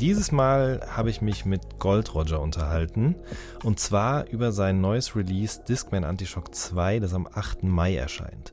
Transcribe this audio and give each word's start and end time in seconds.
Dieses 0.00 0.30
Mal 0.30 0.80
habe 0.88 1.10
ich 1.10 1.22
mich 1.22 1.44
mit 1.44 1.80
Gold 1.80 2.14
Roger 2.14 2.40
unterhalten 2.40 3.16
und 3.64 3.80
zwar 3.80 4.28
über 4.28 4.52
sein 4.52 4.80
neues 4.80 5.16
Release 5.16 5.60
Discman 5.68 6.04
Antishock 6.04 6.54
2, 6.54 7.00
das 7.00 7.14
am 7.14 7.26
8. 7.26 7.64
Mai 7.64 7.96
erscheint. 7.96 8.52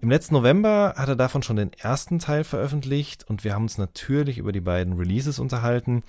Im 0.00 0.10
letzten 0.10 0.34
November 0.34 0.94
hat 0.96 1.08
er 1.08 1.14
davon 1.14 1.44
schon 1.44 1.56
den 1.56 1.72
ersten 1.74 2.18
Teil 2.18 2.42
veröffentlicht 2.42 3.24
und 3.28 3.44
wir 3.44 3.54
haben 3.54 3.64
uns 3.64 3.78
natürlich 3.78 4.38
über 4.38 4.50
die 4.50 4.60
beiden 4.60 4.94
Releases 4.94 5.38
unterhalten. 5.38 6.02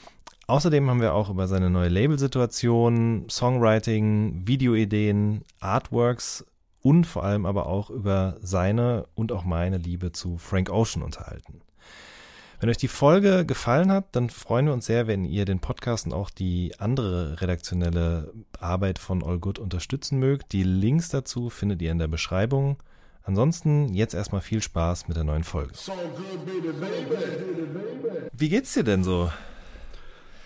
Außerdem 0.48 0.90
haben 0.90 1.02
wir 1.02 1.14
auch 1.14 1.30
über 1.30 1.48
seine 1.48 1.70
neue 1.70 1.90
Labelsituation, 1.90 3.28
Songwriting, 3.30 4.48
Videoideen, 4.48 5.46
Artworks 5.60 6.44
und 6.82 7.06
vor 7.06 7.24
allem 7.24 7.46
aber 7.46 7.68
auch 7.68 7.92
über 7.92 8.38
seine 8.42 9.06
und 9.14 9.32
auch 9.32 9.44
meine 9.44 9.78
Liebe 9.78 10.12
zu 10.12 10.40
Frank 10.40 10.72
Ocean 10.72 11.04
unterhalten. 11.04 11.62
Wenn 12.60 12.70
euch 12.70 12.78
die 12.78 12.90
Folge 12.90 13.46
gefallen 13.46 13.90
hat, 13.90 14.08
dann 14.12 14.30
freuen 14.30 14.66
wir 14.66 14.74
uns 14.74 14.86
sehr, 14.86 15.08
wenn 15.08 15.24
ihr 15.24 15.46
den 15.46 15.60
Podcast 15.60 16.06
und 16.06 16.14
auch 16.14 16.30
die 16.30 16.74
andere 16.78 17.40
redaktionelle 17.40 18.34
Arbeit 18.60 19.00
von 19.00 19.24
All 19.24 19.40
Good 19.40 19.60
unterstützen 19.60 20.20
mögt. 20.20 20.52
Die 20.52 20.64
Links 20.64 21.08
dazu 21.08 21.50
findet 21.50 21.82
ihr 21.82 21.92
in 21.92 22.00
der 22.00 22.10
Beschreibung. 22.10 22.76
Ansonsten 23.24 23.94
jetzt 23.94 24.14
erstmal 24.14 24.42
viel 24.42 24.62
Spaß 24.62 25.08
mit 25.08 25.16
der 25.16 25.24
neuen 25.24 25.46
Folge. 25.46 25.72
Wie 28.34 28.50
geht's 28.50 28.74
dir 28.74 28.84
denn 28.84 29.06
so? 29.06 29.32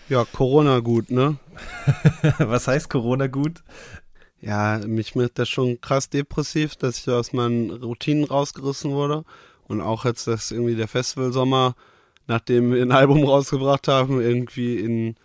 Ja, 0.08 0.24
Corona 0.24 0.78
gut, 0.80 1.10
ne? 1.10 1.38
Was 2.38 2.68
heißt 2.68 2.90
Corona 2.90 3.26
gut? 3.26 3.64
Ja, 4.40 4.78
mich 4.86 5.16
macht 5.16 5.38
das 5.40 5.48
schon 5.48 5.80
krass 5.80 6.10
depressiv, 6.10 6.76
dass 6.76 6.98
ich 6.98 7.08
aus 7.08 7.32
meinen 7.32 7.70
Routinen 7.70 8.22
rausgerissen 8.22 8.92
wurde. 8.92 9.24
Und 9.66 9.80
auch 9.80 10.04
jetzt, 10.04 10.28
dass 10.28 10.52
irgendwie 10.52 10.76
der 10.76 10.88
Festivalsommer, 10.88 11.74
nachdem 12.26 12.72
wir 12.72 12.82
ein 12.82 12.92
Album 12.92 13.24
rausgebracht 13.24 13.88
haben, 13.88 14.20
irgendwie 14.20 14.78
in, 14.78 15.16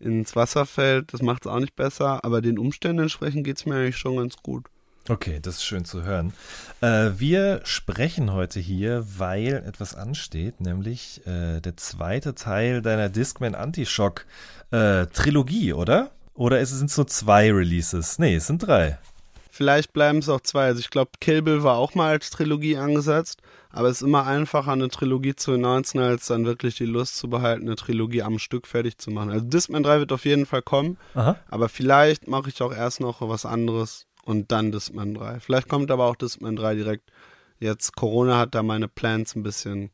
ins 0.00 0.36
Wasser 0.36 0.66
fällt. 0.66 1.12
Das 1.12 1.22
macht 1.22 1.46
es 1.46 1.52
auch 1.52 1.60
nicht 1.60 1.76
besser. 1.76 2.24
Aber 2.24 2.40
den 2.40 2.58
Umständen 2.58 3.02
entsprechend 3.02 3.44
geht's 3.44 3.66
mir 3.66 3.76
eigentlich 3.76 3.96
schon 3.96 4.16
ganz 4.16 4.36
gut. 4.42 4.66
Okay, 5.08 5.40
das 5.42 5.56
ist 5.56 5.64
schön 5.64 5.84
zu 5.84 6.04
hören. 6.04 6.32
Äh, 6.80 7.10
wir 7.16 7.60
sprechen 7.64 8.32
heute 8.32 8.60
hier, 8.60 9.04
weil 9.18 9.64
etwas 9.66 9.96
ansteht, 9.96 10.60
nämlich 10.60 11.26
äh, 11.26 11.60
der 11.60 11.76
zweite 11.76 12.36
Teil 12.36 12.82
deiner 12.82 13.08
Discman 13.08 13.56
Antishock 13.56 14.26
äh, 14.70 15.06
Trilogie, 15.06 15.72
oder? 15.72 16.12
Oder 16.34 16.60
es 16.60 16.70
sind 16.70 16.88
es 16.88 16.96
nur 16.96 17.08
zwei 17.08 17.52
Releases? 17.52 18.20
Nee, 18.20 18.36
es 18.36 18.46
sind 18.46 18.58
drei. 18.58 18.98
Vielleicht 19.54 19.92
bleiben 19.92 20.20
es 20.20 20.30
auch 20.30 20.40
zwei. 20.40 20.64
Also 20.64 20.80
ich 20.80 20.88
glaube, 20.88 21.10
Kill 21.20 21.42
Bill 21.42 21.62
war 21.62 21.76
auch 21.76 21.94
mal 21.94 22.08
als 22.08 22.30
Trilogie 22.30 22.78
angesetzt, 22.78 23.42
aber 23.68 23.88
es 23.88 24.00
ist 24.00 24.08
immer 24.08 24.26
einfacher, 24.26 24.72
eine 24.72 24.88
Trilogie 24.88 25.36
zu 25.36 25.52
announcen, 25.52 26.00
als 26.00 26.26
dann 26.28 26.46
wirklich 26.46 26.76
die 26.76 26.86
Lust 26.86 27.18
zu 27.18 27.28
behalten, 27.28 27.66
eine 27.66 27.76
Trilogie 27.76 28.22
am 28.22 28.38
Stück 28.38 28.66
fertig 28.66 28.96
zu 28.96 29.10
machen. 29.10 29.30
Also 29.30 29.44
Discman 29.44 29.82
3 29.82 29.98
wird 29.98 30.12
auf 30.12 30.24
jeden 30.24 30.46
Fall 30.46 30.62
kommen, 30.62 30.96
Aha. 31.14 31.36
aber 31.50 31.68
vielleicht 31.68 32.28
mache 32.28 32.48
ich 32.48 32.62
auch 32.62 32.72
erst 32.72 33.00
noch 33.00 33.20
was 33.20 33.44
anderes 33.44 34.06
und 34.24 34.50
dann 34.52 34.72
Discman 34.72 35.12
3. 35.12 35.40
Vielleicht 35.40 35.68
kommt 35.68 35.90
aber 35.90 36.06
auch 36.06 36.16
Discman 36.16 36.56
3 36.56 36.74
direkt. 36.76 37.12
Jetzt 37.60 37.94
Corona 37.94 38.38
hat 38.38 38.54
da 38.54 38.62
meine 38.62 38.88
Plans 38.88 39.36
ein 39.36 39.42
bisschen 39.42 39.90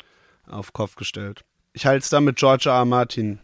auf 0.46 0.72
Kopf 0.72 0.94
gestellt. 0.94 1.42
Ich 1.78 1.86
halte 1.86 2.02
es 2.02 2.10
da 2.10 2.20
mit 2.20 2.34
George 2.34 2.68
R. 2.68 2.74
R. 2.74 2.84
Martin. 2.84 3.38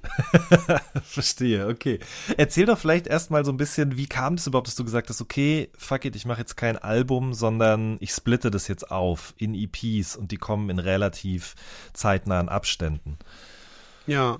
Verstehe, 1.05 1.69
okay. 1.69 2.01
Erzähl 2.37 2.67
doch 2.67 2.77
vielleicht 2.77 3.07
erstmal 3.07 3.45
so 3.45 3.53
ein 3.53 3.57
bisschen, 3.57 3.97
wie 3.97 4.09
kam 4.09 4.35
es 4.35 4.49
überhaupt, 4.49 4.67
dass 4.67 4.75
du 4.75 4.83
gesagt 4.83 5.09
hast, 5.09 5.21
okay, 5.21 5.71
fuck 5.79 6.05
it, 6.05 6.17
ich 6.17 6.27
mache 6.27 6.41
jetzt 6.41 6.57
kein 6.57 6.77
Album, 6.77 7.33
sondern 7.33 7.97
ich 8.01 8.11
splitte 8.11 8.51
das 8.51 8.67
jetzt 8.67 8.91
auf 8.91 9.35
in 9.39 9.55
EPs 9.55 10.17
und 10.17 10.33
die 10.33 10.37
kommen 10.37 10.69
in 10.69 10.81
relativ 10.81 11.55
zeitnahen 11.93 12.49
Abständen. 12.49 13.19
Ja, 14.09 14.39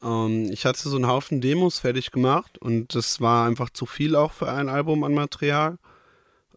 ähm, 0.00 0.48
ich 0.52 0.64
hatte 0.64 0.88
so 0.88 0.94
einen 0.94 1.08
Haufen 1.08 1.40
Demos 1.40 1.80
fertig 1.80 2.12
gemacht 2.12 2.56
und 2.58 2.94
das 2.94 3.20
war 3.20 3.48
einfach 3.48 3.70
zu 3.70 3.84
viel 3.84 4.14
auch 4.14 4.30
für 4.30 4.48
ein 4.48 4.68
Album 4.68 5.02
an 5.02 5.12
Material. 5.12 5.78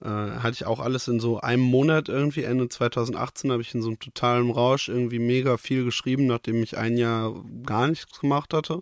Äh, 0.01 0.07
hatte 0.07 0.53
ich 0.53 0.65
auch 0.65 0.79
alles 0.79 1.07
in 1.07 1.19
so 1.19 1.39
einem 1.39 1.63
Monat 1.63 2.07
irgendwie. 2.07 2.43
Ende 2.43 2.69
2018 2.69 3.51
habe 3.51 3.61
ich 3.61 3.73
in 3.73 3.81
so 3.81 3.87
einem 3.87 3.99
totalen 3.99 4.51
Rausch 4.51 4.89
irgendwie 4.89 5.19
mega 5.19 5.57
viel 5.57 5.83
geschrieben, 5.85 6.27
nachdem 6.27 6.61
ich 6.61 6.77
ein 6.77 6.97
Jahr 6.97 7.33
gar 7.63 7.87
nichts 7.87 8.19
gemacht 8.19 8.53
hatte. 8.53 8.81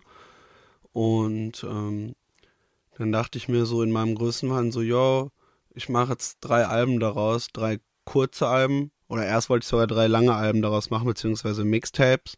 Und 0.92 1.64
ähm, 1.64 2.14
dann 2.98 3.12
dachte 3.12 3.38
ich 3.38 3.48
mir 3.48 3.66
so 3.66 3.82
in 3.82 3.92
meinem 3.92 4.14
Größenwahn 4.14 4.72
so, 4.72 4.82
ja, 4.82 5.28
ich 5.74 5.88
mache 5.88 6.12
jetzt 6.12 6.38
drei 6.40 6.66
Alben 6.66 7.00
daraus, 7.00 7.48
drei 7.52 7.78
kurze 8.04 8.48
Alben. 8.48 8.90
Oder 9.08 9.24
erst 9.24 9.48
wollte 9.48 9.64
ich 9.64 9.68
sogar 9.68 9.86
drei 9.86 10.08
lange 10.08 10.34
Alben 10.34 10.62
daraus 10.62 10.90
machen, 10.90 11.06
beziehungsweise 11.06 11.64
Mixtapes. 11.64 12.36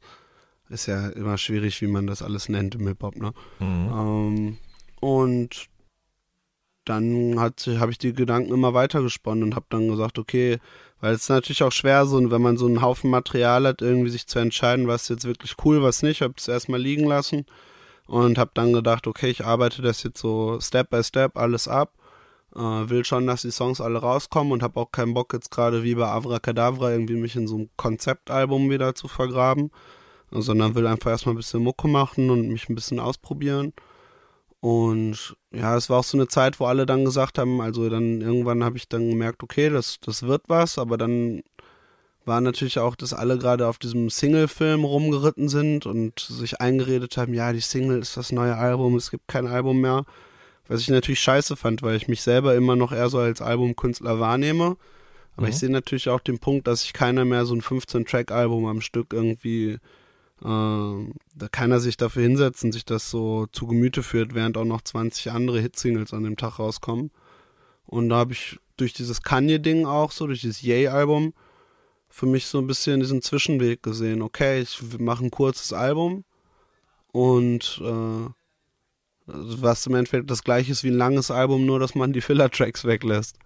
Ist 0.69 0.87
ja 0.87 1.09
immer 1.09 1.39
schwierig, 1.39 1.81
wie 1.81 1.87
man 1.87 2.07
das 2.07 2.21
alles 2.21 2.49
nennt 2.49 2.75
im 2.75 2.87
Hip-Hop, 2.87 3.17
ne? 3.17 3.33
Mhm. 3.59 3.91
Ähm, 3.91 4.59
und 5.01 5.69
dann 6.89 7.39
habe 7.39 7.91
ich 7.91 7.99
die 7.99 8.13
Gedanken 8.13 8.53
immer 8.53 8.75
weiter 8.75 9.03
gesponnen 9.03 9.45
und 9.45 9.57
habe 9.57 9.67
dann 9.69 9.89
gesagt, 9.89 10.19
okay, 10.19 10.59
weil 11.01 11.15
es 11.15 11.23
ist 11.23 11.29
natürlich 11.29 11.63
auch 11.63 11.73
schwer, 11.73 12.07
so 12.07 12.31
wenn 12.31 12.43
man 12.43 12.57
so 12.57 12.67
einen 12.67 12.83
Haufen 12.83 13.11
Material 13.11 13.67
hat, 13.67 13.83
irgendwie 13.83 14.11
sich 14.11 14.27
zu 14.27 14.39
entscheiden, 14.39 14.89
was 14.89 15.03
ist 15.03 15.09
jetzt 15.11 15.25
wirklich 15.27 15.55
cool, 15.65 15.83
was 15.83 16.03
nicht. 16.03 16.23
Habe 16.23 16.35
es 16.37 16.49
erstmal 16.49 16.81
liegen 16.81 17.05
lassen 17.05 17.47
und 18.07 18.39
habe 18.39 18.51
dann 18.55 18.73
gedacht, 18.73 19.07
okay, 19.07 19.29
ich 19.29 19.45
arbeite 19.45 19.83
das 19.83 20.03
jetzt 20.03 20.21
so 20.21 20.59
Step 20.61 20.91
by 20.91 21.05
Step 21.05 21.37
alles 21.37 21.69
ab. 21.69 21.93
Äh, 22.57 22.61
will 22.61 23.05
schon, 23.05 23.27
dass 23.27 23.43
die 23.43 23.51
Songs 23.51 23.81
alle 23.81 23.99
rauskommen 23.99 24.53
und 24.53 24.63
habe 24.63 24.81
auch 24.81 24.91
keinen 24.91 25.15
Bock 25.15 25.33
jetzt 25.35 25.51
gerade 25.51 25.85
wie 25.85 25.95
bei 25.95 26.07
Avracadabra 26.07 26.91
irgendwie 26.93 27.17
mich 27.17 27.37
in 27.37 27.47
so 27.47 27.57
einem 27.57 27.71
Konzeptalbum 27.77 28.71
wieder 28.71 28.95
zu 28.95 29.07
vergraben, 29.07 29.71
sondern 30.31 30.75
will 30.75 30.87
einfach 30.87 31.11
erstmal 31.11 31.35
ein 31.35 31.39
bisschen 31.39 31.63
Mucke 31.63 31.89
machen 31.89 32.31
und 32.31 32.49
mich 32.49 32.69
ein 32.69 32.75
bisschen 32.75 32.99
ausprobieren. 32.99 33.73
Und 34.61 35.37
ja, 35.53 35.77
es 35.77 35.89
war 35.89 36.01
auch 36.01 36.05
so 36.05 36.17
eine 36.17 36.27
Zeit, 36.29 36.59
wo 36.59 36.65
alle 36.67 36.85
dann 36.85 37.05
gesagt 37.05 37.39
haben, 37.39 37.61
also 37.61 37.89
dann 37.89 38.21
irgendwann 38.21 38.65
habe 38.65 38.77
ich 38.77 38.89
dann 38.89 39.09
gemerkt, 39.09 39.43
okay, 39.43 39.71
das, 39.71 39.99
das 40.01 40.25
wird 40.25 40.43
was, 40.49 40.79
aber 40.79 40.99
dann 40.99 41.43
war 42.25 42.41
natürlich 42.41 42.79
auch, 42.79 42.97
dass 42.97 43.15
alle 43.15 43.39
gerade 43.39 43.67
auf 43.69 43.79
diesem 43.79 44.11
Single-Film 44.11 44.85
rumgeritten 44.85 45.49
sind 45.49 45.87
und 45.87 46.19
sich 46.19 46.61
eingeredet 46.61 47.17
haben, 47.17 47.33
ja, 47.35 47.53
die 47.53 47.61
Single 47.61 48.01
ist 48.01 48.17
das 48.17 48.33
neue 48.33 48.57
Album, 48.57 48.97
es 48.97 49.11
gibt 49.11 49.29
kein 49.29 49.47
Album 49.47 49.81
mehr. 49.81 50.05
Was 50.67 50.83
ich 50.83 50.89
natürlich 50.91 51.21
scheiße 51.21 51.57
fand, 51.57 51.83
weil 51.83 51.97
ich 51.97 52.09
mich 52.09 52.21
selber 52.21 52.55
immer 52.55 52.77
noch 52.77 52.93
eher 52.93 53.09
so 53.09 53.19
als 53.19 53.41
Albumkünstler 53.41 54.21
wahrnehme. 54.21 54.77
Aber 55.37 55.47
Mhm. 55.47 55.51
ich 55.53 55.57
sehe 55.57 55.71
natürlich 55.71 56.11
auch 56.11 56.21
den 56.21 56.41
Punkt, 56.41 56.67
dass 56.67 56.83
sich 56.83 56.93
keiner 56.93 57.25
mehr 57.25 57.47
so 57.47 57.55
ein 57.55 57.63
15-Track-Album 57.63 58.67
am 58.67 58.83
Stück 58.83 59.15
irgendwie 59.15 59.79
da 60.41 61.49
keiner 61.51 61.81
sich 61.81 61.97
dafür 61.97 62.23
hinsetzt 62.23 62.63
und 62.65 62.73
sich 62.73 62.85
das 62.85 63.11
so 63.11 63.47
zu 63.53 63.67
Gemüte 63.67 64.03
führt, 64.03 64.35
während 64.35 64.57
auch 64.57 64.65
noch 64.65 64.83
20 64.83 65.33
andere 65.33 65.61
Hitsingles 65.61 66.13
an 66.13 66.25
dem 66.25 66.37
Tag 66.37 66.59
rauskommen. 66.59 67.11
Und 67.87 68.11
da 68.11 68.17
habe 68.17 68.33
ich 68.33 68.59
durch 68.77 68.93
dieses 68.93 69.23
Kanye-Ding 69.23 69.87
auch 69.87 70.13
so, 70.13 70.27
durch 70.27 70.43
dieses 70.43 70.63
Yay-Album, 70.63 71.35
für 72.09 72.27
mich 72.27 72.47
so 72.47 72.59
ein 72.59 72.67
bisschen 72.67 73.01
diesen 73.01 73.23
Zwischenweg 73.23 73.83
gesehen. 73.83 74.23
Okay, 74.23 74.61
ich 74.61 74.81
mache 74.99 75.25
ein 75.25 75.31
kurzes 75.31 75.73
Album 75.73 76.25
und 77.13 77.81
äh, 77.85 78.31
was 79.27 79.87
im 79.87 79.95
Endeffekt 79.95 80.31
das 80.31 80.43
gleiche 80.43 80.73
ist 80.73 80.85
wie 80.85 80.89
ein 80.89 80.97
langes 80.97 81.31
Album, 81.31 81.67
nur 81.67 81.79
dass 81.79 81.95
man 81.95 82.13
die 82.13 82.21
Filler-Tracks 82.21 82.85
weglässt. 82.85 83.37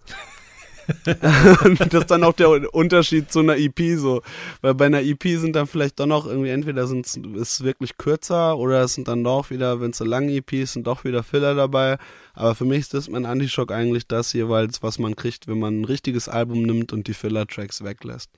das 1.05 1.95
ist 1.95 2.11
dann 2.11 2.25
auch 2.25 2.33
der 2.33 2.75
Unterschied 2.75 3.31
zu 3.31 3.41
einer 3.41 3.57
EP 3.57 3.99
so. 3.99 4.23
Weil 4.61 4.75
bei 4.75 4.87
einer 4.87 5.03
EP 5.03 5.23
sind 5.23 5.57
dann 5.57 5.67
vielleicht 5.67 6.01
doch 6.01 6.07
noch 6.07 6.27
irgendwie, 6.27 6.51
entweder 6.51 6.87
sind 6.87 7.07
es 7.07 7.63
wirklich 7.63 7.97
kürzer 7.99 8.57
oder 8.57 8.83
es 8.83 8.95
sind 8.95 9.09
dann 9.09 9.25
doch 9.25 9.51
wieder, 9.51 9.81
wenn 9.81 9.91
es 9.91 10.01
eine 10.01 10.11
lange 10.11 10.33
EP 10.33 10.53
ist, 10.53 10.75
sind 10.75 10.87
doch 10.87 11.05
wieder 11.05 11.23
Filler 11.23 11.55
dabei. 11.55 11.99
Aber 12.35 12.55
für 12.55 12.65
mich 12.65 12.81
ist 12.81 12.95
das 12.95 13.09
mein 13.09 13.27
Antischock 13.27 13.73
eigentlich 13.73 14.07
das 14.07 14.33
jeweils, 14.33 14.83
was 14.83 14.99
man 14.99 15.17
kriegt, 15.17 15.49
wenn 15.49 15.59
man 15.59 15.81
ein 15.81 15.85
richtiges 15.85 16.29
Album 16.29 16.63
nimmt 16.63 16.93
und 16.93 17.07
die 17.07 17.15
Filler-Tracks 17.15 17.85
weglässt. 17.85 18.31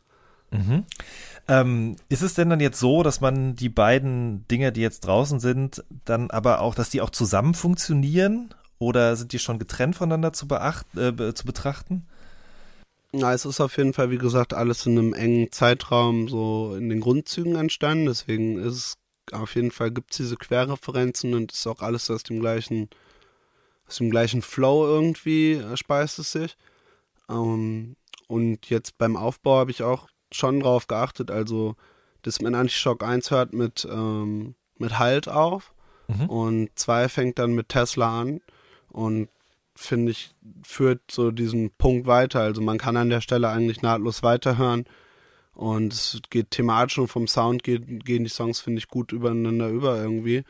Mhm. 0.50 0.84
Ähm, 1.48 1.96
ist 2.08 2.22
es 2.22 2.34
denn 2.34 2.48
dann 2.48 2.60
jetzt 2.60 2.80
so, 2.80 3.02
dass 3.02 3.20
man 3.20 3.54
die 3.54 3.68
beiden 3.68 4.46
Dinge, 4.48 4.72
die 4.72 4.80
jetzt 4.80 5.00
draußen 5.06 5.40
sind, 5.40 5.84
dann 6.04 6.30
aber 6.30 6.60
auch, 6.60 6.74
dass 6.74 6.90
die 6.90 7.00
auch 7.00 7.10
zusammen 7.10 7.54
funktionieren? 7.54 8.54
Oder 8.78 9.16
sind 9.16 9.32
die 9.32 9.38
schon 9.38 9.58
getrennt 9.58 9.96
voneinander 9.96 10.32
zu, 10.32 10.48
beacht, 10.48 10.86
äh, 10.96 11.34
zu 11.34 11.44
betrachten? 11.44 12.06
Ja, 13.16 13.32
es 13.32 13.44
ist 13.44 13.60
auf 13.60 13.76
jeden 13.76 13.92
Fall, 13.92 14.10
wie 14.10 14.18
gesagt, 14.18 14.54
alles 14.54 14.86
in 14.86 14.98
einem 14.98 15.14
engen 15.14 15.52
Zeitraum 15.52 16.28
so 16.28 16.74
in 16.76 16.88
den 16.88 17.00
Grundzügen 17.00 17.54
entstanden. 17.54 18.06
Deswegen 18.06 18.58
ist 18.58 18.74
es 18.74 18.98
auf 19.32 19.54
jeden 19.54 19.70
Fall, 19.70 19.92
gibt 19.92 20.10
es 20.10 20.16
diese 20.16 20.36
Querreferenzen 20.36 21.32
und 21.34 21.52
ist 21.52 21.66
auch 21.68 21.80
alles 21.80 22.10
aus 22.10 22.24
dem 22.24 22.40
gleichen 22.40 22.88
aus 23.86 23.96
dem 23.96 24.10
gleichen 24.10 24.42
Flow 24.42 24.86
irgendwie 24.86 25.52
äh, 25.52 25.76
speist 25.76 26.18
es 26.18 26.32
sich. 26.32 26.56
Ähm, 27.28 27.96
und 28.26 28.68
jetzt 28.70 28.98
beim 28.98 29.16
Aufbau 29.16 29.58
habe 29.58 29.70
ich 29.70 29.82
auch 29.82 30.08
schon 30.32 30.60
drauf 30.60 30.86
geachtet, 30.86 31.30
also 31.30 31.76
dass 32.22 32.40
man 32.40 32.54
Anti-Shock 32.54 33.04
1 33.04 33.30
hört 33.30 33.52
mit, 33.52 33.86
ähm, 33.88 34.54
mit 34.78 34.98
Halt 34.98 35.28
auf 35.28 35.74
mhm. 36.08 36.28
und 36.28 36.70
2 36.74 37.08
fängt 37.08 37.38
dann 37.38 37.52
mit 37.52 37.68
Tesla 37.68 38.22
an 38.22 38.40
und 38.88 39.28
finde 39.74 40.12
ich, 40.12 40.34
führt 40.62 41.02
so 41.10 41.30
diesen 41.30 41.70
Punkt 41.70 42.06
weiter. 42.06 42.40
Also 42.40 42.62
man 42.62 42.78
kann 42.78 42.96
an 42.96 43.10
der 43.10 43.20
Stelle 43.20 43.48
eigentlich 43.48 43.82
nahtlos 43.82 44.22
weiterhören 44.22 44.84
und 45.52 45.92
es 45.92 46.20
geht 46.30 46.50
thematisch 46.50 46.98
und 46.98 47.08
vom 47.08 47.26
Sound 47.26 47.62
geht, 47.62 48.04
gehen 48.04 48.24
die 48.24 48.30
Songs, 48.30 48.60
finde 48.60 48.78
ich, 48.78 48.88
gut 48.88 49.12
übereinander 49.12 49.68
über 49.68 50.00
irgendwie. 50.00 50.44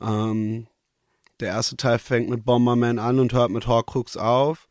Ähm, 0.00 0.66
der 1.40 1.48
erste 1.48 1.76
Teil 1.76 1.98
fängt 1.98 2.28
mit 2.28 2.44
Bomberman 2.44 2.98
an 2.98 3.18
und 3.18 3.32
hört 3.32 3.50
mit 3.50 3.66
Horcrux 3.66 4.16
auf. 4.16 4.68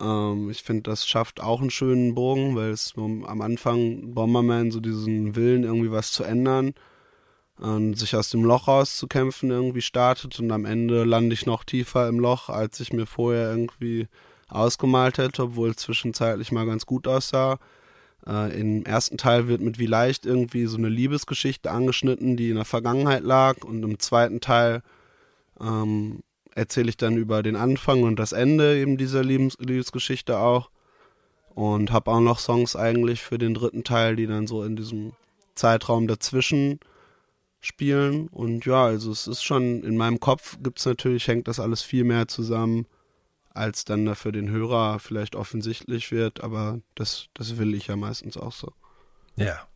Ähm, 0.00 0.50
ich 0.50 0.62
finde, 0.62 0.82
das 0.82 1.06
schafft 1.06 1.40
auch 1.40 1.60
einen 1.60 1.70
schönen 1.70 2.14
Bogen, 2.14 2.56
weil 2.56 2.70
es 2.70 2.94
am 2.96 3.40
Anfang 3.40 4.14
Bomberman 4.14 4.70
so 4.70 4.80
diesen 4.80 5.36
Willen, 5.36 5.64
irgendwie 5.64 5.90
was 5.90 6.12
zu 6.12 6.24
ändern 6.24 6.74
und 7.58 7.94
sich 7.94 8.14
aus 8.14 8.30
dem 8.30 8.44
Loch 8.44 8.68
rauszukämpfen 8.68 9.50
irgendwie 9.50 9.82
startet 9.82 10.38
und 10.38 10.50
am 10.52 10.64
Ende 10.64 11.04
lande 11.04 11.34
ich 11.34 11.46
noch 11.46 11.64
tiefer 11.64 12.08
im 12.08 12.20
Loch, 12.20 12.48
als 12.48 12.80
ich 12.80 12.92
mir 12.92 13.06
vorher 13.06 13.50
irgendwie 13.50 14.06
ausgemalt 14.48 15.18
hätte, 15.18 15.42
obwohl 15.42 15.70
es 15.70 15.76
zwischenzeitlich 15.76 16.52
mal 16.52 16.66
ganz 16.66 16.86
gut 16.86 17.06
aussah. 17.06 17.58
Äh, 18.26 18.60
Im 18.60 18.84
ersten 18.84 19.18
Teil 19.18 19.48
wird 19.48 19.60
mit 19.60 19.78
wie 19.78 19.86
leicht 19.86 20.24
irgendwie 20.24 20.66
so 20.66 20.76
eine 20.76 20.88
Liebesgeschichte 20.88 21.70
angeschnitten, 21.70 22.36
die 22.36 22.50
in 22.50 22.56
der 22.56 22.64
Vergangenheit 22.64 23.22
lag 23.22 23.64
und 23.64 23.82
im 23.82 23.98
zweiten 23.98 24.40
Teil 24.40 24.82
ähm, 25.60 26.20
erzähle 26.54 26.88
ich 26.88 26.96
dann 26.96 27.16
über 27.16 27.42
den 27.42 27.56
Anfang 27.56 28.02
und 28.02 28.18
das 28.18 28.32
Ende 28.32 28.78
eben 28.78 28.96
dieser 28.96 29.22
Liebes 29.22 29.56
Liebesgeschichte 29.58 30.38
auch. 30.38 30.70
Und 31.54 31.90
habe 31.90 32.12
auch 32.12 32.20
noch 32.20 32.38
Songs 32.38 32.76
eigentlich 32.76 33.20
für 33.20 33.36
den 33.36 33.52
dritten 33.52 33.82
Teil, 33.82 34.14
die 34.14 34.28
dann 34.28 34.46
so 34.46 34.62
in 34.62 34.76
diesem 34.76 35.12
Zeitraum 35.56 36.06
dazwischen 36.06 36.78
spielen. 37.60 38.28
Und 38.28 38.64
ja, 38.66 38.84
also 38.84 39.10
es 39.10 39.26
ist 39.26 39.42
schon, 39.42 39.82
in 39.82 39.96
meinem 39.96 40.20
Kopf 40.20 40.58
gibt 40.62 40.78
es 40.78 40.86
natürlich, 40.86 41.26
hängt 41.28 41.48
das 41.48 41.60
alles 41.60 41.82
viel 41.82 42.04
mehr 42.04 42.28
zusammen, 42.28 42.86
als 43.50 43.84
dann 43.84 44.06
da 44.06 44.14
für 44.14 44.32
den 44.32 44.50
Hörer 44.50 44.98
vielleicht 44.98 45.34
offensichtlich 45.34 46.10
wird. 46.12 46.42
Aber 46.42 46.80
das, 46.94 47.26
das 47.34 47.58
will 47.58 47.74
ich 47.74 47.88
ja 47.88 47.96
meistens 47.96 48.36
auch 48.36 48.52
so. 48.52 48.72
Ja. 49.36 49.66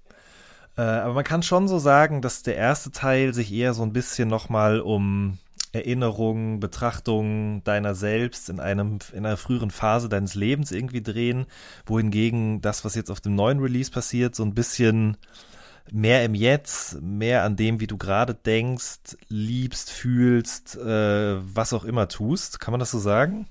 Äh, 0.76 0.82
aber 0.82 1.14
man 1.14 1.24
kann 1.24 1.42
schon 1.42 1.68
so 1.68 1.78
sagen, 1.78 2.22
dass 2.22 2.42
der 2.42 2.56
erste 2.56 2.90
Teil 2.90 3.34
sich 3.34 3.52
eher 3.52 3.74
so 3.74 3.82
ein 3.82 3.92
bisschen 3.92 4.28
nochmal 4.28 4.80
um 4.80 5.38
Erinnerungen, 5.72 6.60
Betrachtungen 6.60 7.64
deiner 7.64 7.94
selbst 7.94 8.50
in 8.50 8.60
einem 8.60 8.98
in 9.12 9.24
einer 9.24 9.38
früheren 9.38 9.70
Phase 9.70 10.08
deines 10.08 10.34
Lebens 10.34 10.70
irgendwie 10.70 11.02
drehen, 11.02 11.46
wohingegen 11.86 12.60
das, 12.60 12.84
was 12.84 12.94
jetzt 12.94 13.10
auf 13.10 13.20
dem 13.20 13.34
neuen 13.34 13.58
Release 13.58 13.90
passiert, 13.90 14.34
so 14.34 14.42
ein 14.42 14.54
bisschen 14.54 15.16
mehr 15.90 16.24
im 16.24 16.34
Jetzt, 16.34 17.00
mehr 17.02 17.44
an 17.44 17.56
dem, 17.56 17.80
wie 17.80 17.86
du 17.86 17.98
gerade 17.98 18.34
denkst, 18.34 19.16
liebst, 19.28 19.90
fühlst, 19.90 20.76
äh, 20.76 21.36
was 21.54 21.72
auch 21.72 21.84
immer 21.84 22.08
tust. 22.08 22.60
Kann 22.60 22.72
man 22.72 22.80
das 22.80 22.90
so 22.90 22.98
sagen? 22.98 23.48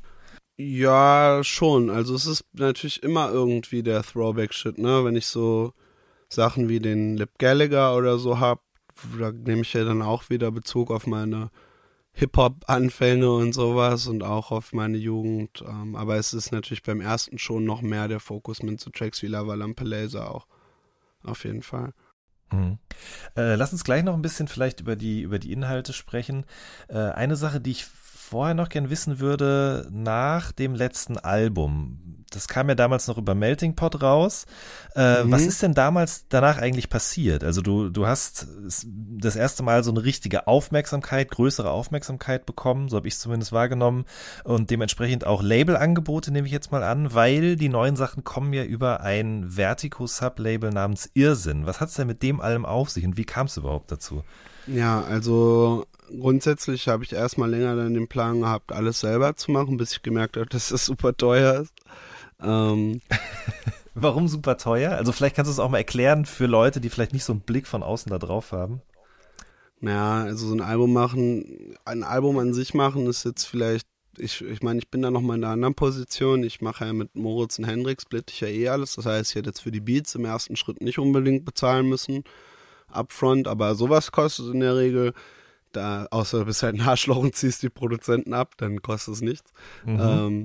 Ja, 0.58 1.42
schon. 1.44 1.90
Also 1.90 2.16
es 2.16 2.26
ist 2.28 2.46
natürlich 2.54 3.04
immer 3.04 3.32
irgendwie 3.32 3.84
der 3.84 4.04
Throwback-Shit, 4.04 4.78
ne? 4.78 5.04
Wenn 5.04 5.16
ich 5.16 5.28
so 5.28 5.74
Sachen 6.30 6.70
wie 6.70 6.80
den 6.80 7.18
Lip 7.18 7.32
Gallagher 7.40 7.96
oder 7.96 8.18
so 8.20 8.40
hab, 8.40 8.62
da 9.20 9.32
nehme 9.32 9.62
ich 9.62 9.74
ja 9.74 9.84
dann 9.84 10.02
auch 10.02 10.30
wieder 10.30 10.52
Bezug 10.52 10.92
auf 10.92 11.08
meine 11.08 11.50
Hip-Hop-Anfänge 12.14 13.32
und 13.32 13.54
sowas 13.54 14.08
und 14.08 14.24
auch 14.24 14.52
auf 14.52 14.74
meine 14.74 14.98
Jugend. 14.98 15.64
Ähm, 15.68 15.96
aber 15.96 16.18
es 16.18 16.34
ist 16.34 16.52
natürlich 16.52 16.84
beim 16.84 17.02
ersten 17.02 17.38
schon 17.40 17.66
noch 17.66 17.82
mehr 17.82 18.08
der 18.08 18.20
Fokus 18.20 18.62
mit 18.64 18.80
so 18.80 18.90
Tracks 18.92 19.22
wie 19.22 19.28
Lava 19.28 19.56
Lampe 19.56 19.84
Laser 19.84 20.30
auch. 20.30 20.46
Auf 21.24 21.46
jeden 21.46 21.64
Fall. 21.64 21.94
Mhm. 22.52 22.78
Äh, 23.36 23.56
lass 23.56 23.72
uns 23.72 23.84
gleich 23.84 24.04
noch 24.04 24.14
ein 24.14 24.22
bisschen 24.22 24.48
vielleicht 24.48 24.82
über 24.82 24.96
die, 24.96 25.22
über 25.22 25.40
die 25.40 25.52
Inhalte 25.52 25.94
sprechen. 25.94 26.46
Äh, 26.88 26.98
eine 26.98 27.36
Sache, 27.36 27.62
die 27.62 27.72
ich 27.72 27.86
vorher 28.32 28.56
noch 28.56 28.70
gern 28.70 28.90
wissen 28.90 29.20
würde, 29.20 29.90
nach 29.92 30.54
dem 30.54 30.74
letzten 30.74 31.18
Album, 31.18 32.24
das 32.30 32.48
kam 32.48 32.70
ja 32.70 32.76
damals 32.76 33.08
noch 33.08 33.18
über 33.18 33.36
Melting 33.36 33.76
Pot 33.76 34.02
raus. 34.02 34.46
Äh, 34.96 35.26
mhm. 35.26 35.32
Was 35.32 35.42
ist 35.42 35.62
denn 35.62 35.74
damals 35.74 36.28
danach 36.30 36.58
eigentlich 36.58 36.90
passiert? 36.90 37.44
Also 37.44 37.62
du, 37.62 37.90
du 37.90 38.08
hast 38.08 38.48
das 39.20 39.36
erste 39.36 39.64
Mal 39.64 39.84
so 39.84 39.92
eine 39.92 40.06
richtige 40.06 40.48
Aufmerksamkeit, 40.48 41.30
größere 41.30 41.70
Aufmerksamkeit 41.70 42.46
bekommen, 42.46 42.88
so 42.88 42.96
habe 42.96 43.10
ich 43.10 43.16
es 43.16 43.20
zumindest 43.20 43.52
wahrgenommen 43.52 44.06
und 44.46 44.70
dementsprechend 44.70 45.28
auch 45.28 45.44
Labelangebote 45.44 46.32
nehme 46.32 46.48
ich 46.48 46.54
jetzt 46.54 46.72
mal 46.72 46.84
an, 46.84 47.14
weil 47.14 47.58
die 47.58 47.68
neuen 47.68 47.98
Sachen 47.98 48.24
kommen 48.24 48.54
ja 48.54 48.64
über 48.64 49.02
ein 49.02 49.50
Vertigo-Sublabel 49.50 50.70
namens 50.70 51.12
Irrsinn. 51.16 51.66
Was 51.66 51.82
hat 51.82 51.90
es 51.90 51.96
denn 51.96 52.08
mit 52.08 52.24
dem 52.24 52.40
allem 52.40 52.66
auf 52.66 52.90
sich 52.90 53.04
und 53.04 53.18
wie 53.18 53.26
kam 53.26 53.48
es 53.48 53.58
überhaupt 53.58 53.92
dazu? 53.92 54.24
Ja, 54.68 55.02
also 55.02 55.86
grundsätzlich 56.20 56.88
habe 56.88 57.04
ich 57.04 57.14
erstmal 57.14 57.50
länger 57.50 57.76
dann 57.76 57.94
den 57.94 58.08
Plan 58.08 58.42
gehabt, 58.42 58.72
alles 58.72 59.00
selber 59.00 59.36
zu 59.36 59.52
machen, 59.52 59.78
bis 59.78 59.94
ich 59.94 60.02
gemerkt 60.02 60.38
habe, 60.38 60.46
dass 60.50 60.70
das 60.70 60.86
super 60.86 61.16
teuer 61.16 61.62
ist. 61.62 61.74
Ähm, 62.42 63.02
Warum 63.94 64.28
super 64.28 64.58
teuer? 64.58 64.92
Also 64.92 65.12
vielleicht 65.12 65.36
kannst 65.36 65.50
du 65.50 65.54
es 65.54 65.60
auch 65.60 65.70
mal 65.70 65.80
erklären 65.80 66.26
für 66.26 66.46
Leute, 66.46 66.80
die 66.80 66.90
vielleicht 66.90 67.14
nicht 67.14 67.26
so 67.26 67.34
einen 67.34 67.42
Blick 67.42 67.68
von 67.68 67.84
außen 67.84 68.10
da 68.10 68.18
drauf 68.18 68.54
haben. 68.54 68.82
Naja, 69.82 70.24
also 70.24 70.48
so 70.48 70.54
ein 70.54 70.62
Album 70.62 70.94
machen, 70.94 71.76
ein 71.86 72.04
Album 72.04 72.38
an 72.38 72.54
sich 72.54 72.74
machen 72.74 73.08
ist 73.08 73.26
jetzt 73.26 73.46
vielleicht, 73.46 73.88
ich, 74.18 74.42
ich 74.42 74.62
meine, 74.62 74.80
ich 74.80 74.88
bin 74.90 75.02
da 75.02 75.12
nochmal 75.12 75.38
in 75.38 75.44
einer 75.44 75.54
anderen 75.54 75.74
Position. 75.74 76.44
Ich 76.44 76.62
mache 76.62 76.86
ja 76.86 76.94
mit 76.94 77.16
Moritz 77.16 77.58
und 77.58 77.66
Hendrik, 77.66 78.02
split 78.02 78.32
ich 78.32 78.42
ja 78.42 78.48
eh 78.48 78.70
alles. 78.70 78.96
Das 78.96 79.06
heißt, 79.06 79.32
ich 79.32 79.36
hätte 79.36 79.50
jetzt 79.50 79.62
für 79.62 79.72
die 79.72 79.82
Beats 79.82 80.16
im 80.16 80.24
ersten 80.24 80.56
Schritt 80.56 80.82
nicht 80.82 81.00
unbedingt 81.00 81.44
bezahlen 81.44 81.90
müssen, 81.90 82.24
upfront, 82.92 83.48
aber 83.48 83.76
sowas 83.76 84.12
kostet 84.12 84.54
in 84.54 84.60
der 84.60 84.76
Regel 84.76 85.14
da, 85.72 86.08
außer 86.12 86.40
du 86.40 86.46
bist 86.46 86.64
halt 86.64 86.76
ein 86.76 86.88
Arschloch 86.88 87.18
und 87.18 87.36
ziehst 87.36 87.64
die 87.64 87.70
Produzenten 87.70 88.34
ab, 88.34 88.56
dann 88.58 88.82
kostet 88.82 89.16
es 89.16 89.22
nichts. 89.22 89.52
Mhm. 89.86 90.00
Ähm, 90.00 90.44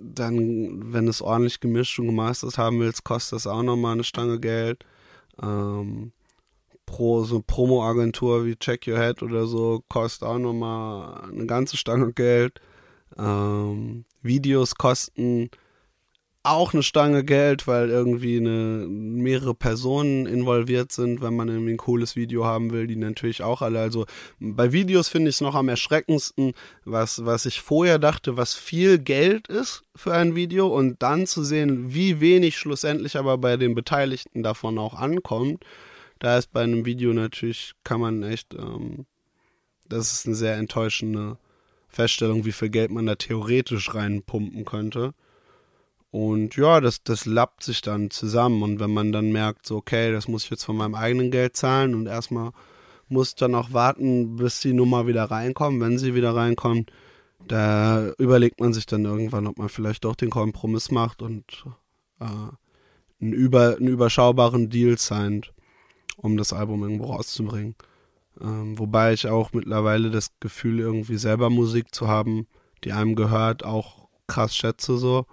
dann, 0.00 0.92
wenn 0.92 1.06
du 1.06 1.10
es 1.10 1.22
ordentlich 1.22 1.60
gemischt 1.60 1.98
und 1.98 2.06
gemastert 2.06 2.58
haben 2.58 2.78
willst, 2.80 3.04
kostet 3.04 3.36
das 3.36 3.46
auch 3.46 3.62
nochmal 3.62 3.94
eine 3.94 4.04
Stange 4.04 4.38
Geld. 4.38 4.84
Ähm, 5.42 6.12
pro 6.86 7.24
so 7.24 7.42
Promo-Agentur 7.42 8.46
wie 8.46 8.56
Check 8.56 8.86
Your 8.86 8.98
Head 8.98 9.22
oder 9.22 9.46
so 9.46 9.82
kostet 9.88 10.26
auch 10.26 10.38
nochmal 10.38 11.22
eine 11.30 11.46
ganze 11.46 11.76
Stange 11.76 12.12
Geld. 12.12 12.60
Ähm, 13.18 14.04
Videos 14.22 14.74
kosten 14.74 15.50
auch 16.50 16.72
eine 16.72 16.82
Stange 16.82 17.24
Geld, 17.24 17.66
weil 17.66 17.90
irgendwie 17.90 18.38
eine, 18.38 18.86
mehrere 18.88 19.54
Personen 19.54 20.26
involviert 20.26 20.92
sind, 20.92 21.20
wenn 21.20 21.36
man 21.36 21.48
irgendwie 21.48 21.72
ein 21.72 21.78
cooles 21.78 22.16
Video 22.16 22.44
haben 22.44 22.70
will, 22.70 22.86
die 22.86 22.96
natürlich 22.96 23.42
auch 23.42 23.62
alle. 23.62 23.80
Also 23.80 24.06
bei 24.38 24.72
Videos 24.72 25.08
finde 25.08 25.30
ich 25.30 25.36
es 25.36 25.40
noch 25.40 25.54
am 25.54 25.68
erschreckendsten, 25.68 26.52
was, 26.84 27.24
was 27.24 27.46
ich 27.46 27.60
vorher 27.60 27.98
dachte, 27.98 28.36
was 28.36 28.54
viel 28.54 28.98
Geld 28.98 29.48
ist 29.48 29.84
für 29.94 30.14
ein 30.14 30.34
Video 30.34 30.68
und 30.68 31.02
dann 31.02 31.26
zu 31.26 31.42
sehen, 31.42 31.94
wie 31.94 32.20
wenig 32.20 32.56
schlussendlich 32.56 33.16
aber 33.16 33.38
bei 33.38 33.56
den 33.56 33.74
Beteiligten 33.74 34.42
davon 34.42 34.78
auch 34.78 34.94
ankommt. 34.94 35.64
Da 36.18 36.38
ist 36.38 36.52
bei 36.52 36.62
einem 36.62 36.84
Video 36.84 37.12
natürlich, 37.12 37.72
kann 37.84 38.00
man 38.00 38.22
echt, 38.22 38.54
ähm, 38.54 39.06
das 39.88 40.12
ist 40.12 40.26
eine 40.26 40.34
sehr 40.34 40.56
enttäuschende 40.56 41.38
Feststellung, 41.88 42.44
wie 42.44 42.52
viel 42.52 42.68
Geld 42.68 42.90
man 42.90 43.06
da 43.06 43.14
theoretisch 43.14 43.94
reinpumpen 43.94 44.64
könnte. 44.64 45.14
Und 46.10 46.56
ja, 46.56 46.80
das, 46.80 47.02
das 47.02 47.26
lappt 47.26 47.62
sich 47.62 47.82
dann 47.82 48.10
zusammen. 48.10 48.62
Und 48.62 48.80
wenn 48.80 48.92
man 48.92 49.12
dann 49.12 49.30
merkt, 49.30 49.66
so, 49.66 49.76
okay, 49.76 50.10
das 50.12 50.28
muss 50.28 50.44
ich 50.44 50.50
jetzt 50.50 50.64
von 50.64 50.76
meinem 50.76 50.94
eigenen 50.94 51.30
Geld 51.30 51.56
zahlen 51.56 51.94
und 51.94 52.06
erstmal 52.06 52.52
muss 53.08 53.34
dann 53.34 53.54
auch 53.54 53.72
warten, 53.72 54.36
bis 54.36 54.60
die 54.60 54.72
Nummer 54.72 55.06
wieder 55.06 55.24
reinkommt. 55.24 55.80
Wenn 55.80 55.98
sie 55.98 56.14
wieder 56.14 56.34
reinkommt, 56.34 56.90
da 57.46 58.10
überlegt 58.18 58.60
man 58.60 58.72
sich 58.72 58.86
dann 58.86 59.04
irgendwann, 59.04 59.46
ob 59.46 59.58
man 59.58 59.68
vielleicht 59.68 60.04
doch 60.04 60.16
den 60.16 60.30
Kompromiss 60.30 60.90
macht 60.90 61.22
und 61.22 61.64
äh, 62.20 62.24
einen, 62.24 63.32
über, 63.32 63.76
einen 63.76 63.88
überschaubaren 63.88 64.70
Deal 64.70 64.98
signed, 64.98 65.52
um 66.16 66.36
das 66.36 66.52
Album 66.52 66.82
irgendwo 66.82 67.06
rauszubringen. 67.06 67.74
Ähm, 68.40 68.78
wobei 68.78 69.12
ich 69.12 69.26
auch 69.26 69.52
mittlerweile 69.52 70.10
das 70.10 70.30
Gefühl, 70.40 70.80
irgendwie 70.80 71.16
selber 71.16 71.50
Musik 71.50 71.94
zu 71.94 72.08
haben, 72.08 72.46
die 72.84 72.92
einem 72.92 73.14
gehört, 73.14 73.64
auch 73.64 74.08
krass 74.26 74.56
schätze 74.56 74.96
so. 74.98 75.26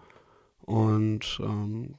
Und 0.66 1.40
ähm, 1.42 1.96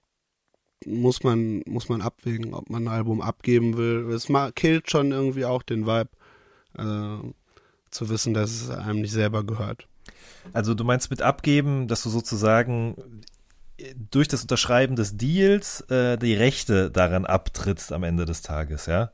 muss 0.84 1.22
man, 1.22 1.62
muss 1.66 1.88
man 1.88 2.02
abwägen, 2.02 2.54
ob 2.54 2.68
man 2.70 2.84
ein 2.84 2.92
Album 2.92 3.20
abgeben 3.20 3.76
will. 3.76 4.10
Es 4.12 4.28
killt 4.54 4.90
schon 4.90 5.12
irgendwie 5.12 5.44
auch 5.44 5.62
den 5.62 5.86
Vibe, 5.86 6.10
äh, 6.76 7.32
zu 7.90 8.08
wissen, 8.08 8.34
dass 8.34 8.50
es 8.50 8.70
einem 8.70 9.00
nicht 9.00 9.12
selber 9.12 9.44
gehört. 9.44 9.86
Also 10.52 10.74
du 10.74 10.84
meinst 10.84 11.10
mit 11.10 11.22
abgeben, 11.22 11.88
dass 11.88 12.02
du 12.02 12.10
sozusagen 12.10 13.22
durch 14.10 14.28
das 14.28 14.42
Unterschreiben 14.42 14.96
des 14.96 15.16
Deals 15.16 15.82
äh, 15.82 16.16
die 16.16 16.34
Rechte 16.34 16.90
daran 16.90 17.24
abtrittst 17.24 17.92
am 17.92 18.02
Ende 18.02 18.24
des 18.24 18.42
Tages, 18.42 18.86
ja? 18.86 19.12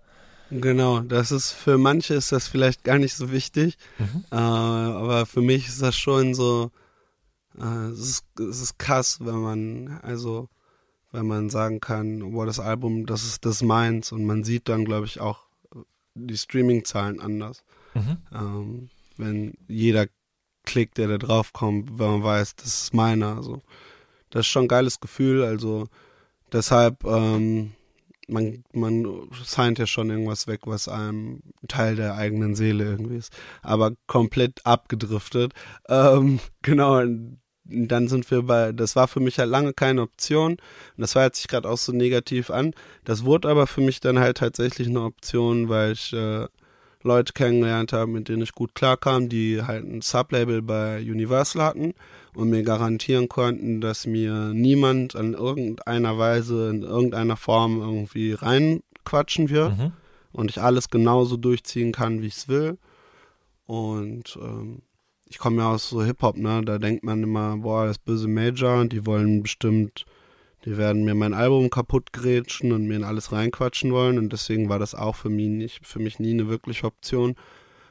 Genau, 0.51 1.01
das 1.01 1.33
ist 1.33 1.53
für 1.53 1.79
manche 1.79 2.15
ist 2.15 2.31
das 2.31 2.47
vielleicht 2.47 2.85
gar 2.85 2.99
nicht 2.99 3.15
so 3.15 3.33
wichtig, 3.33 3.79
Mhm. 3.99 4.25
äh, 4.31 4.37
aber 4.37 5.27
für 5.27 5.41
mich 5.41 5.67
ist 5.67 5.81
das 5.81 5.97
schon 5.97 6.35
so, 6.35 6.71
äh, 7.59 7.89
es, 7.89 8.01
ist, 8.01 8.41
es 8.41 8.61
ist 8.61 8.79
krass, 8.79 9.19
wenn 9.21 9.41
man, 9.41 9.89
also, 10.03 10.49
wenn 11.11 11.27
man 11.27 11.51
sagen 11.51 11.81
kann, 11.81 12.33
boah, 12.33 12.47
das 12.47 12.61
Album, 12.61 13.07
das 13.07 13.25
ist 13.25 13.45
das 13.45 13.63
meins 13.63 14.13
und 14.13 14.25
man 14.25 14.45
sieht 14.45 14.69
dann, 14.69 14.85
glaube 14.85 15.07
ich, 15.07 15.21
auch 15.21 15.47
die 16.15 16.37
Streaming-Zahlen 16.37 17.21
anders. 17.21 17.65
Mhm. 17.95 18.17
Ähm, 18.33 18.89
wenn 19.17 19.55
jeder 19.69 20.07
Klick, 20.65 20.95
der 20.95 21.09
da 21.09 21.19
drauf 21.19 21.53
kommt, 21.53 21.99
wenn 21.99 22.07
man 22.07 22.23
weiß, 22.23 22.57
das 22.57 22.83
ist 22.85 22.95
meiner, 22.95 23.37
also, 23.37 23.63
das 24.31 24.41
ist 24.41 24.47
schon 24.49 24.65
ein 24.65 24.69
geiles 24.69 25.01
Gefühl, 25.01 25.43
also, 25.45 25.89
deshalb, 26.53 27.05
ähm, 27.05 27.73
man, 28.29 28.65
man 28.73 29.29
signed 29.45 29.79
ja 29.79 29.87
schon 29.87 30.11
irgendwas 30.11 30.47
weg, 30.47 30.61
was 30.65 30.89
einem 30.89 31.43
Teil 31.69 31.97
der 31.97 32.15
eigenen 32.15 32.55
Seele 32.55 32.85
irgendwie 32.85 33.17
ist. 33.17 33.33
Aber 33.63 33.93
komplett 34.07 34.65
abgedriftet. 34.65 35.53
Ähm, 35.89 36.41
genau, 36.63 37.03
dann 37.65 38.09
sind 38.09 38.31
wir 38.31 38.43
bei, 38.43 38.73
das 38.73 38.97
war 38.97 39.07
für 39.09 39.21
mich 39.21 39.39
halt 39.39 39.49
lange 39.51 39.73
keine 39.73 40.03
Option. 40.03 40.53
Und 40.53 40.61
das 40.97 41.15
jetzt 41.15 41.39
sich 41.39 41.49
gerade 41.49 41.69
auch 41.69 41.79
so 41.79 41.93
negativ 41.93 42.51
an. 42.51 42.75
Das 43.05 43.25
wurde 43.25 43.49
aber 43.49 43.67
für 43.67 43.81
mich 43.81 44.01
dann 44.01 44.19
halt 44.19 44.39
tatsächlich 44.39 44.89
eine 44.89 45.03
Option, 45.03 45.69
weil 45.69 45.93
ich 45.93 46.13
äh, 46.13 46.47
Leute 47.05 47.33
kennengelernt 47.33 47.93
habe, 47.93 48.11
mit 48.11 48.29
denen 48.29 48.43
ich 48.43 48.53
gut 48.53 48.75
klarkam, 48.75 49.29
die 49.29 49.63
halt 49.63 49.85
ein 49.85 50.03
Sublabel 50.03 50.63
bei 50.63 51.01
Universal 51.01 51.63
hatten 51.63 51.95
und 52.35 52.51
mir 52.51 52.63
garantieren 52.63 53.29
konnten, 53.29 53.81
dass 53.81 54.07
mir 54.07 54.53
niemand 54.55 55.15
in 55.15 55.35
irgendeiner 55.35 56.17
Weise, 56.19 56.71
in 56.71 56.83
irgendeiner 56.83 57.37
Form 57.37 57.81
irgendwie 57.81 58.33
reinquatschen 58.35 59.51
wird 59.51 59.77
Mhm. 59.79 59.93
und 60.33 60.51
ich 60.51 60.61
alles 60.63 60.91
genauso 60.91 61.37
durchziehen 61.37 61.93
kann, 61.93 62.23
wie 62.23 62.27
ich 62.27 62.37
es 62.37 62.49
will. 62.49 62.79
Und 63.67 64.39
ähm, 64.41 64.83
ich 65.33 65.39
komme 65.39 65.63
ja 65.63 65.71
aus 65.73 65.89
so 65.89 66.05
Hip-Hop, 66.05 66.37
ne? 66.37 66.61
Da 66.63 66.77
denkt 66.77 67.05
man 67.05 67.23
immer, 67.23 67.57
boah, 67.57 67.87
das 67.87 67.97
böse 67.97 68.29
Major, 68.29 68.85
die 68.85 69.07
wollen 69.07 69.43
bestimmt, 69.43 70.05
die 70.67 70.77
werden 70.77 71.05
mir 71.05 71.15
mein 71.15 71.33
Album 71.33 71.71
kaputt 71.71 72.13
grätschen 72.13 72.71
und 72.71 72.87
mir 72.87 72.97
in 72.97 73.05
alles 73.05 73.33
reinquatschen 73.33 73.93
wollen. 73.93 74.19
Und 74.19 74.31
deswegen 74.31 74.69
war 74.69 74.79
das 74.79 74.95
auch 74.95 75.17
für 75.17 75.31
mich 75.31 75.49
nicht, 75.49 75.87
für 75.87 76.01
mich 76.01 76.19
nie 76.19 76.33
eine 76.33 76.49
wirkliche 76.49 76.87
Option. 76.87 77.35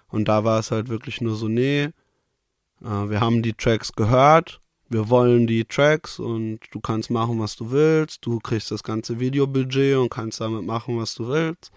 Und 0.08 0.28
da 0.28 0.44
war 0.44 0.60
es 0.60 0.70
halt 0.70 0.90
wirklich 0.90 1.20
nur 1.20 1.36
so, 1.36 1.48
nee, 1.48 1.86
äh, 1.86 3.10
wir 3.10 3.22
haben 3.22 3.42
die 3.42 3.54
Tracks 3.54 3.94
gehört, 3.94 4.62
wir 4.88 5.10
wollen 5.10 5.48
die 5.48 5.66
Tracks 5.66 6.20
und 6.20 6.60
du 6.70 6.80
kannst 6.80 7.10
machen, 7.10 7.40
was 7.40 7.56
du 7.56 7.72
willst. 7.72 8.24
Du 8.24 8.38
kriegst 8.38 8.70
das 8.70 8.84
ganze 8.84 9.20
Videobudget 9.20 9.98
und 9.98 10.10
kannst 10.10 10.42
damit 10.42 10.64
machen, 10.64 11.00
was 11.00 11.16
du 11.16 11.28
willst. 11.28 11.72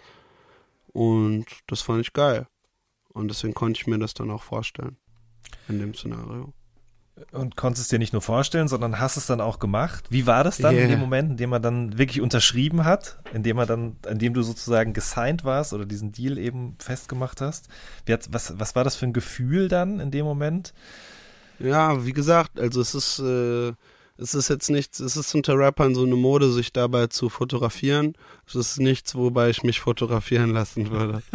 Und 0.92 1.46
das 1.68 1.80
fand 1.80 2.02
ich 2.02 2.12
geil. 2.12 2.48
Und 3.14 3.28
deswegen 3.28 3.54
konnte 3.54 3.80
ich 3.80 3.86
mir 3.86 3.98
das 3.98 4.12
dann 4.12 4.30
auch 4.30 4.42
vorstellen. 4.42 4.98
In 5.68 5.78
dem 5.78 5.94
Szenario. 5.94 6.52
Und 7.30 7.56
konntest 7.56 7.84
es 7.84 7.88
dir 7.88 8.00
nicht 8.00 8.12
nur 8.12 8.22
vorstellen, 8.22 8.66
sondern 8.66 8.98
hast 8.98 9.16
es 9.16 9.26
dann 9.26 9.40
auch 9.40 9.60
gemacht. 9.60 10.04
Wie 10.10 10.26
war 10.26 10.42
das 10.42 10.56
dann 10.58 10.72
in 10.74 10.80
Yeah. 10.80 10.88
dem 10.88 10.98
Moment, 10.98 11.30
in 11.30 11.36
dem 11.36 11.50
man 11.50 11.62
dann 11.62 11.96
wirklich 11.96 12.20
unterschrieben 12.20 12.84
hat, 12.84 13.18
in 13.32 13.44
dem 13.44 13.54
man 13.56 13.68
dann, 13.68 13.96
in 14.10 14.18
dem 14.18 14.34
du 14.34 14.42
sozusagen 14.42 14.94
gesigned 14.94 15.44
warst 15.44 15.72
oder 15.72 15.86
diesen 15.86 16.10
Deal 16.10 16.38
eben 16.38 16.74
festgemacht 16.80 17.40
hast? 17.40 17.68
Was, 18.06 18.58
was 18.58 18.74
war 18.74 18.82
das 18.82 18.96
für 18.96 19.06
ein 19.06 19.12
Gefühl 19.12 19.68
dann 19.68 20.00
in 20.00 20.10
dem 20.10 20.24
Moment? 20.24 20.74
Ja, 21.60 22.04
wie 22.04 22.12
gesagt, 22.12 22.58
also 22.58 22.80
es 22.80 22.96
ist, 22.96 23.20
äh, 23.20 23.72
es 24.16 24.34
ist 24.34 24.48
jetzt 24.48 24.70
nichts, 24.70 24.98
es 24.98 25.16
ist 25.16 25.34
unter 25.36 25.56
Rappern 25.56 25.94
so 25.94 26.04
eine 26.04 26.16
Mode, 26.16 26.50
sich 26.50 26.72
dabei 26.72 27.06
zu 27.06 27.28
fotografieren. 27.28 28.14
Es 28.46 28.54
ist 28.54 28.78
nichts, 28.78 29.14
wobei 29.14 29.50
ich 29.50 29.62
mich 29.62 29.80
fotografieren 29.80 30.50
lassen 30.50 30.90
würde. 30.90 31.22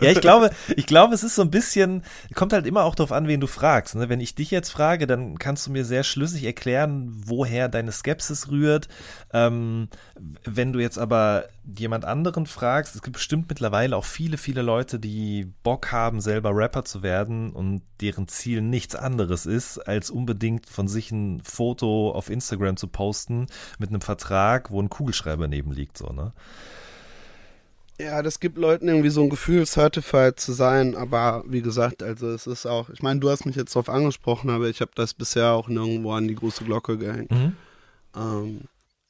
Ja, 0.00 0.10
ich 0.10 0.20
glaube, 0.20 0.50
ich 0.76 0.86
glaube, 0.86 1.14
es 1.14 1.22
ist 1.22 1.34
so 1.34 1.42
ein 1.42 1.50
bisschen, 1.50 2.02
kommt 2.34 2.52
halt 2.52 2.66
immer 2.66 2.84
auch 2.84 2.94
darauf 2.94 3.12
an, 3.12 3.26
wen 3.26 3.40
du 3.40 3.46
fragst. 3.46 3.94
Ne? 3.94 4.08
Wenn 4.08 4.20
ich 4.20 4.34
dich 4.34 4.50
jetzt 4.50 4.70
frage, 4.70 5.06
dann 5.06 5.38
kannst 5.38 5.66
du 5.66 5.72
mir 5.72 5.84
sehr 5.84 6.04
schlüssig 6.04 6.44
erklären, 6.44 7.10
woher 7.26 7.68
deine 7.68 7.92
Skepsis 7.92 8.50
rührt. 8.50 8.88
Ähm, 9.32 9.88
wenn 10.44 10.72
du 10.72 10.80
jetzt 10.80 10.98
aber 10.98 11.44
jemand 11.64 12.04
anderen 12.04 12.46
fragst, 12.46 12.94
es 12.94 13.02
gibt 13.02 13.14
bestimmt 13.14 13.48
mittlerweile 13.48 13.96
auch 13.96 14.04
viele, 14.04 14.36
viele 14.36 14.62
Leute, 14.62 14.98
die 14.98 15.52
Bock 15.62 15.92
haben, 15.92 16.20
selber 16.20 16.50
Rapper 16.54 16.84
zu 16.84 17.02
werden 17.02 17.50
und 17.52 17.82
deren 18.00 18.28
Ziel 18.28 18.60
nichts 18.60 18.94
anderes 18.94 19.46
ist, 19.46 19.78
als 19.78 20.10
unbedingt 20.10 20.68
von 20.68 20.88
sich 20.88 21.10
ein 21.10 21.40
Foto 21.42 22.12
auf 22.12 22.28
Instagram 22.28 22.76
zu 22.76 22.88
posten 22.88 23.46
mit 23.78 23.88
einem 23.88 24.02
Vertrag, 24.02 24.70
wo 24.70 24.80
ein 24.80 24.90
Kugelschreiber 25.04 25.48
neben 25.48 25.72
liegt, 25.72 25.98
so, 25.98 26.06
ne? 26.06 26.32
Ja, 28.00 28.22
das 28.22 28.40
gibt 28.40 28.58
Leuten 28.58 28.88
irgendwie 28.88 29.10
so 29.10 29.22
ein 29.22 29.30
Gefühl, 29.30 29.66
certified 29.66 30.40
zu 30.40 30.52
sein, 30.52 30.96
aber 30.96 31.44
wie 31.46 31.62
gesagt, 31.62 32.02
also 32.02 32.28
es 32.30 32.46
ist 32.48 32.66
auch, 32.66 32.88
ich 32.88 33.02
meine, 33.02 33.20
du 33.20 33.30
hast 33.30 33.44
mich 33.44 33.54
jetzt 33.54 33.76
darauf 33.76 33.88
angesprochen, 33.88 34.50
aber 34.50 34.68
ich 34.68 34.80
habe 34.80 34.90
das 34.96 35.14
bisher 35.14 35.52
auch 35.52 35.68
nirgendwo 35.68 36.12
an 36.12 36.26
die 36.26 36.34
große 36.34 36.64
Glocke 36.64 36.98
gehängt. 36.98 37.30
Mhm. 37.30 37.52
Ähm, 38.16 38.60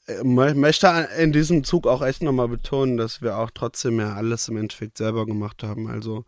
ich 0.07 0.17
mö- 0.17 0.55
möchte 0.55 1.09
in 1.19 1.33
diesem 1.33 1.65
Zug 1.65 1.87
auch 1.87 2.03
echt 2.03 2.23
nochmal 2.23 2.49
betonen, 2.49 2.99
dass 2.99 3.23
wir 3.23 3.39
auch 3.39 3.51
trotzdem 3.55 4.01
ja 4.01 4.15
alles 4.15 4.49
im 4.49 4.59
Endeffekt 4.59 4.99
selber 4.99 5.25
gemacht 5.25 5.63
haben. 5.63 5.87
Also 5.87 6.27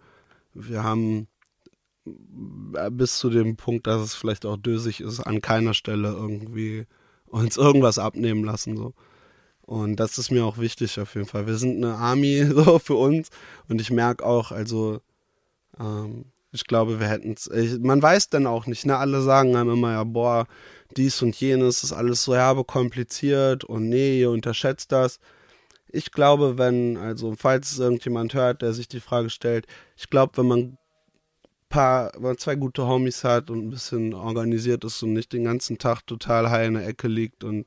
wir 0.55 0.83
haben 0.83 1.29
äh, 2.07 2.91
bis 2.91 3.19
zu 3.19 3.29
dem 3.29 3.57
Punkt, 3.57 3.87
dass 3.87 4.01
es 4.01 4.15
vielleicht 4.15 4.47
auch 4.47 4.57
dösig 4.57 5.03
ist, 5.03 5.21
an 5.21 5.43
keiner 5.43 5.75
Stelle 5.75 6.09
irgendwie 6.09 6.87
uns 7.27 7.59
irgendwas 7.59 7.99
abnehmen 7.99 8.45
lassen. 8.45 8.79
So. 8.79 8.95
Und 9.67 9.97
das 9.97 10.17
ist 10.17 10.31
mir 10.31 10.45
auch 10.45 10.59
wichtig 10.59 10.99
auf 11.01 11.15
jeden 11.15 11.27
Fall. 11.27 11.47
Wir 11.47 11.57
sind 11.57 11.85
eine 11.85 11.97
Army 11.97 12.47
so 12.55 12.79
für 12.79 12.95
uns 12.95 13.31
und 13.69 13.81
ich 13.81 13.91
merke 13.91 14.25
auch, 14.25 14.53
also 14.53 15.01
ähm, 15.79 16.27
ich 16.53 16.65
glaube, 16.65 17.01
wir 17.01 17.09
hätten 17.09 17.33
es. 17.33 17.51
Man 17.81 18.01
weiß 18.01 18.31
dann 18.31 18.47
auch 18.47 18.67
nicht, 18.67 18.87
ne? 18.87 18.97
Alle 18.97 19.21
sagen 19.21 19.57
einem 19.57 19.73
immer, 19.73 19.93
ja, 19.93 20.05
boah, 20.05 20.47
dies 20.97 21.21
und 21.21 21.39
jenes 21.39 21.85
ist 21.85 21.93
alles 21.93 22.25
so 22.25 22.35
herbe 22.35 22.65
kompliziert 22.65 23.65
und 23.65 23.89
nee, 23.89 24.21
ihr 24.21 24.31
unterschätzt 24.31 24.93
das. 24.93 25.19
Ich 25.89 26.13
glaube, 26.13 26.59
wenn, 26.59 26.97
also 26.97 27.35
falls 27.37 27.73
es 27.73 27.79
irgendjemand 27.79 28.35
hört, 28.35 28.63
der 28.63 28.73
sich 28.73 28.89
die 28.89 29.01
Frage 29.01 29.31
stellt, 29.31 29.67
ich 29.97 30.09
glaube, 30.11 30.39
wenn 30.39 30.47
man 30.47 30.79
paar, 31.69 32.13
wenn 32.15 32.23
man 32.23 32.39
zwei 32.39 32.55
gute 32.55 32.87
Homies 32.87 33.25
hat 33.25 33.51
und 33.51 33.67
ein 33.67 33.71
bisschen 33.71 34.15
organisiert 34.15 34.85
ist 34.85 35.03
und 35.03 35.13
nicht 35.13 35.33
den 35.33 35.45
ganzen 35.45 35.79
Tag 35.79 36.07
total 36.07 36.51
high 36.51 36.69
in 36.69 36.75
der 36.75 36.87
Ecke 36.87 37.09
liegt 37.09 37.45
und 37.45 37.67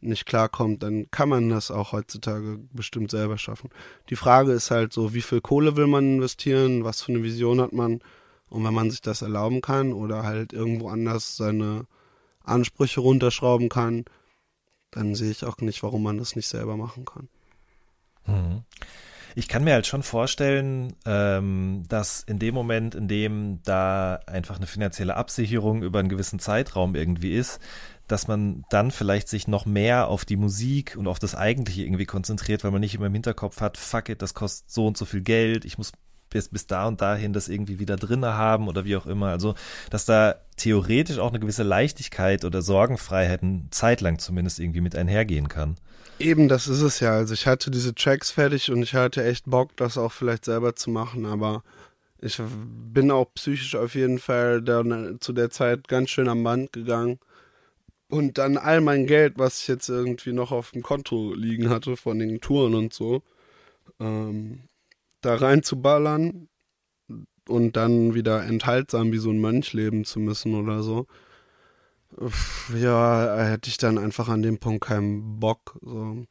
nicht 0.00 0.26
klarkommt, 0.26 0.82
dann 0.82 1.10
kann 1.10 1.28
man 1.28 1.48
das 1.48 1.70
auch 1.70 1.92
heutzutage 1.92 2.58
bestimmt 2.72 3.10
selber 3.10 3.38
schaffen. 3.38 3.70
Die 4.08 4.16
Frage 4.16 4.52
ist 4.52 4.70
halt 4.70 4.92
so, 4.92 5.14
wie 5.14 5.22
viel 5.22 5.40
Kohle 5.40 5.76
will 5.76 5.86
man 5.86 6.16
investieren, 6.16 6.84
was 6.84 7.02
für 7.02 7.12
eine 7.12 7.22
Vision 7.22 7.60
hat 7.60 7.72
man 7.72 8.00
und 8.48 8.64
wenn 8.64 8.74
man 8.74 8.90
sich 8.90 9.02
das 9.02 9.22
erlauben 9.22 9.60
kann 9.60 9.92
oder 9.92 10.22
halt 10.22 10.52
irgendwo 10.52 10.88
anders 10.88 11.36
seine 11.36 11.86
Ansprüche 12.44 13.00
runterschrauben 13.00 13.68
kann, 13.68 14.04
dann 14.90 15.14
sehe 15.14 15.30
ich 15.30 15.44
auch 15.44 15.58
nicht, 15.58 15.82
warum 15.82 16.02
man 16.02 16.18
das 16.18 16.34
nicht 16.36 16.48
selber 16.48 16.76
machen 16.76 17.04
kann. 17.04 17.28
Mhm. 18.26 18.62
Ich 19.36 19.46
kann 19.46 19.62
mir 19.62 19.74
halt 19.74 19.86
schon 19.86 20.02
vorstellen, 20.02 20.94
ähm, 21.06 21.84
dass 21.88 22.22
in 22.24 22.40
dem 22.40 22.54
Moment, 22.54 22.96
in 22.96 23.06
dem 23.06 23.60
da 23.62 24.16
einfach 24.26 24.56
eine 24.56 24.66
finanzielle 24.66 25.16
Absicherung 25.16 25.82
über 25.82 26.00
einen 26.00 26.08
gewissen 26.08 26.40
Zeitraum 26.40 26.96
irgendwie 26.96 27.34
ist, 27.34 27.60
dass 28.10 28.28
man 28.28 28.64
dann 28.70 28.90
vielleicht 28.90 29.28
sich 29.28 29.46
noch 29.46 29.66
mehr 29.66 30.08
auf 30.08 30.24
die 30.24 30.36
Musik 30.36 30.96
und 30.96 31.06
auf 31.06 31.18
das 31.18 31.34
Eigentliche 31.34 31.82
irgendwie 31.82 32.06
konzentriert, 32.06 32.64
weil 32.64 32.70
man 32.70 32.80
nicht 32.80 32.94
immer 32.94 33.06
im 33.06 33.12
Hinterkopf 33.12 33.60
hat, 33.60 33.76
fuck 33.76 34.08
it, 34.08 34.22
das 34.22 34.34
kostet 34.34 34.70
so 34.70 34.86
und 34.86 34.96
so 34.96 35.04
viel 35.04 35.22
Geld, 35.22 35.64
ich 35.64 35.78
muss 35.78 35.92
bis, 36.30 36.48
bis 36.48 36.66
da 36.66 36.86
und 36.86 37.00
dahin 37.00 37.32
das 37.32 37.48
irgendwie 37.48 37.78
wieder 37.78 37.96
drinne 37.96 38.34
haben 38.34 38.68
oder 38.68 38.84
wie 38.84 38.96
auch 38.96 39.06
immer. 39.06 39.28
Also, 39.28 39.54
dass 39.90 40.04
da 40.04 40.36
theoretisch 40.56 41.18
auch 41.18 41.30
eine 41.30 41.40
gewisse 41.40 41.64
Leichtigkeit 41.64 42.44
oder 42.44 42.62
Sorgenfreiheit 42.62 43.42
eine 43.42 43.68
Zeit 43.70 44.00
lang 44.00 44.18
zumindest 44.18 44.60
irgendwie 44.60 44.80
mit 44.80 44.94
einhergehen 44.94 45.48
kann. 45.48 45.76
Eben, 46.18 46.48
das 46.48 46.68
ist 46.68 46.82
es 46.82 47.00
ja. 47.00 47.12
Also 47.12 47.34
ich 47.34 47.46
hatte 47.46 47.70
diese 47.70 47.94
Tracks 47.94 48.30
fertig 48.30 48.70
und 48.70 48.82
ich 48.82 48.94
hatte 48.94 49.24
echt 49.24 49.46
Bock, 49.46 49.76
das 49.76 49.98
auch 49.98 50.12
vielleicht 50.12 50.44
selber 50.44 50.76
zu 50.76 50.90
machen, 50.90 51.26
aber 51.26 51.62
ich 52.20 52.40
bin 52.92 53.10
auch 53.10 53.32
psychisch 53.34 53.74
auf 53.74 53.94
jeden 53.94 54.18
Fall 54.18 54.62
dann 54.62 55.18
zu 55.20 55.32
der 55.32 55.50
Zeit 55.50 55.88
ganz 55.88 56.10
schön 56.10 56.28
am 56.28 56.44
Band 56.44 56.72
gegangen. 56.72 57.18
Und 58.10 58.38
dann 58.38 58.56
all 58.58 58.80
mein 58.80 59.06
Geld, 59.06 59.34
was 59.36 59.62
ich 59.62 59.68
jetzt 59.68 59.88
irgendwie 59.88 60.32
noch 60.32 60.52
auf 60.52 60.72
dem 60.72 60.82
Konto 60.82 61.32
liegen 61.32 61.70
hatte 61.70 61.96
von 61.96 62.18
den 62.18 62.40
Touren 62.40 62.74
und 62.74 62.92
so, 62.92 63.22
ähm, 64.00 64.64
da 65.20 65.36
reinzuballern 65.36 66.48
und 67.48 67.76
dann 67.76 68.14
wieder 68.14 68.44
enthaltsam 68.44 69.12
wie 69.12 69.18
so 69.18 69.30
ein 69.30 69.40
Mönch 69.40 69.72
leben 69.72 70.04
zu 70.04 70.18
müssen 70.18 70.54
oder 70.54 70.82
so. 70.82 71.06
Ja, 72.74 73.44
hätte 73.44 73.70
ich 73.70 73.76
dann 73.76 73.96
einfach 73.96 74.28
an 74.28 74.42
dem 74.42 74.58
Punkt 74.58 74.84
keinen 74.84 75.38
Bock. 75.38 75.78
So. 75.80 76.26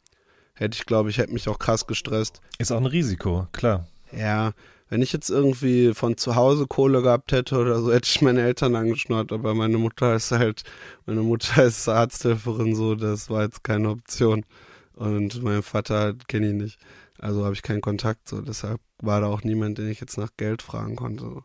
Hätte 0.54 0.76
ich, 0.76 0.86
glaube 0.86 1.10
ich, 1.10 1.18
hätte 1.18 1.32
mich 1.32 1.48
auch 1.48 1.60
krass 1.60 1.88
gestresst. 1.88 2.42
Ist 2.58 2.72
auch 2.72 2.78
ein 2.78 2.86
Risiko, 2.86 3.48
klar. 3.54 3.88
Ja, 4.12 4.52
wenn 4.90 5.02
ich 5.02 5.14
jetzt 5.14 5.30
irgendwie 5.30 5.94
von 5.94 6.18
zu 6.18 6.36
Hause 6.36 6.66
Kohle 6.68 7.02
gehabt 7.02 7.32
hätte 7.32 7.58
oder 7.58 7.80
so, 7.80 7.92
hätte 7.94 8.10
ich 8.10 8.22
meine 8.22 8.42
Eltern 8.42 8.76
angeschnurrt, 8.76 9.32
aber 9.32 9.54
meine 9.54 9.78
Mutter 9.78 10.16
ist 10.16 10.32
halt, 10.32 10.64
meine 11.06 11.22
Mutter 11.22 11.64
ist 11.66 11.88
Arzthelferin, 11.88 12.76
so, 12.76 12.96
das 12.96 13.30
war 13.30 13.44
jetzt 13.44 13.64
keine 13.64 13.90
Option. 13.90 14.46
Und 14.96 15.42
mein 15.44 15.64
Vater 15.64 16.14
kenne 16.28 16.50
ich 16.50 16.54
nicht. 16.54 16.80
Also 17.20 17.46
habe 17.46 17.54
ich 17.54 17.62
keinen 17.62 17.82
Kontakt, 17.82 18.28
so 18.28 18.42
deshalb 18.42 18.82
war 19.02 19.22
da 19.22 19.28
auch 19.28 19.44
niemand, 19.44 19.78
den 19.78 19.90
ich 19.90 20.02
jetzt 20.02 20.18
nach 20.18 20.32
Geld 20.38 20.62
fragen 20.62 20.96
konnte. 20.96 21.44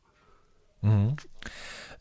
Mhm. 0.83 1.17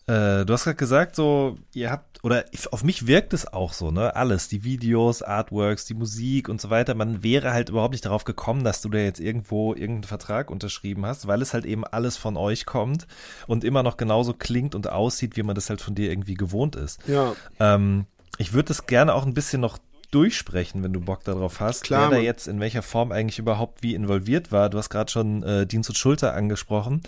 Äh, 0.05 0.45
du 0.45 0.51
hast 0.51 0.65
gerade 0.65 0.75
gesagt, 0.75 1.15
so, 1.15 1.57
ihr 1.73 1.89
habt, 1.89 2.23
oder 2.23 2.43
auf 2.71 2.83
mich 2.83 3.07
wirkt 3.07 3.33
es 3.33 3.51
auch 3.51 3.71
so, 3.71 3.89
ne? 3.89 4.15
Alles, 4.15 4.49
die 4.49 4.63
Videos, 4.63 5.21
Artworks, 5.21 5.85
die 5.85 5.93
Musik 5.93 6.49
und 6.49 6.59
so 6.59 6.69
weiter. 6.69 6.93
Man 6.93 7.23
wäre 7.23 7.53
halt 7.53 7.69
überhaupt 7.69 7.93
nicht 7.93 8.05
darauf 8.05 8.25
gekommen, 8.25 8.65
dass 8.65 8.81
du 8.81 8.89
da 8.89 8.97
jetzt 8.97 9.21
irgendwo 9.21 9.73
irgendeinen 9.73 10.03
Vertrag 10.03 10.51
unterschrieben 10.51 11.05
hast, 11.05 11.27
weil 11.27 11.41
es 11.41 11.53
halt 11.53 11.65
eben 11.65 11.85
alles 11.85 12.17
von 12.17 12.35
euch 12.35 12.65
kommt 12.65 13.07
und 13.47 13.63
immer 13.63 13.81
noch 13.81 13.95
genauso 13.95 14.33
klingt 14.33 14.75
und 14.75 14.89
aussieht, 14.89 15.37
wie 15.37 15.43
man 15.43 15.55
das 15.55 15.69
halt 15.69 15.81
von 15.81 15.95
dir 15.95 16.09
irgendwie 16.09 16.35
gewohnt 16.35 16.75
ist. 16.75 16.99
Ja. 17.07 17.33
Ähm, 17.59 18.05
ich 18.37 18.51
würde 18.51 18.67
das 18.69 18.87
gerne 18.87 19.13
auch 19.13 19.25
ein 19.25 19.33
bisschen 19.33 19.61
noch 19.61 19.77
durchsprechen, 20.13 20.83
wenn 20.83 20.93
du 20.93 21.01
Bock 21.01 21.23
darauf 21.23 21.59
hast, 21.59 21.83
Klar, 21.83 22.11
wer 22.11 22.17
da 22.17 22.23
jetzt 22.23 22.47
in 22.47 22.59
welcher 22.59 22.81
Form 22.81 23.11
eigentlich 23.11 23.39
überhaupt 23.39 23.83
wie 23.83 23.95
involviert 23.95 24.51
war. 24.51 24.69
Du 24.69 24.77
hast 24.77 24.89
gerade 24.89 25.11
schon 25.11 25.43
äh, 25.43 25.65
Dienst 25.65 25.89
und 25.89 25.95
Schulter 25.95 26.33
angesprochen, 26.33 27.01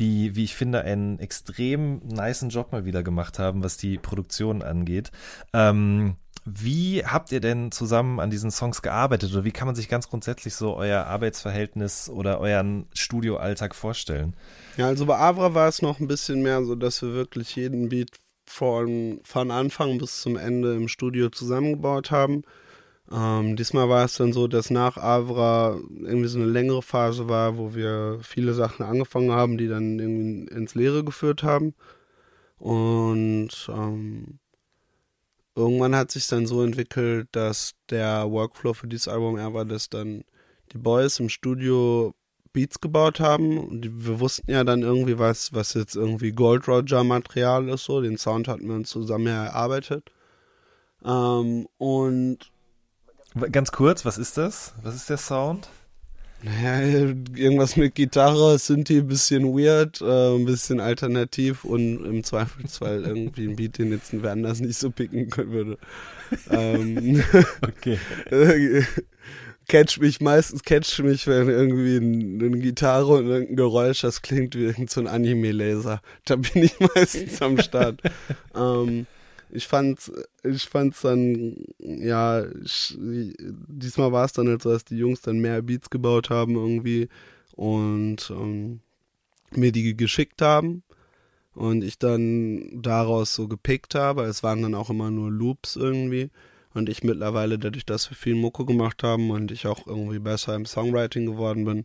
die, 0.00 0.34
wie 0.34 0.44
ich 0.44 0.56
finde, 0.56 0.82
einen 0.82 1.18
extrem 1.18 1.98
niceen 2.06 2.50
Job 2.50 2.72
mal 2.72 2.84
wieder 2.84 3.02
gemacht 3.02 3.38
haben, 3.38 3.62
was 3.62 3.76
die 3.76 3.98
Produktion 3.98 4.62
angeht. 4.62 5.10
Ähm, 5.52 6.16
wie 6.44 7.04
habt 7.04 7.30
ihr 7.30 7.40
denn 7.40 7.72
zusammen 7.72 8.20
an 8.20 8.30
diesen 8.30 8.50
Songs 8.50 8.80
gearbeitet 8.80 9.32
oder 9.32 9.44
wie 9.44 9.50
kann 9.50 9.66
man 9.66 9.74
sich 9.74 9.88
ganz 9.88 10.08
grundsätzlich 10.08 10.54
so 10.54 10.76
euer 10.76 11.04
Arbeitsverhältnis 11.04 12.08
oder 12.08 12.40
euren 12.40 12.86
Studioalltag 12.94 13.74
vorstellen? 13.74 14.34
Ja, 14.76 14.86
also 14.86 15.04
bei 15.04 15.18
Avra 15.18 15.54
war 15.54 15.68
es 15.68 15.82
noch 15.82 16.00
ein 16.00 16.08
bisschen 16.08 16.42
mehr 16.42 16.64
so, 16.64 16.74
dass 16.74 17.02
wir 17.02 17.12
wirklich 17.12 17.54
jeden 17.56 17.90
Beat 17.90 18.12
von, 18.48 19.20
von 19.24 19.50
Anfang 19.50 19.98
bis 19.98 20.20
zum 20.20 20.36
Ende 20.36 20.74
im 20.74 20.88
Studio 20.88 21.30
zusammengebaut 21.30 22.10
haben. 22.10 22.42
Ähm, 23.10 23.56
diesmal 23.56 23.88
war 23.88 24.04
es 24.04 24.16
dann 24.16 24.32
so, 24.32 24.48
dass 24.48 24.70
nach 24.70 24.96
Avra 24.98 25.78
irgendwie 25.90 26.28
so 26.28 26.38
eine 26.38 26.48
längere 26.48 26.82
Phase 26.82 27.28
war, 27.28 27.56
wo 27.56 27.74
wir 27.74 28.18
viele 28.22 28.52
Sachen 28.52 28.84
angefangen 28.84 29.32
haben, 29.32 29.56
die 29.56 29.68
dann 29.68 29.98
irgendwie 29.98 30.52
ins 30.54 30.74
Leere 30.74 31.04
geführt 31.04 31.42
haben. 31.42 31.74
Und 32.58 33.50
ähm, 33.68 34.38
irgendwann 35.54 35.96
hat 35.96 36.10
sich 36.10 36.26
dann 36.26 36.46
so 36.46 36.62
entwickelt, 36.62 37.28
dass 37.32 37.74
der 37.90 38.30
Workflow 38.30 38.74
für 38.74 38.88
dieses 38.88 39.08
Album 39.08 39.38
eher 39.38 39.54
war, 39.54 39.64
dass 39.64 39.88
dann 39.88 40.24
die 40.72 40.78
Boys 40.78 41.18
im 41.20 41.28
Studio 41.28 42.14
Beats 42.58 42.80
gebaut 42.80 43.20
haben. 43.20 43.56
Und 43.56 44.04
wir 44.04 44.18
wussten 44.18 44.50
ja 44.50 44.64
dann 44.64 44.82
irgendwie, 44.82 45.18
was, 45.18 45.52
was 45.52 45.74
jetzt 45.74 45.94
irgendwie 45.94 46.32
Gold 46.32 46.66
Roger 46.66 47.04
Material 47.04 47.68
ist, 47.68 47.84
so. 47.84 48.00
Den 48.00 48.18
Sound 48.18 48.48
hatten 48.48 48.66
wir 48.66 48.74
uns 48.74 48.90
zusammen 48.90 49.28
erarbeitet. 49.28 50.10
Ähm, 51.04 51.68
und 51.78 52.50
Ganz 53.52 53.70
kurz, 53.70 54.04
was 54.04 54.18
ist 54.18 54.38
das? 54.38 54.74
Was 54.82 54.96
ist 54.96 55.08
der 55.08 55.18
Sound? 55.18 55.68
naja, 56.42 57.12
irgendwas 57.34 57.76
mit 57.76 57.96
Gitarre, 57.96 58.58
Synthi, 58.58 58.98
ein 58.98 59.08
bisschen 59.08 59.44
weird, 59.56 60.00
äh, 60.00 60.36
ein 60.36 60.44
bisschen 60.44 60.78
alternativ 60.80 61.64
und 61.64 62.04
im 62.04 62.22
Zweifelsfall 62.22 63.02
irgendwie 63.06 63.48
ein 63.48 63.56
Beat, 63.56 63.78
den 63.78 63.90
jetzt 63.90 64.12
ein 64.12 64.22
Wer 64.22 64.32
anders 64.32 64.60
nicht 64.60 64.78
so 64.78 64.90
picken 64.90 65.30
können 65.30 65.52
würde. 65.52 65.78
ähm, 66.50 67.22
Okay. 67.60 67.98
Catch 69.68 70.00
mich, 70.00 70.22
meistens 70.22 70.62
catch 70.62 70.98
mich, 71.00 71.26
wenn 71.26 71.48
irgendwie 71.48 71.98
ein, 71.98 72.42
eine 72.42 72.58
Gitarre 72.58 73.18
und 73.18 73.30
ein 73.30 73.54
Geräusch, 73.54 74.00
das 74.00 74.22
klingt 74.22 74.54
wie 74.54 74.64
irgend 74.64 74.90
so 74.90 75.00
ein 75.00 75.06
Anime-Laser. 75.06 76.00
Da 76.24 76.36
bin 76.36 76.62
ich 76.62 76.74
meistens 76.94 77.42
am 77.42 77.58
Start. 77.58 78.00
ähm, 78.56 79.06
ich 79.50 79.66
fand's, 79.66 80.10
ich 80.42 80.64
fand's 80.64 81.02
dann, 81.02 81.56
ja, 81.78 82.46
ich, 82.64 82.96
diesmal 82.98 84.10
war 84.10 84.24
es 84.24 84.32
dann 84.32 84.48
halt 84.48 84.62
so, 84.62 84.70
dass 84.72 84.86
die 84.86 84.96
Jungs 84.96 85.20
dann 85.20 85.38
mehr 85.38 85.60
Beats 85.60 85.90
gebaut 85.90 86.30
haben 86.30 86.54
irgendwie 86.54 87.08
und 87.54 88.30
ähm, 88.30 88.80
mir 89.50 89.72
die 89.72 89.94
geschickt 89.96 90.40
haben 90.40 90.82
und 91.54 91.84
ich 91.84 91.98
dann 91.98 92.70
daraus 92.82 93.34
so 93.34 93.48
gepickt 93.48 93.94
habe. 93.94 94.22
Es 94.24 94.42
waren 94.42 94.62
dann 94.62 94.74
auch 94.74 94.88
immer 94.88 95.10
nur 95.10 95.30
Loops 95.30 95.76
irgendwie 95.76 96.30
und 96.74 96.88
ich 96.88 97.02
mittlerweile, 97.02 97.58
dadurch, 97.58 97.86
dass 97.86 98.10
wir 98.10 98.16
viel 98.16 98.34
Mucke 98.34 98.64
gemacht 98.64 99.02
haben 99.02 99.30
und 99.30 99.50
ich 99.50 99.66
auch 99.66 99.86
irgendwie 99.86 100.18
besser 100.18 100.54
im 100.54 100.66
Songwriting 100.66 101.26
geworden 101.26 101.64
bin, 101.64 101.84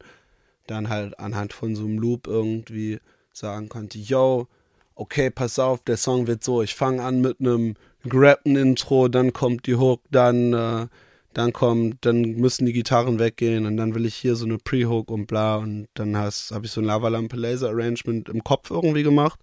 dann 0.68 0.90
halt 0.90 1.20
anhand 1.20 1.54
von 1.54 1.76
so 1.76 1.84
einem 1.84 1.98
Loop 2.00 2.28
irgendwie 2.28 3.00
sagen 3.32 3.70
konnte, 3.70 3.98
yo, 3.98 4.48
okay, 4.96 5.30
pass 5.30 5.60
auf, 5.60 5.84
der 5.84 5.98
Song 5.98 6.28
wird 6.28 6.44
so, 6.44 6.62
ich 6.62 6.76
fange 6.76 7.04
an 7.04 7.22
mit 7.22 7.40
einem 7.40 7.76
gerappten 8.04 8.56
Intro, 8.56 9.08
dann 9.08 9.34
kommt 9.34 9.66
die 9.66 9.76
Hook, 9.76 10.02
dann, 10.12 10.54
äh, 10.54 10.88
dann 11.34 11.54
kommt, 11.54 12.06
dann 12.06 12.22
müssen 12.22 12.66
die 12.66 12.74
Gitarren 12.74 13.18
weggehen 13.18 13.66
und 13.66 13.78
dann 13.78 13.96
will 13.96 14.06
ich 14.06 14.16
hier 14.16 14.36
so 14.36 14.46
eine 14.46 14.58
Pre-Hook 14.58 15.10
und 15.10 15.26
bla 15.26 15.58
und 15.58 15.88
dann 15.96 16.16
habe 16.16 16.30
ich 16.30 16.72
so 16.72 16.82
ein 16.82 16.86
Lavalampe 16.86 17.38
Laser 17.38 17.70
Arrangement 17.70 18.30
im 18.30 18.44
Kopf 18.44 18.70
irgendwie 18.70 19.04
gemacht, 19.04 19.40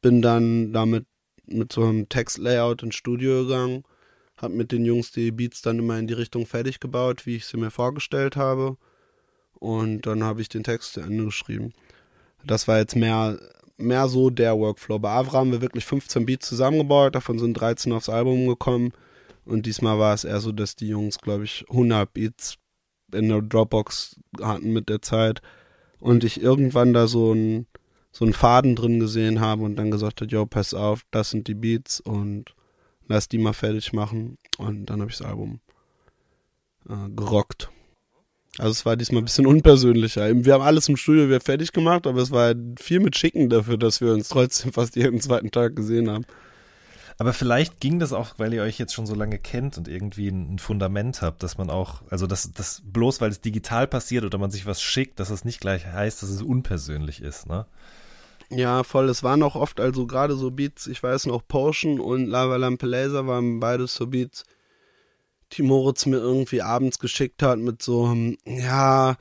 bin 0.00 0.20
dann 0.20 0.72
damit 0.72 1.06
mit 1.46 1.72
so 1.72 1.84
einem 1.84 2.08
Textlayout 2.08 2.82
ins 2.82 2.96
Studio 2.96 3.44
gegangen, 3.44 3.84
habe 4.42 4.54
mit 4.54 4.72
den 4.72 4.84
Jungs 4.84 5.12
die 5.12 5.30
Beats 5.30 5.62
dann 5.62 5.78
immer 5.78 5.98
in 5.98 6.06
die 6.06 6.14
Richtung 6.14 6.46
fertig 6.46 6.80
gebaut, 6.80 7.26
wie 7.26 7.36
ich 7.36 7.46
sie 7.46 7.56
mir 7.56 7.70
vorgestellt 7.70 8.36
habe 8.36 8.76
und 9.62 10.06
dann 10.06 10.24
habe 10.24 10.40
ich 10.40 10.48
den 10.48 10.64
Text 10.64 10.94
zu 10.94 11.00
Ende 11.00 11.26
geschrieben. 11.26 11.72
Das 12.44 12.66
war 12.66 12.78
jetzt 12.78 12.96
mehr, 12.96 13.38
mehr 13.76 14.08
so 14.08 14.28
der 14.28 14.58
Workflow. 14.58 14.98
Bei 14.98 15.10
Avra 15.10 15.38
haben 15.38 15.52
wir 15.52 15.60
wirklich 15.60 15.84
15 15.84 16.26
Beats 16.26 16.48
zusammengebaut, 16.48 17.14
davon 17.14 17.38
sind 17.38 17.54
13 17.54 17.92
aufs 17.92 18.08
Album 18.08 18.48
gekommen. 18.48 18.90
Und 19.44 19.66
diesmal 19.66 20.00
war 20.00 20.14
es 20.14 20.24
eher 20.24 20.40
so, 20.40 20.50
dass 20.50 20.74
die 20.74 20.88
Jungs, 20.88 21.18
glaube 21.18 21.44
ich, 21.44 21.64
100 21.68 22.12
Beats 22.12 22.58
in 23.12 23.28
der 23.28 23.40
Dropbox 23.40 24.18
hatten 24.40 24.72
mit 24.72 24.88
der 24.88 25.00
Zeit. 25.00 25.42
Und 26.00 26.24
ich 26.24 26.42
irgendwann 26.42 26.92
da 26.92 27.06
so 27.06 27.30
einen 27.30 27.68
so 28.10 28.26
Faden 28.32 28.74
drin 28.74 28.98
gesehen 28.98 29.40
habe 29.40 29.62
und 29.62 29.76
dann 29.76 29.92
gesagt 29.92 30.20
hat, 30.20 30.32
yo, 30.32 30.44
pass 30.44 30.74
auf, 30.74 31.02
das 31.12 31.30
sind 31.30 31.46
die 31.46 31.54
Beats 31.54 32.00
und 32.00 32.56
lass 33.08 33.28
die 33.28 33.38
mal 33.38 33.52
fertig 33.52 33.92
machen. 33.92 34.38
Und 34.58 34.86
dann 34.86 35.00
habe 35.00 35.10
ich 35.10 35.18
das 35.18 35.26
Album 35.26 35.60
äh, 36.88 37.08
gerockt. 37.10 37.70
Also 38.58 38.70
es 38.70 38.84
war 38.84 38.96
diesmal 38.96 39.22
ein 39.22 39.24
bisschen 39.24 39.46
unpersönlicher. 39.46 40.44
Wir 40.44 40.54
haben 40.54 40.62
alles 40.62 40.88
im 40.88 40.96
Studio 40.96 41.26
wieder 41.26 41.40
fertig 41.40 41.72
gemacht, 41.72 42.06
aber 42.06 42.20
es 42.20 42.30
war 42.30 42.54
viel 42.78 43.00
mit 43.00 43.16
Schicken 43.16 43.48
dafür, 43.48 43.78
dass 43.78 44.00
wir 44.00 44.12
uns 44.12 44.28
trotzdem 44.28 44.72
fast 44.74 44.94
jeden 44.96 45.20
zweiten 45.20 45.50
Tag 45.50 45.74
gesehen 45.74 46.10
haben. 46.10 46.26
Aber 47.18 47.32
vielleicht 47.32 47.80
ging 47.80 47.98
das 47.98 48.12
auch, 48.12 48.34
weil 48.38 48.52
ihr 48.52 48.62
euch 48.62 48.78
jetzt 48.78 48.94
schon 48.94 49.06
so 49.06 49.14
lange 49.14 49.38
kennt 49.38 49.78
und 49.78 49.88
irgendwie 49.88 50.28
ein, 50.28 50.58
Fundament 50.58 51.22
habt, 51.22 51.42
dass 51.42 51.56
man 51.56 51.70
auch, 51.70 52.02
also 52.10 52.26
dass 52.26 52.52
das 52.52 52.82
bloß 52.84 53.20
weil 53.20 53.30
es 53.30 53.40
digital 53.40 53.86
passiert 53.86 54.24
oder 54.24 54.38
man 54.38 54.50
sich 54.50 54.66
was 54.66 54.82
schickt, 54.82 55.20
dass 55.20 55.30
es 55.30 55.44
nicht 55.44 55.60
gleich 55.60 55.86
heißt, 55.86 56.22
dass 56.22 56.30
es 56.30 56.42
unpersönlich 56.42 57.22
ist, 57.22 57.46
ne? 57.46 57.66
Ja, 58.50 58.82
voll. 58.84 59.08
Es 59.08 59.22
waren 59.22 59.42
auch 59.42 59.54
oft 59.54 59.80
also 59.80 60.06
gerade 60.06 60.34
so 60.34 60.50
Beats, 60.50 60.86
ich 60.86 61.02
weiß 61.02 61.26
noch, 61.26 61.46
Potion 61.46 62.00
und 62.00 62.26
Lava 62.26 62.56
Lampe 62.56 62.86
Laser 62.86 63.26
waren 63.26 63.60
beides 63.60 63.94
so 63.94 64.06
Beats, 64.06 64.44
die 65.52 65.62
Moritz 65.62 66.06
mir 66.06 66.18
irgendwie 66.18 66.62
abends 66.62 66.98
geschickt 66.98 67.42
hat 67.42 67.58
mit 67.58 67.82
so, 67.82 68.06
einem, 68.06 68.36
ja, 68.44 69.16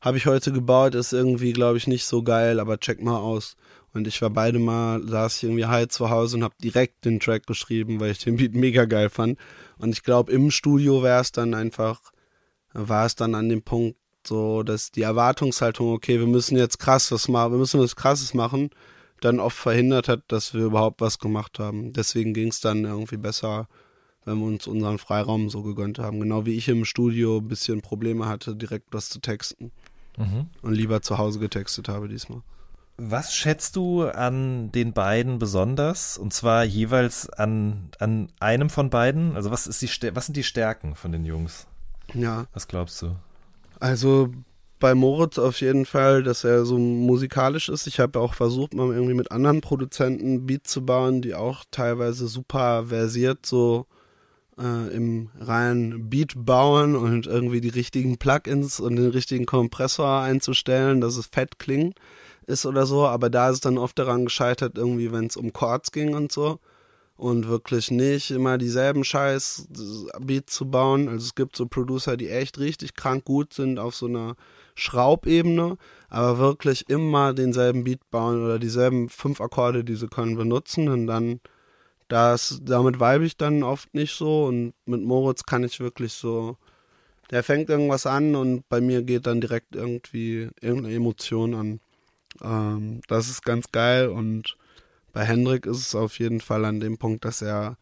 habe 0.00 0.16
ich 0.16 0.26
heute 0.26 0.52
gebaut, 0.52 0.94
ist 0.94 1.12
irgendwie, 1.12 1.52
glaube 1.52 1.78
ich, 1.78 1.86
nicht 1.86 2.04
so 2.04 2.22
geil, 2.22 2.58
aber 2.60 2.78
check 2.78 3.00
mal 3.02 3.18
aus. 3.18 3.56
Und 3.94 4.08
ich 4.08 4.20
war 4.22 4.30
beide 4.30 4.58
mal, 4.58 5.06
saß 5.06 5.36
ich 5.36 5.42
irgendwie 5.44 5.66
high 5.66 5.88
zu 5.88 6.10
Hause 6.10 6.38
und 6.38 6.44
habe 6.44 6.54
direkt 6.62 7.04
den 7.04 7.20
Track 7.20 7.46
geschrieben, 7.46 8.00
weil 8.00 8.10
ich 8.10 8.18
den 8.18 8.36
Beat 8.36 8.54
mega 8.54 8.84
geil 8.84 9.10
fand. 9.10 9.38
Und 9.78 9.90
ich 9.90 10.02
glaube, 10.02 10.32
im 10.32 10.50
Studio 10.50 11.02
wäre 11.02 11.20
es 11.20 11.30
dann 11.30 11.54
einfach, 11.54 12.00
war 12.72 13.06
es 13.06 13.14
dann 13.14 13.34
an 13.34 13.48
dem 13.48 13.62
Punkt 13.62 13.96
so, 14.26 14.62
dass 14.62 14.90
die 14.90 15.02
Erwartungshaltung, 15.02 15.92
okay, 15.92 16.18
wir 16.18 16.26
müssen 16.26 16.56
jetzt 16.56 16.78
krass 16.78 17.10
was 17.12 17.28
machen, 17.28 17.52
wir 17.52 17.58
müssen 17.58 17.80
was 17.80 17.96
krasses 17.96 18.34
machen, 18.34 18.70
dann 19.20 19.40
oft 19.40 19.56
verhindert 19.56 20.08
hat, 20.08 20.22
dass 20.28 20.54
wir 20.54 20.64
überhaupt 20.64 21.00
was 21.00 21.18
gemacht 21.18 21.58
haben. 21.58 21.92
Deswegen 21.92 22.34
ging 22.34 22.48
es 22.48 22.60
dann 22.60 22.84
irgendwie 22.84 23.16
besser, 23.16 23.68
wenn 24.24 24.38
wir 24.38 24.46
uns 24.46 24.66
unseren 24.66 24.98
Freiraum 24.98 25.50
so 25.50 25.62
gegönnt 25.62 25.98
haben. 25.98 26.20
Genau 26.20 26.46
wie 26.46 26.56
ich 26.56 26.68
im 26.68 26.84
Studio 26.84 27.38
ein 27.38 27.48
bisschen 27.48 27.82
Probleme 27.82 28.26
hatte, 28.26 28.56
direkt 28.56 28.92
was 28.92 29.08
zu 29.08 29.20
texten. 29.20 29.72
Mhm. 30.16 30.48
Und 30.60 30.74
lieber 30.74 31.02
zu 31.02 31.18
Hause 31.18 31.38
getextet 31.38 31.88
habe 31.88 32.08
diesmal. 32.08 32.42
Was 32.98 33.34
schätzt 33.34 33.76
du 33.76 34.04
an 34.04 34.70
den 34.70 34.92
beiden 34.92 35.38
besonders? 35.38 36.18
Und 36.18 36.32
zwar 36.34 36.64
jeweils 36.64 37.28
an, 37.30 37.88
an 37.98 38.28
einem 38.38 38.68
von 38.70 38.90
beiden? 38.90 39.34
Also 39.34 39.50
was, 39.50 39.66
ist 39.66 39.80
die, 39.82 40.14
was 40.14 40.26
sind 40.26 40.36
die 40.36 40.42
Stärken 40.44 40.94
von 40.94 41.10
den 41.10 41.24
Jungs? 41.24 41.66
Ja, 42.14 42.46
Was 42.52 42.68
glaubst 42.68 43.00
du? 43.02 43.16
Also 43.82 44.30
bei 44.78 44.94
Moritz 44.94 45.38
auf 45.38 45.60
jeden 45.60 45.86
Fall, 45.86 46.22
dass 46.22 46.44
er 46.44 46.64
so 46.64 46.78
musikalisch 46.78 47.68
ist. 47.68 47.86
Ich 47.86 47.98
habe 47.98 48.20
auch 48.20 48.34
versucht, 48.34 48.74
mal 48.74 48.92
irgendwie 48.92 49.14
mit 49.14 49.32
anderen 49.32 49.60
Produzenten 49.60 50.46
Beats 50.46 50.70
zu 50.70 50.86
bauen, 50.86 51.20
die 51.20 51.34
auch 51.34 51.64
teilweise 51.70 52.28
super 52.28 52.86
versiert 52.88 53.44
so 53.44 53.86
äh, 54.58 54.94
im 54.94 55.30
reinen 55.38 56.08
Beat 56.10 56.34
bauen 56.36 56.94
und 56.94 57.26
irgendwie 57.26 57.60
die 57.60 57.70
richtigen 57.70 58.18
Plugins 58.18 58.78
und 58.78 58.96
den 58.96 59.10
richtigen 59.10 59.46
Kompressor 59.46 60.20
einzustellen, 60.20 61.00
dass 61.00 61.16
es 61.16 61.26
fett 61.26 61.58
klingt 61.58 61.98
ist 62.46 62.66
oder 62.66 62.86
so. 62.86 63.06
Aber 63.06 63.30
da 63.30 63.48
ist 63.48 63.54
es 63.54 63.60
dann 63.60 63.78
oft 63.78 63.98
daran 63.98 64.26
gescheitert, 64.26 64.78
irgendwie, 64.78 65.10
wenn 65.10 65.26
es 65.26 65.36
um 65.36 65.52
Chords 65.52 65.90
ging 65.90 66.14
und 66.14 66.30
so. 66.30 66.60
Und 67.16 67.48
wirklich 67.48 67.90
nicht 67.90 68.30
immer 68.30 68.58
dieselben 68.58 69.04
Scheiß 69.04 69.68
Beats 70.20 70.54
zu 70.54 70.70
bauen. 70.70 71.08
Also 71.08 71.26
es 71.26 71.34
gibt 71.34 71.56
so 71.56 71.66
Producer, 71.66 72.16
die 72.16 72.28
echt 72.28 72.58
richtig 72.58 72.94
krank 72.94 73.24
gut 73.24 73.52
sind 73.52 73.78
auf 73.78 73.94
so 73.94 74.06
einer 74.06 74.36
Schraubebene, 74.74 75.76
aber 76.08 76.38
wirklich 76.38 76.88
immer 76.88 77.34
denselben 77.34 77.84
Beat 77.84 78.10
bauen 78.10 78.42
oder 78.42 78.58
dieselben 78.58 79.08
fünf 79.08 79.40
Akkorde, 79.40 79.84
die 79.84 79.94
sie 79.94 80.08
können, 80.08 80.36
benutzen 80.36 80.88
und 80.88 81.06
dann 81.06 81.40
das, 82.08 82.60
damit 82.62 83.00
weibe 83.00 83.24
ich 83.24 83.36
dann 83.36 83.62
oft 83.62 83.94
nicht 83.94 84.14
so 84.14 84.44
und 84.44 84.74
mit 84.84 85.02
Moritz 85.02 85.44
kann 85.44 85.64
ich 85.64 85.80
wirklich 85.80 86.12
so, 86.12 86.58
der 87.30 87.42
fängt 87.42 87.70
irgendwas 87.70 88.06
an 88.06 88.34
und 88.34 88.68
bei 88.68 88.80
mir 88.80 89.02
geht 89.02 89.26
dann 89.26 89.40
direkt 89.40 89.74
irgendwie 89.74 90.50
irgendeine 90.60 90.94
Emotion 90.94 91.54
an. 91.54 91.80
Ähm, 92.42 93.00
das 93.08 93.30
ist 93.30 93.44
ganz 93.44 93.72
geil 93.72 94.08
und 94.08 94.56
bei 95.12 95.24
Hendrik 95.24 95.66
ist 95.66 95.78
es 95.78 95.94
auf 95.94 96.18
jeden 96.18 96.40
Fall 96.40 96.64
an 96.64 96.80
dem 96.80 96.98
Punkt, 96.98 97.24
dass 97.24 97.42
er 97.42 97.76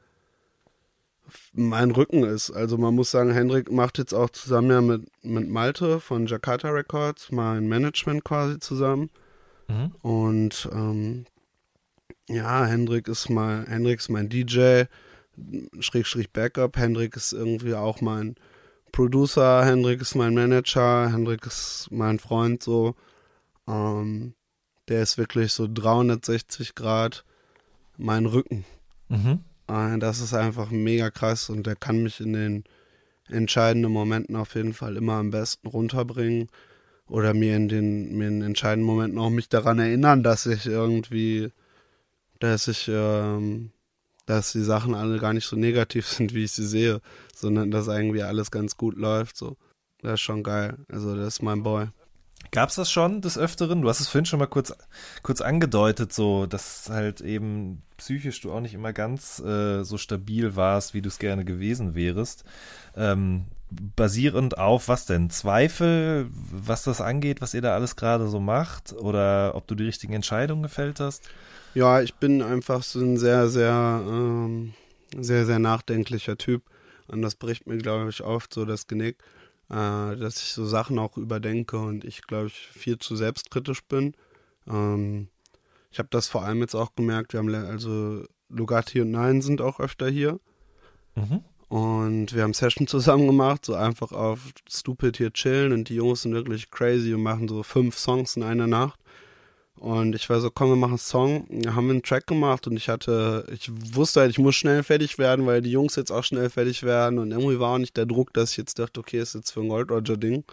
mein 1.53 1.91
Rücken 1.91 2.25
ist. 2.25 2.51
Also 2.51 2.77
man 2.77 2.95
muss 2.95 3.11
sagen, 3.11 3.33
Hendrik 3.33 3.71
macht 3.71 3.99
jetzt 3.99 4.13
auch 4.13 4.31
zusammen 4.31 4.71
ja 4.71 4.81
mit, 4.81 5.03
mit 5.23 5.49
Malte 5.49 6.01
von 6.01 6.27
Jakarta 6.27 6.71
Records 6.71 7.31
mein 7.31 7.69
Management 7.69 8.25
quasi 8.25 8.59
zusammen. 8.59 9.11
Mhm. 9.69 9.93
Und 10.03 10.69
ähm, 10.73 11.27
ja, 12.29 12.65
Hendrik 12.65 13.09
ist 13.09 13.31
mal, 13.31 13.65
Hendrik 13.69 14.01
ist 14.01 14.09
mein 14.09 14.29
DJ, 14.29 14.85
Schrägstrich 15.79 16.31
Backup. 16.33 16.77
Hendrik 16.77 17.17
ist 17.17 17.33
irgendwie 17.33 17.75
auch 17.75 18.01
mein 18.01 18.35
Producer, 18.93 19.65
Hendrik 19.65 20.01
ist 20.01 20.15
mein 20.15 20.35
Manager, 20.35 21.11
Hendrik 21.13 21.47
ist 21.47 21.89
mein 21.91 22.19
Freund 22.19 22.63
so. 22.63 22.95
Ähm, 23.69 24.35
der 24.91 25.03
ist 25.03 25.17
wirklich 25.17 25.53
so 25.53 25.69
360 25.73 26.75
Grad 26.75 27.25
mein 27.97 28.27
Rücken. 28.27 28.65
Mhm. 29.09 29.41
Äh, 29.69 29.99
das 29.99 30.21
ist 30.21 30.35
einfach 30.35 30.71
mega 30.71 31.11
krass 31.11 31.49
und 31.49 31.67
der 31.67 31.77
kann 31.77 32.03
mich 32.03 32.21
in 32.21 32.33
den 32.33 32.65
entscheidenden 33.29 33.93
Momenten 33.93 34.37
auf 34.37 34.55
jeden 34.57 34.75
Fall 34.75 34.97
immer 34.97 35.15
am 35.15 35.31
besten 35.31 35.69
runterbringen 35.69 36.49
oder 37.07 37.35
mir 37.35 37.57
in 37.57 37.69
den, 37.69 38.19
mir 38.19 38.29
in 38.29 38.43
entscheidenden 38.43 38.87
Momenten 38.87 39.19
auch 39.19 39.31
mich 39.31 39.49
daran 39.49 39.79
erinnern, 39.79 40.25
dass 40.25 40.47
ich 40.47 40.67
irgendwie, 40.67 41.53
dass 42.41 42.67
ich, 42.67 42.89
ähm, 42.93 43.71
dass 44.27 44.53
die 44.53 44.63
Sachen 44.63 44.95
alle 44.95 45.19
gar 45.19 45.33
nicht 45.33 45.47
so 45.47 45.55
negativ 45.55 46.07
sind, 46.09 46.35
wie 46.35 46.45
ich 46.45 46.53
sie 46.53 46.67
sehe, 46.67 47.01
sondern 47.35 47.71
dass 47.71 47.87
irgendwie 47.87 48.23
alles 48.23 48.51
ganz 48.51 48.77
gut 48.77 48.97
läuft. 48.97 49.37
So, 49.37 49.57
das 50.03 50.15
ist 50.15 50.21
schon 50.21 50.43
geil. 50.43 50.79
Also 50.89 51.15
das 51.15 51.35
ist 51.35 51.43
mein 51.43 51.63
Boy. 51.63 51.89
Gab 52.53 52.71
es 52.71 52.75
das 52.75 52.91
schon 52.91 53.21
des 53.21 53.39
Öfteren? 53.39 53.83
Du 53.83 53.89
hast 53.89 54.01
es 54.01 54.09
vorhin 54.09 54.27
schon 54.27 54.41
mal 54.41 54.47
kurz, 54.47 54.75
kurz 55.23 55.41
angedeutet, 55.41 56.13
so 56.13 56.47
dass 56.47 56.89
halt 56.91 57.21
eben 57.21 57.83
psychisch 57.97 58.41
du 58.41 58.53
auch 58.53 58.61
nicht 58.61 58.75
immer 58.75 58.93
ganz 58.93 59.39
äh, 59.41 59.85
so 59.85 59.99
stabil 59.99 60.57
warst, 60.57 60.95
wie 60.95 61.03
du 61.03 61.09
es 61.09 61.19
gerne 61.19 61.45
gewesen 61.45 61.95
wärst. 61.95 62.45
Ähm, 62.97 63.45
basierend 63.71 64.59
auf 64.59 64.89
was 64.89 65.07
denn? 65.07 65.31
Zweifel, 65.31 66.27
was 66.31 66.83
das 66.83 67.01
angeht, 67.01 67.41
was 67.41 67.55
ihr 67.55 67.63
da 67.63 67.75
alles 67.75 67.95
gerade 67.95 68.29
so 68.29 68.41
macht? 68.41 68.93
Oder 68.95 69.55
ob 69.55 69.69
du 69.69 69.77
die 69.77 69.85
richtigen 69.85 70.15
Entscheidungen 70.15 70.63
gefällt 70.63 70.99
hast? 70.99 71.29
Ja, 71.75 72.01
ich 72.01 72.15
bin 72.15 72.43
einfach 72.43 72.83
so 72.83 73.01
ein 73.01 73.17
sehr, 73.17 73.49
sehr, 73.49 74.03
ähm, 74.05 74.75
sehr, 75.17 75.47
sehr 75.47 75.61
nachdenklicher 75.61 76.37
Typ. 76.37 76.65
Und 77.07 77.23
das 77.23 77.37
bricht 77.37 77.67
mir, 77.67 77.79
glaube 77.79 78.11
ich, 78.11 78.23
oft 78.23 78.53
so 78.53 78.65
das 78.65 78.89
Genick 78.89 79.19
äh, 79.71 80.17
dass 80.17 80.43
ich 80.43 80.53
so 80.53 80.67
Sachen 80.67 80.99
auch 80.99 81.17
überdenke 81.17 81.79
und 81.79 82.05
ich, 82.05 82.23
glaube 82.23 82.49
ich, 82.49 82.55
viel 82.55 82.99
zu 82.99 83.17
selbstkritisch 83.17 83.85
bin. 83.85 84.15
Ähm, 84.67 85.29
ich 85.91 85.99
habe 85.99 86.09
das 86.11 86.29
vor 86.29 86.45
allem 86.45 86.61
jetzt 86.61 86.75
auch 86.75 86.95
gemerkt, 86.95 87.33
wir 87.33 87.41
haben 87.41 87.55
also 87.55 88.25
Lugatti 88.49 89.01
und 89.01 89.11
Nein 89.11 89.43
sind 89.43 89.61
auch 89.61 89.81
öfter 89.81 90.09
hier. 90.09 90.41
Mhm. 91.15 91.43
Und 91.69 92.35
wir 92.35 92.43
haben 92.43 92.53
Session 92.53 92.89
zusammen 92.89 93.29
gemacht, 93.29 93.65
so 93.65 93.75
einfach 93.75 94.11
auf 94.11 94.41
Stupid 94.69 95.17
hier 95.17 95.33
chillen 95.33 95.73
und 95.73 95.89
die 95.89 95.95
Jungs 95.95 96.23
sind 96.23 96.35
wirklich 96.35 96.71
crazy 96.71 97.15
und 97.15 97.23
machen 97.23 97.47
so 97.47 97.63
fünf 97.63 97.97
Songs 97.97 98.37
in 98.37 98.43
einer 98.43 98.67
Nacht. 98.67 99.00
Und 99.81 100.15
ich 100.15 100.29
war 100.29 100.43
so, 100.43 100.51
komm, 100.51 100.69
wir 100.69 100.77
machen 100.77 100.93
einen 100.93 100.99
Song. 100.99 101.47
Wir 101.49 101.75
haben 101.75 101.89
einen 101.89 102.03
Track 102.03 102.27
gemacht 102.27 102.67
und 102.67 102.77
ich 102.77 102.91
hatte, 102.91 103.47
ich 103.51 103.71
wusste 103.95 104.21
halt, 104.21 104.31
ich 104.31 104.39
muss 104.39 104.55
schnell 104.55 104.83
fertig 104.83 105.17
werden, 105.17 105.47
weil 105.47 105.63
die 105.63 105.71
Jungs 105.71 105.97
jetzt 105.97 106.13
auch 106.13 106.23
schnell 106.23 106.51
fertig 106.51 106.83
werden. 106.83 107.19
Und 107.19 107.31
irgendwie 107.31 107.59
war 107.59 107.73
auch 107.73 107.79
nicht 107.79 107.97
der 107.97 108.05
Druck, 108.05 108.35
dass 108.35 108.51
ich 108.51 108.59
jetzt 108.59 108.79
dachte, 108.79 109.01
okay, 109.01 109.21
ist 109.21 109.35
jetzt 109.35 109.53
für 109.53 109.61
ein 109.61 109.71
Gold 109.71 109.91
Roger 109.91 110.19
Ding. 110.19 110.45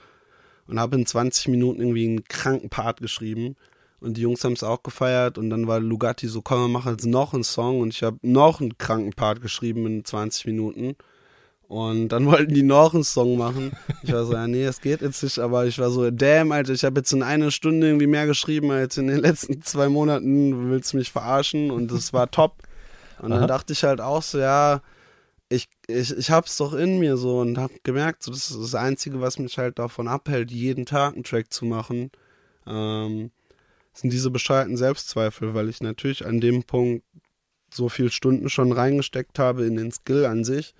Und 0.68 0.80
habe 0.80 0.96
in 0.96 1.06
20 1.06 1.50
Minuten 1.50 1.82
irgendwie 1.82 2.08
einen 2.08 2.24
kranken 2.24 2.70
Part 2.70 3.02
geschrieben. 3.02 3.58
Und 4.00 4.16
die 4.16 4.22
Jungs 4.22 4.46
haben 4.46 4.54
es 4.54 4.63
auch 4.63 4.82
gefeiert. 4.82 5.38
Und 5.38 5.50
dann 5.50 5.68
war 5.68 5.82
Lugatti 5.82 6.30
so, 6.30 6.42
komm, 6.42 6.62
wir 6.62 6.68
machen 6.70 6.94
jetzt 6.94 7.06
noch 7.06 7.34
einen 7.34 7.44
Song. 7.44 7.82
Und 7.82 7.94
ich 7.94 8.04
habe 8.04 8.18
noch 8.22 8.62
einen 8.62 8.78
kranken 8.78 9.12
Part 9.12 9.42
geschrieben 9.42 9.86
in 9.88 10.06
20 10.06 10.46
Minuten. 10.46 10.96
Und 11.67 12.10
dann 12.10 12.25
wollten 12.27 12.53
die 12.53 12.63
noch 12.63 12.93
einen 12.93 13.03
Song 13.03 13.38
machen. 13.38 13.71
Ich 14.03 14.12
war 14.12 14.25
so, 14.25 14.34
ja, 14.34 14.47
nee, 14.47 14.63
es 14.63 14.82
geht 14.82 15.01
jetzt 15.01 15.23
nicht, 15.23 15.39
aber 15.39 15.65
ich 15.65 15.80
war 15.80 15.89
so, 15.89 16.10
damn, 16.12 16.51
Alter, 16.51 16.73
ich 16.73 16.86
habe 16.86 16.99
jetzt 16.99 17.12
in 17.12 17.23
einer 17.23 17.51
Stunde 17.51 17.88
irgendwie 17.88 18.08
mehr 18.08 18.25
geschrieben 18.25 18.71
als 18.71 18.97
in 18.97 19.08
den 19.08 19.17
letzten 19.21 19.62
zwei 19.62 19.89
Monaten. 19.89 20.69
Willst 20.71 20.93
du 20.93 20.97
mich 20.97 21.12
verarschen? 21.12 21.71
Und 21.71 21.91
das 21.91 22.13
war 22.13 22.32
top. 22.32 22.63
Und 23.19 23.32
Aha. 23.32 23.39
dann 23.39 23.47
dachte 23.47 23.73
ich 23.73 23.84
halt 23.84 23.99
auch 23.99 24.23
so, 24.23 24.39
ja, 24.39 24.82
ich, 25.49 25.67
ich, 25.88 26.15
ich 26.15 26.30
hab's 26.30 26.58
doch 26.58 26.73
in 26.73 26.99
mir 26.99 27.17
so 27.17 27.39
und 27.39 27.58
hab 27.58 27.71
gemerkt, 27.84 28.23
so, 28.23 28.32
das 28.32 28.49
ist 28.49 28.60
das 28.60 28.75
Einzige, 28.75 29.21
was 29.21 29.39
mich 29.39 29.58
halt 29.58 29.80
davon 29.80 30.08
abhält, 30.08 30.51
jeden 30.51 30.86
Tag 30.86 31.15
einen 31.15 31.23
Track 31.23 31.53
zu 31.53 31.65
machen. 31.65 32.12
Ähm, 32.65 33.32
sind 33.93 34.13
diese 34.13 34.30
bescheuerten 34.30 34.77
Selbstzweifel, 34.77 35.53
weil 35.53 35.69
ich 35.69 35.82
natürlich 35.82 36.25
an 36.25 36.39
dem 36.39 36.63
Punkt 36.63 37.03
so 37.73 37.89
viele 37.89 38.12
Stunden 38.12 38.49
schon 38.49 38.71
reingesteckt 38.71 39.39
habe 39.39 39.65
in 39.65 39.75
den 39.75 39.91
Skill 39.91 40.25
an 40.25 40.43
sich 40.43 40.73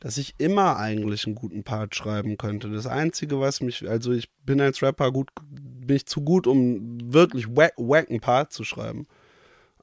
dass 0.00 0.18
ich 0.18 0.34
immer 0.38 0.76
eigentlich 0.76 1.26
einen 1.26 1.34
guten 1.34 1.64
Part 1.64 1.94
schreiben 1.94 2.36
könnte. 2.36 2.70
Das 2.70 2.86
Einzige, 2.86 3.40
was 3.40 3.60
mich, 3.60 3.88
also 3.88 4.12
ich 4.12 4.30
bin 4.44 4.60
als 4.60 4.82
Rapper 4.82 5.10
gut, 5.12 5.30
bin 5.50 5.96
ich 5.96 6.06
zu 6.06 6.22
gut, 6.22 6.46
um 6.46 7.12
wirklich 7.12 7.46
wack, 7.48 7.74
wacken 7.76 8.20
Part 8.20 8.52
zu 8.52 8.64
schreiben. 8.64 9.06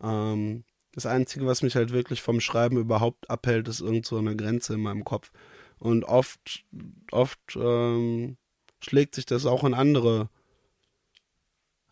Ähm, 0.02 0.64
das 0.94 1.06
Einzige, 1.06 1.46
was 1.48 1.64
mich 1.64 1.76
halt 1.76 1.92
wirklich 1.92 2.22
vom 2.22 2.40
Schreiben 2.40 2.78
überhaupt 2.78 3.30
abhält, 3.30 3.68
ist 3.68 3.82
irgend 3.82 4.06
so 4.06 4.18
eine 4.18 4.36
Grenze 4.36 4.76
in 4.76 4.82
meinem 4.82 5.04
Kopf. 5.04 5.32
Und 5.80 6.04
oft, 6.04 6.66
oft 7.12 7.40
ähm, 7.56 8.38
schlägt 8.80 9.16
sich 9.16 9.26
das 9.26 9.46
auch 9.46 9.64
in 9.64 9.74
andere, 9.74 10.30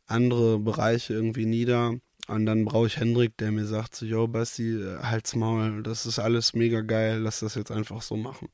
andere 0.05 0.59
Bereiche 0.59 1.13
irgendwie 1.13 1.45
nieder. 1.45 1.95
Und 2.27 2.45
dann 2.45 2.65
brauche 2.65 2.87
ich 2.87 2.97
Hendrik, 2.97 3.37
der 3.37 3.51
mir 3.51 3.65
sagt, 3.65 3.95
so, 3.95 4.05
yo, 4.05 4.27
Basti, 4.27 4.79
halt's 5.01 5.35
Maul, 5.35 5.83
das 5.83 6.05
ist 6.05 6.19
alles 6.19 6.53
mega 6.53 6.81
geil, 6.81 7.19
lass 7.19 7.39
das 7.39 7.55
jetzt 7.55 7.71
einfach 7.71 8.01
so 8.01 8.15
machen. 8.15 8.49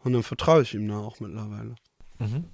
Und 0.00 0.12
dann 0.12 0.22
vertraue 0.22 0.62
ich 0.62 0.74
ihm 0.74 0.88
da 0.88 0.98
auch 0.98 1.20
mittlerweile. 1.20 1.74
Mhm. 2.18 2.44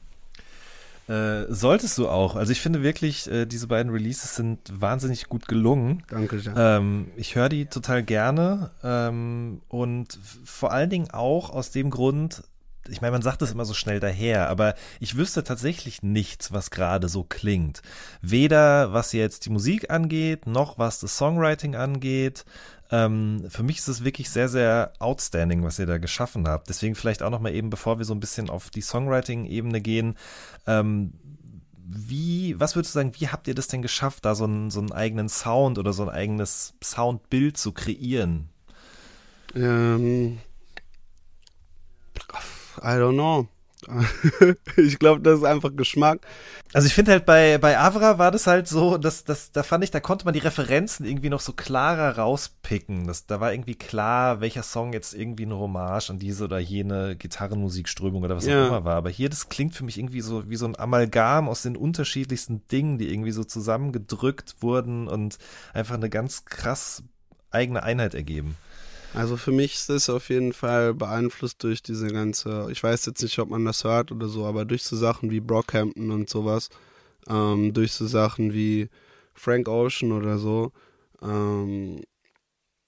Äh, 1.09 1.47
solltest 1.49 1.97
du 1.97 2.09
auch. 2.09 2.37
Also 2.37 2.53
ich 2.53 2.61
finde 2.61 2.83
wirklich, 2.83 3.31
äh, 3.31 3.47
diese 3.47 3.67
beiden 3.67 3.91
Releases 3.91 4.37
sind 4.37 4.59
wahnsinnig 4.71 5.29
gut 5.29 5.49
gelungen. 5.49 6.03
Danke. 6.09 6.43
Ähm, 6.55 7.09
ich 7.17 7.35
höre 7.35 7.49
die 7.49 7.65
total 7.65 8.03
gerne 8.03 8.73
ähm, 8.83 9.63
und 9.69 10.19
vor 10.45 10.71
allen 10.71 10.91
Dingen 10.91 11.11
auch 11.11 11.49
aus 11.49 11.71
dem 11.71 11.89
Grund, 11.89 12.43
ich 12.89 13.01
meine, 13.01 13.13
man 13.13 13.23
sagt 13.23 13.43
das 13.43 13.53
immer 13.53 13.65
so 13.65 13.75
schnell 13.75 14.01
daher, 14.01 14.49
aber 14.49 14.75
ich 15.01 15.17
wüsste 15.17 15.45
tatsächlich 15.45 16.03
nichts, 16.03 16.53
was 16.53 16.71
gerade 16.71 17.09
so 17.09 17.25
klingt. 17.25 17.83
Weder 18.23 18.93
was 18.93 19.13
jetzt 19.13 19.47
die 19.47 19.51
Musik 19.51 19.91
angeht, 19.91 20.47
noch 20.47 20.79
was 20.79 21.01
das 21.01 21.17
Songwriting 21.17 21.75
angeht. 21.75 22.45
Ähm, 22.91 23.45
für 23.49 23.63
mich 23.63 23.79
ist 23.79 23.89
es 23.89 24.05
wirklich 24.05 24.31
sehr, 24.31 24.49
sehr 24.49 24.93
outstanding, 24.99 25.63
was 25.63 25.79
ihr 25.79 25.87
da 25.87 25.99
geschaffen 25.99 26.49
habt. 26.49 26.69
Deswegen 26.69 26.95
vielleicht 26.95 27.23
auch 27.23 27.31
nochmal 27.31 27.55
eben, 27.55 27.71
bevor 27.71 27.99
wir 27.99 28.05
so 28.05 28.15
ein 28.15 28.21
bisschen 28.21 28.49
auf 28.49 28.71
die 28.71 28.81
Songwriting-Ebene 28.81 29.81
gehen, 29.81 30.17
ähm, 30.67 31.13
wie, 31.91 32.59
was 32.61 32.77
würdest 32.77 32.95
du 32.95 32.99
sagen, 32.99 33.13
wie 33.19 33.29
habt 33.29 33.49
ihr 33.49 33.55
das 33.55 33.69
denn 33.69 33.83
geschafft, 33.83 34.25
da 34.25 34.35
so 34.35 34.45
einen, 34.45 34.71
so 34.71 34.81
einen 34.81 34.93
eigenen 34.93 35.29
Sound 35.29 35.79
oder 35.79 35.93
so 35.93 36.03
ein 36.03 36.11
eigenes 36.11 36.75
Soundbild 36.83 37.57
zu 37.57 37.73
kreieren? 37.73 38.51
Ähm, 39.55 40.39
I 42.79 42.99
don't 42.99 43.15
know. 43.15 43.49
ich 44.77 44.99
glaube, 44.99 45.23
das 45.23 45.39
ist 45.39 45.45
einfach 45.45 45.75
Geschmack. 45.75 46.21
Also 46.73 46.87
ich 46.87 46.95
finde 46.95 47.13
halt 47.13 47.27
bei, 47.27 47.59
bei 47.59 47.79
Avra 47.79 48.19
war 48.19 48.31
das 48.31 48.47
halt 48.47 48.67
so, 48.67 48.99
dass, 48.99 49.25
dass, 49.25 49.53
da 49.53 49.63
fand 49.63 49.85
ich, 49.85 49.91
da 49.91 50.01
konnte 50.01 50.25
man 50.25 50.35
die 50.35 50.41
Referenzen 50.41 51.07
irgendwie 51.07 51.31
noch 51.31 51.41
so 51.41 51.53
klarer 51.53 52.19
rauspicken. 52.19 53.07
Das, 53.07 53.27
da 53.27 53.41
war 53.41 53.53
irgendwie 53.53 53.77
klar, 53.77 54.41
welcher 54.41 54.63
Song 54.63 54.93
jetzt 54.93 55.15
irgendwie 55.15 55.45
eine 55.45 55.57
Hommage 55.57 56.11
an 56.11 56.19
diese 56.19 56.45
oder 56.45 56.59
jene 56.59 57.17
Gitarrenmusikströmung 57.17 58.23
oder 58.23 58.37
was 58.37 58.47
ja. 58.47 58.65
auch 58.65 58.69
immer 58.69 58.85
war. 58.85 58.97
Aber 58.97 59.11
hier, 59.11 59.29
das 59.31 59.49
klingt 59.49 59.75
für 59.75 59.85
mich 59.85 59.99
irgendwie 59.99 60.21
so 60.21 60.51
wie 60.51 60.57
so 60.57 60.67
ein 60.67 60.79
Amalgam 60.79 61.49
aus 61.49 61.63
den 61.63 61.77
unterschiedlichsten 61.77 62.67
Dingen, 62.69 62.99
die 62.99 63.13
irgendwie 63.13 63.33
so 63.33 63.45
zusammengedrückt 63.45 64.57
wurden 64.61 65.09
und 65.09 65.39
einfach 65.73 65.95
eine 65.95 66.11
ganz 66.11 66.45
krass 66.45 67.03
eigene 67.51 67.83
Einheit 67.83 68.15
ergeben. 68.15 68.57
Also 69.15 69.37
für 69.37 69.53
mich 69.53 69.75
ist 69.75 69.91
es 69.91 70.11
auf 70.11 70.29
jeden 70.29 70.53
Fall 70.53 70.95
beeinflusst 70.95 71.63
durch 71.65 71.83
diese 71.83 72.09
ganze, 72.09 72.69
ich 72.71 72.83
weiß 72.83 73.07
jetzt 73.07 73.23
nicht, 73.23 73.39
ob 73.39 73.49
man 73.51 73.65
das 73.65 73.85
hört 73.85 74.13
oder 74.13 74.29
so, 74.29 74.45
aber 74.45 74.65
durch 74.65 74.85
so 74.85 74.97
Sachen 74.97 75.31
wie 75.31 75.41
Brockhampton 75.41 76.11
und 76.11 76.29
sowas, 76.29 76.69
ähm, 77.29 77.73
durch 77.73 77.93
so 77.93 78.07
Sachen 78.07 78.53
wie 78.53 78.89
Frank 79.35 79.69
Ocean 79.69 80.13
oder 80.13 80.39
so, 80.39 80.73
ähm, 81.23 82.03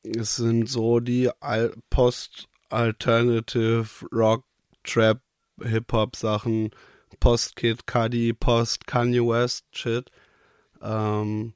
es 0.03 0.37
sind 0.37 0.69
so 0.69 1.01
die 1.01 1.31
Al 1.41 1.75
Post-Alternative 1.91 3.87
Rock, 4.13 4.45
Trap, 4.85 5.21
Hip-Hop-Sachen, 5.63 6.71
Post-Kid 7.19 7.87
Cudi, 7.87 8.33
Post-Kanye 8.33 9.21
West 9.21 9.65
Shit. 9.73 10.11
Ähm, 10.81 11.53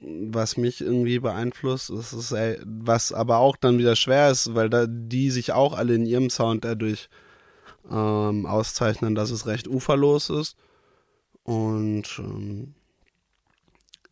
was 0.00 0.56
mich 0.56 0.80
irgendwie 0.80 1.18
beeinflusst, 1.18 1.90
ist, 1.90 2.12
ist 2.12 2.32
ey, 2.32 2.58
was 2.64 3.12
aber 3.12 3.38
auch 3.38 3.56
dann 3.56 3.78
wieder 3.78 3.96
schwer 3.96 4.30
ist, 4.30 4.54
weil 4.54 4.70
da 4.70 4.86
die 4.88 5.30
sich 5.30 5.52
auch 5.52 5.74
alle 5.74 5.94
in 5.94 6.06
ihrem 6.06 6.30
Sound 6.30 6.64
dadurch 6.64 7.08
ähm, 7.90 8.46
auszeichnen, 8.46 9.14
dass 9.14 9.30
es 9.30 9.46
recht 9.46 9.68
uferlos 9.68 10.30
ist. 10.30 10.56
Und 11.42 12.04
ähm, 12.18 12.74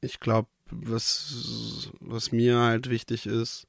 ich 0.01 0.21
glaube, 0.21 0.49
was, 0.71 1.91
was 2.01 2.33
mir 2.33 2.59
halt 2.59 2.91
wichtig 2.91 3.27
ist, 3.27 3.67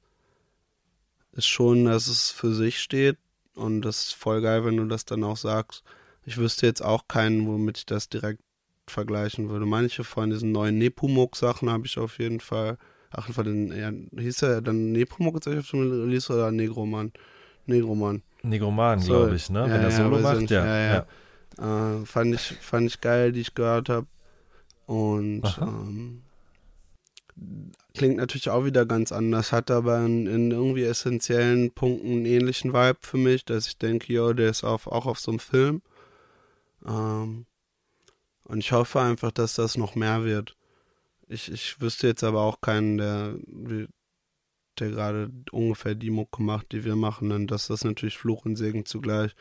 ist 1.32 1.46
schon, 1.46 1.86
dass 1.86 2.06
es 2.06 2.30
für 2.30 2.52
sich 2.52 2.80
steht. 2.80 3.16
Und 3.54 3.82
das 3.82 4.06
ist 4.06 4.14
voll 4.14 4.42
geil, 4.42 4.64
wenn 4.64 4.76
du 4.76 4.84
das 4.86 5.04
dann 5.04 5.24
auch 5.24 5.36
sagst. 5.36 5.82
Ich 6.24 6.36
wüsste 6.36 6.66
jetzt 6.66 6.82
auch 6.82 7.08
keinen, 7.08 7.46
womit 7.46 7.78
ich 7.78 7.86
das 7.86 8.08
direkt 8.08 8.42
vergleichen 8.90 9.48
würde. 9.48 9.66
Manche 9.66 10.04
von 10.04 10.30
diesen 10.30 10.52
neuen 10.52 10.78
Nepomuk-Sachen 10.78 11.70
habe 11.70 11.86
ich 11.86 11.98
auf 11.98 12.18
jeden 12.18 12.40
Fall. 12.40 12.76
Ach, 13.10 13.28
von 13.32 13.44
den, 13.44 13.76
ja, 13.76 13.90
hieß 14.20 14.42
er 14.42 14.60
dann 14.60 14.92
Nepomuk 14.92 15.34
jetzt 15.34 15.48
auf 15.48 15.70
dem 15.70 15.90
Release 15.90 16.32
oder 16.32 16.50
Negroman? 16.52 17.12
Negroman. 17.66 18.22
Negroman, 18.42 19.00
So, 19.00 19.12
glaube 19.12 19.34
ich, 19.34 19.50
ne? 19.50 19.60
ja, 19.60 19.64
Wenn 19.66 19.80
er 19.82 19.90
ja, 19.90 19.90
Solo 19.90 20.16
weiß 20.16 20.22
macht, 20.22 20.42
ich 20.42 20.50
ja. 20.50 20.60
nicht. 20.60 20.70
Ja, 20.70 20.78
ja. 20.78 21.06
ja. 21.58 22.00
Äh, 22.00 22.06
fand, 22.06 22.34
ich, 22.34 22.40
fand 22.60 22.86
ich 22.86 23.00
geil, 23.00 23.32
die 23.32 23.40
ich 23.40 23.54
gehört 23.54 23.88
habe. 23.88 24.06
Und 24.86 25.42
ähm, 25.60 26.22
klingt 27.94 28.16
natürlich 28.16 28.50
auch 28.50 28.64
wieder 28.64 28.86
ganz 28.86 29.12
anders, 29.12 29.52
hat 29.52 29.70
aber 29.70 30.04
in, 30.04 30.26
in 30.26 30.50
irgendwie 30.50 30.84
essentiellen 30.84 31.70
Punkten 31.72 32.08
einen 32.08 32.26
ähnlichen 32.26 32.72
Vibe 32.72 32.98
für 33.02 33.18
mich, 33.18 33.44
dass 33.44 33.66
ich 33.66 33.78
denke, 33.78 34.12
yo, 34.12 34.32
der 34.32 34.50
ist 34.50 34.64
auf, 34.64 34.86
auch 34.86 35.06
auf 35.06 35.18
so 35.18 35.32
einem 35.32 35.38
Film. 35.38 35.82
Ähm, 36.86 37.46
und 38.50 38.58
ich 38.58 38.72
hoffe 38.72 39.00
einfach, 39.00 39.30
dass 39.30 39.54
das 39.54 39.76
noch 39.76 39.94
mehr 39.94 40.24
wird. 40.24 40.56
Ich, 41.28 41.52
ich 41.52 41.80
wüsste 41.80 42.08
jetzt 42.08 42.24
aber 42.24 42.42
auch 42.42 42.60
keinen, 42.60 42.98
der, 42.98 43.36
der 44.80 44.90
gerade 44.90 45.30
ungefähr 45.52 45.94
die 45.94 46.10
Mucke 46.10 46.42
macht, 46.42 46.72
die 46.72 46.84
wir 46.84 46.96
machen. 46.96 47.30
Und 47.30 47.52
das 47.52 47.70
ist 47.70 47.84
natürlich 47.84 48.18
Fluch 48.18 48.44
und 48.44 48.56
Segen 48.56 48.84
zugleich. 48.84 49.36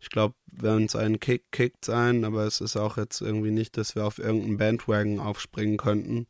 Ich 0.00 0.08
glaube, 0.08 0.34
wenn 0.46 0.86
es 0.86 0.96
einen 0.96 1.20
Kick 1.20 1.44
kickt 1.52 1.90
ein, 1.90 2.24
aber 2.24 2.46
es 2.46 2.62
ist 2.62 2.78
auch 2.78 2.96
jetzt 2.96 3.20
irgendwie 3.20 3.50
nicht, 3.50 3.76
dass 3.76 3.94
wir 3.96 4.06
auf 4.06 4.18
irgendeinen 4.18 4.56
Bandwagon 4.56 5.20
aufspringen 5.20 5.76
könnten 5.76 6.26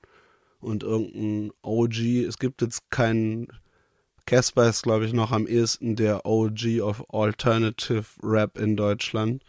und 0.59 0.83
irgendein 0.83 1.53
OG. 1.63 2.27
Es 2.27 2.39
gibt 2.39 2.63
jetzt 2.63 2.91
keinen. 2.91 3.47
Casper 4.27 4.69
ist, 4.69 4.83
glaube 4.83 5.05
ich, 5.05 5.13
noch 5.13 5.33
am 5.33 5.47
ehesten 5.47 5.97
der 5.97 6.25
OG 6.25 6.81
of 6.81 7.05
Alternative 7.13 8.05
Rap 8.23 8.59
in 8.59 8.77
Deutschland. 8.77 9.43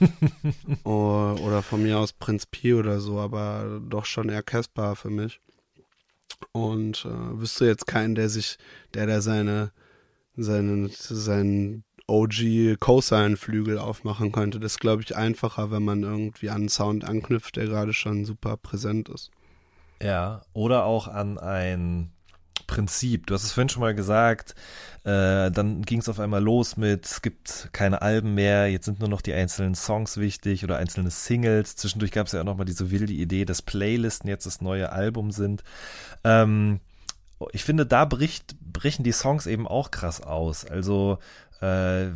oder, 0.84 1.40
oder 1.40 1.62
von 1.62 1.82
mir 1.82 1.98
aus 1.98 2.12
Prinz 2.12 2.46
Pi 2.46 2.74
oder 2.74 3.00
so, 3.00 3.18
aber 3.18 3.80
doch 3.88 4.04
schon 4.04 4.28
eher 4.28 4.42
Casper 4.42 4.96
für 4.96 5.10
mich. 5.10 5.40
Und 6.52 7.04
äh, 7.04 7.40
wüsste 7.40 7.66
jetzt 7.66 7.86
keinen, 7.86 8.14
der 8.14 8.28
sich, 8.28 8.58
der 8.94 9.06
da 9.06 9.20
seine, 9.20 9.72
seinen, 10.36 10.90
seinen 10.90 11.84
OG 12.06 12.78
Cosine-Flügel 12.78 13.78
aufmachen 13.78 14.32
könnte. 14.32 14.60
Das 14.60 14.72
ist, 14.72 14.80
glaube 14.80 15.02
ich, 15.02 15.16
einfacher, 15.16 15.70
wenn 15.70 15.84
man 15.84 16.02
irgendwie 16.02 16.50
an 16.50 16.62
einen 16.62 16.68
Sound 16.68 17.04
anknüpft, 17.04 17.56
der 17.56 17.66
gerade 17.66 17.92
schon 17.92 18.24
super 18.24 18.56
präsent 18.56 19.08
ist. 19.08 19.30
Ja, 20.00 20.42
oder 20.52 20.84
auch 20.84 21.08
an 21.08 21.38
ein 21.38 22.12
Prinzip. 22.66 23.26
Du 23.26 23.34
hast 23.34 23.44
es 23.44 23.52
vorhin 23.52 23.68
schon 23.68 23.80
mal 23.80 23.94
gesagt, 23.94 24.54
äh, 25.04 25.50
dann 25.50 25.82
ging 25.82 26.00
es 26.00 26.08
auf 26.08 26.18
einmal 26.18 26.42
los 26.42 26.76
mit, 26.76 27.04
es 27.04 27.22
gibt 27.22 27.68
keine 27.72 28.02
Alben 28.02 28.34
mehr, 28.34 28.70
jetzt 28.70 28.86
sind 28.86 29.00
nur 29.00 29.08
noch 29.08 29.20
die 29.20 29.34
einzelnen 29.34 29.74
Songs 29.74 30.16
wichtig 30.16 30.64
oder 30.64 30.78
einzelne 30.78 31.10
Singles. 31.10 31.76
Zwischendurch 31.76 32.12
gab 32.12 32.26
es 32.26 32.32
ja 32.32 32.40
auch 32.40 32.44
nochmal 32.44 32.66
diese 32.66 32.90
wilde 32.90 33.12
Idee, 33.12 33.44
dass 33.44 33.62
Playlisten 33.62 34.28
jetzt 34.28 34.46
das 34.46 34.60
neue 34.60 34.90
Album 34.90 35.30
sind. 35.30 35.62
Ähm, 36.24 36.80
ich 37.52 37.64
finde, 37.64 37.86
da 37.86 38.04
bricht, 38.04 38.56
brechen 38.60 39.04
die 39.04 39.12
Songs 39.12 39.46
eben 39.46 39.68
auch 39.68 39.90
krass 39.90 40.20
aus. 40.20 40.64
Also 40.64 41.18
äh, 41.60 42.06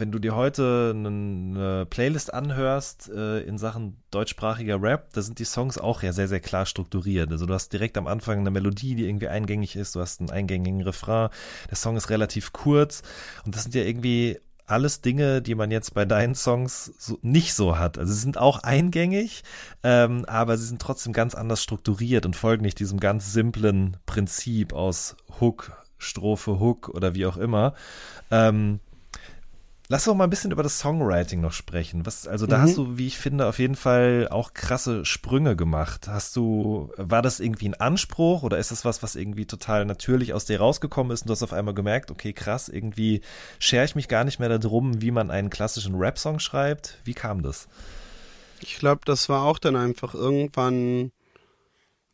wenn 0.00 0.10
du 0.10 0.18
dir 0.18 0.34
heute 0.34 0.92
eine, 0.96 1.86
Playlist 1.86 2.32
anhörst 2.32 3.10
äh, 3.10 3.40
in 3.40 3.58
Sachen 3.58 4.02
deutschsprachiger 4.10 4.82
Rap, 4.82 5.12
da 5.12 5.22
sind 5.22 5.38
die 5.38 5.44
Songs 5.44 5.78
auch 5.78 6.02
ja 6.02 6.12
sehr, 6.12 6.28
sehr 6.28 6.40
klar 6.40 6.66
strukturiert. 6.66 7.30
Also 7.30 7.46
du 7.46 7.54
hast 7.54 7.72
direkt 7.72 7.98
am 7.98 8.06
Anfang 8.06 8.38
eine 8.38 8.50
Melodie, 8.50 8.94
die 8.94 9.06
irgendwie 9.06 9.28
eingängig 9.28 9.76
ist, 9.76 9.94
du 9.94 10.00
hast 10.00 10.20
einen 10.20 10.30
eingängigen 10.30 10.82
Refrain, 10.82 11.28
der 11.68 11.76
Song 11.76 11.96
ist 11.96 12.10
relativ 12.10 12.52
kurz 12.52 13.02
und 13.44 13.54
das 13.54 13.62
sind 13.64 13.74
ja 13.74 13.82
irgendwie 13.82 14.40
alles 14.66 15.00
Dinge, 15.00 15.42
die 15.42 15.54
man 15.54 15.70
jetzt 15.70 15.94
bei 15.94 16.04
deinen 16.04 16.34
Songs 16.34 16.92
so, 16.98 17.18
nicht 17.22 17.54
so 17.54 17.78
hat. 17.78 17.98
Also 17.98 18.12
sie 18.12 18.20
sind 18.20 18.38
auch 18.38 18.62
eingängig, 18.62 19.42
ähm, 19.82 20.24
aber 20.26 20.56
sie 20.56 20.66
sind 20.66 20.80
trotzdem 20.80 21.12
ganz 21.12 21.34
anders 21.34 21.62
strukturiert 21.62 22.24
und 22.24 22.36
folgen 22.36 22.62
nicht 22.62 22.78
diesem 22.78 23.00
ganz 23.00 23.32
simplen 23.32 23.96
Prinzip 24.06 24.72
aus 24.72 25.16
Hook, 25.40 25.72
Strophe, 25.98 26.60
Hook 26.60 26.88
oder 26.88 27.14
wie 27.14 27.26
auch 27.26 27.36
immer. 27.36 27.74
Ähm, 28.30 28.78
Lass 29.92 30.04
doch 30.04 30.14
mal 30.14 30.22
ein 30.22 30.30
bisschen 30.30 30.52
über 30.52 30.62
das 30.62 30.78
Songwriting 30.78 31.40
noch 31.40 31.50
sprechen. 31.52 32.06
Was, 32.06 32.28
also 32.28 32.46
da 32.46 32.58
Mhm. 32.58 32.62
hast 32.62 32.76
du, 32.76 32.96
wie 32.96 33.08
ich 33.08 33.18
finde, 33.18 33.46
auf 33.48 33.58
jeden 33.58 33.74
Fall 33.74 34.28
auch 34.30 34.54
krasse 34.54 35.04
Sprünge 35.04 35.56
gemacht. 35.56 36.06
Hast 36.06 36.36
du, 36.36 36.92
war 36.96 37.22
das 37.22 37.40
irgendwie 37.40 37.70
ein 37.70 37.74
Anspruch 37.74 38.44
oder 38.44 38.58
ist 38.58 38.70
das 38.70 38.84
was, 38.84 39.02
was 39.02 39.16
irgendwie 39.16 39.46
total 39.46 39.86
natürlich 39.86 40.32
aus 40.32 40.44
dir 40.44 40.60
rausgekommen 40.60 41.10
ist 41.12 41.22
und 41.22 41.26
du 41.26 41.32
hast 41.32 41.42
auf 41.42 41.52
einmal 41.52 41.74
gemerkt, 41.74 42.12
okay, 42.12 42.32
krass, 42.32 42.68
irgendwie 42.68 43.20
schere 43.58 43.84
ich 43.84 43.96
mich 43.96 44.06
gar 44.06 44.22
nicht 44.22 44.38
mehr 44.38 44.56
darum, 44.56 45.02
wie 45.02 45.10
man 45.10 45.32
einen 45.32 45.50
klassischen 45.50 45.96
Rap-Song 45.96 46.38
schreibt? 46.38 46.98
Wie 47.02 47.14
kam 47.14 47.42
das? 47.42 47.66
Ich 48.60 48.76
glaube, 48.76 49.00
das 49.04 49.28
war 49.28 49.42
auch 49.42 49.58
dann 49.58 49.74
einfach 49.74 50.14
irgendwann, 50.14 51.10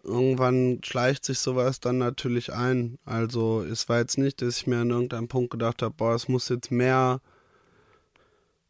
irgendwann 0.03 0.81
schleicht 0.83 1.27
sich 1.27 1.41
sowas 1.41 1.79
dann 1.81 1.99
natürlich 1.99 2.55
ein. 2.55 2.97
Also 3.05 3.63
es 3.63 3.91
war 3.91 3.99
jetzt 3.99 4.17
nicht, 4.17 4.41
dass 4.41 4.57
ich 4.57 4.67
mir 4.67 4.79
an 4.79 4.89
irgendeinem 4.89 5.29
Punkt 5.29 5.51
gedacht 5.51 5.83
habe, 5.83 5.93
boah, 5.95 6.15
es 6.15 6.27
muss 6.27 6.49
jetzt 6.49 6.71
mehr, 6.71 7.21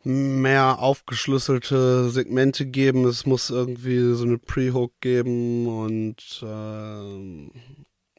mehr 0.07 0.79
aufgeschlüsselte 0.79 2.11
Segmente 2.11 2.65
geben, 2.65 3.07
es 3.07 3.27
muss 3.27 3.51
irgendwie 3.51 4.15
so 4.15 4.25
eine 4.25 4.39
Pre-Hook 4.39 4.93
geben 5.01 5.67
und 5.67 6.45
äh, 6.45 7.51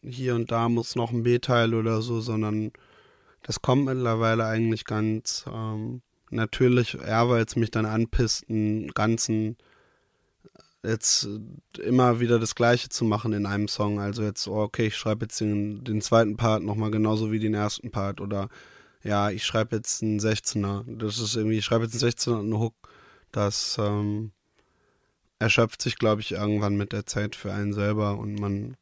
hier 0.06 0.36
und 0.36 0.52
da 0.52 0.68
muss 0.68 0.98
noch 0.98 1.12
ein 1.12 1.24
B-Teil 1.24 1.74
oder 1.74 2.02
so, 2.02 2.20
sondern 2.20 2.74
das 3.42 3.62
kommt 3.62 3.86
mittlerweile 3.86 4.46
eigentlich 4.46 4.84
ganz 4.84 5.46
ähm, 5.50 6.02
natürlich, 6.30 6.96
eher 6.96 7.30
weil 7.30 7.46
es 7.46 7.56
mich 7.56 7.72
dann 7.72 7.86
anpisst, 7.86 8.50
einen 8.50 8.90
ganzen 8.90 9.56
jetzt 10.84 11.28
immer 11.82 12.20
wieder 12.20 12.38
das 12.38 12.54
Gleiche 12.54 12.90
zu 12.90 13.06
machen 13.06 13.32
in 13.32 13.46
einem 13.46 13.70
Song. 13.70 14.02
Also 14.02 14.24
jetzt, 14.24 14.46
oh, 14.50 14.62
okay, 14.62 14.88
ich 14.88 14.98
schreibe 14.98 15.24
jetzt 15.24 15.40
den, 15.40 15.86
den 15.86 16.02
zweiten 16.02 16.36
Part 16.36 16.64
nochmal 16.64 16.92
genauso 16.92 17.32
wie 17.32 17.40
den 17.40 17.54
ersten 17.54 17.92
Part 17.92 18.20
oder 18.20 18.50
ja, 19.08 19.30
ich 19.30 19.46
schreibe 19.46 19.78
jetzt 19.78 20.04
einen 20.04 20.20
16er. 20.20 20.84
Das 20.98 21.18
ist 21.18 21.36
irgendwie, 21.36 21.58
ich 21.60 21.66
schreibe 21.66 21.86
jetzt 21.86 22.02
einen 22.02 22.12
16er 22.12 22.34
und 22.34 22.40
einen 22.40 22.60
Hook. 22.60 22.76
Das 23.32 23.78
ähm, 23.80 24.32
erschöpft 25.40 25.82
sich, 25.82 25.98
glaube 25.98 26.22
ich, 26.22 26.34
irgendwann 26.34 26.76
mit 26.76 26.92
der 26.92 27.06
Zeit 27.06 27.36
für 27.36 27.54
einen 27.54 27.74
selber 27.74 28.18
und 28.18 28.36
man, 28.36 28.76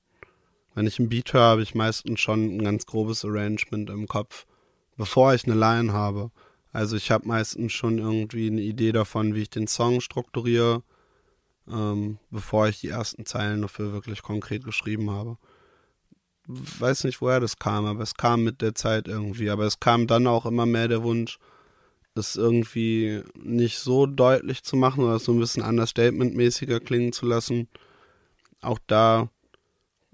wenn 0.73 0.87
ich 0.87 0.99
einen 0.99 1.09
Beat 1.09 1.33
höre, 1.33 1.41
habe 1.41 1.61
ich 1.61 1.75
meistens 1.75 2.19
schon 2.19 2.57
ein 2.57 2.63
ganz 2.63 2.85
grobes 2.87 3.23
Arrangement 3.23 3.89
im 3.89 4.07
Kopf, 4.07 4.47
bevor 4.97 5.33
ich 5.35 5.45
eine 5.45 5.55
Line 5.55 5.93
habe. 5.93 6.31
Also 6.73 6.97
ich 6.97 7.11
habe 7.11 7.27
meistens 7.27 7.71
schon 7.73 7.99
irgendwie 7.99 8.47
eine 8.47 8.61
Idee 8.61 8.91
davon, 8.91 9.35
wie 9.35 9.43
ich 9.43 9.49
den 9.49 9.67
Song 9.67 10.01
strukturiere, 10.01 10.83
ähm, 11.69 12.17
bevor 12.31 12.67
ich 12.67 12.79
die 12.81 12.89
ersten 12.89 13.25
Zeilen 13.27 13.61
dafür 13.61 13.93
wirklich 13.93 14.23
konkret 14.23 14.63
geschrieben 14.63 15.11
habe. 15.11 15.37
Weiß 16.47 17.03
nicht, 17.05 17.21
woher 17.21 17.39
das 17.39 17.57
kam, 17.57 17.85
aber 17.85 18.03
es 18.03 18.15
kam 18.15 18.43
mit 18.43 18.61
der 18.61 18.75
Zeit 18.75 19.07
irgendwie. 19.07 19.49
Aber 19.49 19.65
es 19.65 19.79
kam 19.79 20.07
dann 20.07 20.27
auch 20.27 20.45
immer 20.45 20.65
mehr 20.65 20.87
der 20.87 21.03
Wunsch, 21.03 21.39
es 22.15 22.35
irgendwie 22.35 23.23
nicht 23.35 23.79
so 23.79 24.05
deutlich 24.05 24.63
zu 24.63 24.75
machen 24.75 25.03
oder 25.03 25.19
so 25.19 25.33
ein 25.33 25.39
bisschen 25.39 25.63
understatement-mäßiger 25.63 26.79
klingen 26.79 27.11
zu 27.11 27.25
lassen. 27.25 27.67
Auch 28.61 28.79
da 28.87 29.29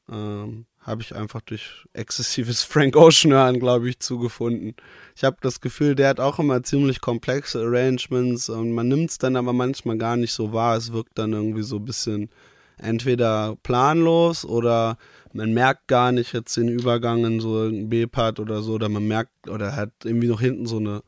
ähm, 0.09 0.65
habe 0.79 1.01
ich 1.03 1.15
einfach 1.15 1.41
durch 1.41 1.85
exzessives 1.93 2.63
Frank 2.63 2.95
Ocean 2.95 3.33
hören, 3.33 3.59
glaube 3.59 3.89
ich, 3.89 3.99
zugefunden. 3.99 4.75
Ich 5.15 5.23
habe 5.23 5.37
das 5.41 5.61
Gefühl, 5.61 5.95
der 5.95 6.09
hat 6.09 6.19
auch 6.19 6.39
immer 6.39 6.63
ziemlich 6.63 7.01
komplexe 7.01 7.61
Arrangements 7.61 8.49
und 8.49 8.71
man 8.71 8.87
nimmt 8.87 9.11
es 9.11 9.17
dann 9.17 9.35
aber 9.35 9.53
manchmal 9.53 9.97
gar 9.97 10.17
nicht 10.17 10.33
so 10.33 10.53
wahr. 10.53 10.77
Es 10.77 10.91
wirkt 10.91 11.17
dann 11.17 11.33
irgendwie 11.33 11.63
so 11.63 11.77
ein 11.77 11.85
bisschen 11.85 12.29
entweder 12.77 13.55
planlos 13.61 14.43
oder 14.43 14.97
man 15.33 15.53
merkt 15.53 15.87
gar 15.87 16.11
nicht 16.11 16.33
jetzt 16.33 16.55
den 16.57 16.67
Übergang 16.67 17.25
in 17.25 17.39
so 17.39 17.59
einen 17.61 17.89
B-Part 17.89 18.39
oder 18.39 18.61
so, 18.61 18.73
oder 18.73 18.89
man 18.89 19.07
merkt, 19.07 19.49
oder 19.49 19.75
hat 19.75 19.91
irgendwie 20.03 20.27
noch 20.27 20.41
hinten 20.41 20.65
so 20.65 20.77
eine, 20.77 21.03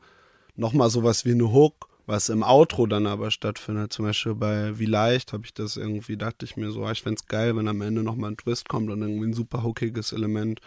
nochmal 0.56 0.90
sowas 0.90 1.24
wie 1.24 1.32
eine 1.32 1.52
Hook, 1.52 1.88
was 2.06 2.28
im 2.28 2.42
Outro 2.42 2.86
dann 2.86 3.06
aber 3.06 3.30
stattfindet. 3.30 3.92
Zum 3.92 4.04
Beispiel 4.04 4.34
bei 4.34 4.78
Wie 4.78 4.86
leicht 4.86 5.32
habe 5.32 5.44
ich 5.46 5.54
das 5.54 5.76
irgendwie, 5.76 6.16
dachte 6.16 6.44
ich 6.44 6.56
mir 6.56 6.70
so, 6.70 6.84
ah, 6.84 6.92
ich 6.92 7.02
fände 7.02 7.20
es 7.20 7.26
geil, 7.28 7.56
wenn 7.56 7.68
am 7.68 7.80
Ende 7.80 8.02
nochmal 8.02 8.32
ein 8.32 8.36
Twist 8.36 8.68
kommt 8.68 8.90
und 8.90 9.02
irgendwie 9.02 9.28
ein 9.28 9.34
super 9.34 9.62
hookiges 9.62 10.12
Element 10.12 10.60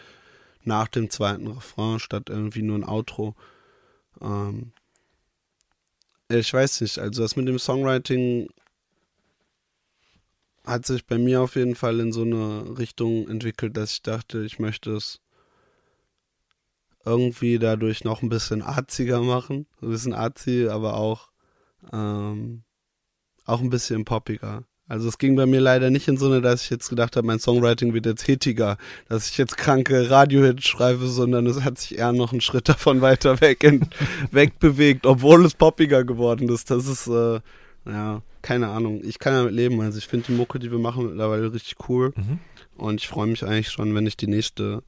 nach 0.63 0.88
dem 0.88 1.10
zweiten 1.10 1.48
Refrain 1.48 2.00
statt 2.00 2.30
irgendwie 2.30 2.62
nur 2.62 2.78
ein 2.78 2.88
Outro. 2.88 3.36
Ähm, 4.22 4.72
ich 6.30 6.54
weiß 6.54 6.82
nicht, 6.82 7.00
also 7.00 7.22
das 7.22 7.36
mit 7.36 7.48
dem 7.48 7.60
Songwriting 7.60 8.50
hat 10.67 10.86
sich 10.86 11.06
bei 11.06 11.17
mir 11.17 11.41
auf 11.41 11.56
jeden 11.56 11.75
Fall 11.75 11.99
in 11.99 12.12
so 12.12 12.23
eine 12.23 12.77
Richtung 12.77 13.27
entwickelt, 13.30 13.77
dass 13.77 13.93
ich 13.93 14.01
dachte, 14.01 14.43
ich 14.43 14.60
möchte 14.60 14.91
es 14.91 15.21
irgendwie 17.06 17.58
dadurch 17.58 18.03
noch 18.03 18.21
ein 18.21 18.30
bisschen 18.30 18.62
arziger 18.62 19.21
machen. 19.21 19.65
Ein 19.82 19.89
bisschen 19.89 20.13
arzi, 20.13 20.67
aber 20.69 20.95
auch, 20.95 21.30
ähm, 21.93 22.63
auch 23.45 23.62
ein 23.62 23.69
bisschen 23.69 24.03
poppiger. 24.03 24.65
Also 24.89 25.08
es 25.10 25.17
ging 25.17 25.36
bei 25.36 25.45
mir 25.45 25.60
leider 25.60 25.89
nicht 25.89 26.08
in 26.08 26.17
so 26.17 26.27
eine, 26.27 26.41
dass 26.41 26.63
ich 26.63 26.69
jetzt 26.69 26.89
gedacht 26.89 27.15
habe, 27.15 27.27
mein 27.27 27.39
Songwriting 27.39 27.93
wird 27.93 28.06
jetzt 28.06 28.23
hittiger, 28.23 28.77
dass 29.10 29.30
ich 29.30 29.38
jetzt 29.38 29.58
kranke 29.58 30.10
Radiohits 30.10 30.65
schreibe, 30.65 31.08
sondern 31.08 31.45
es 31.47 31.63
hat 31.63 31.77
sich 31.77 31.97
eher 31.97 32.13
noch 32.13 32.32
einen 32.32 32.41
Schritt 32.41 32.69
davon 32.69 33.01
weiter 33.01 33.41
weg 33.41 33.63
in, 33.63 33.88
wegbewegt, 34.32 35.06
obwohl 35.06 35.45
es 35.45 35.56
poppiger 35.56 36.03
geworden 36.03 36.49
ist. 36.49 36.71
Das 36.71 36.88
ist, 36.88 37.08
äh, 37.08 37.39
ja, 37.86 38.21
keine 38.47 38.69
Ahnung. 38.69 39.01
Ich 39.03 39.19
kann 39.19 39.33
damit 39.33 39.53
leben. 39.53 39.81
Also 39.81 39.97
ich 39.97 40.07
finde 40.07 40.27
die 40.27 40.31
Mucke, 40.31 40.57
die 40.57 40.71
wir 40.71 40.79
machen, 40.79 41.07
mittlerweile 41.07 41.51
richtig 41.51 41.75
cool. 41.89 42.13
Mhm. 42.15 42.39
Und 42.77 43.01
ich 43.01 43.10
freue 43.10 43.27
mich 43.27 43.43
eigentlich 43.43 43.69
schon, 43.69 43.93
wenn 43.93 44.07
ich 44.07 44.15
die 44.15 44.27
nächste, 44.27 44.83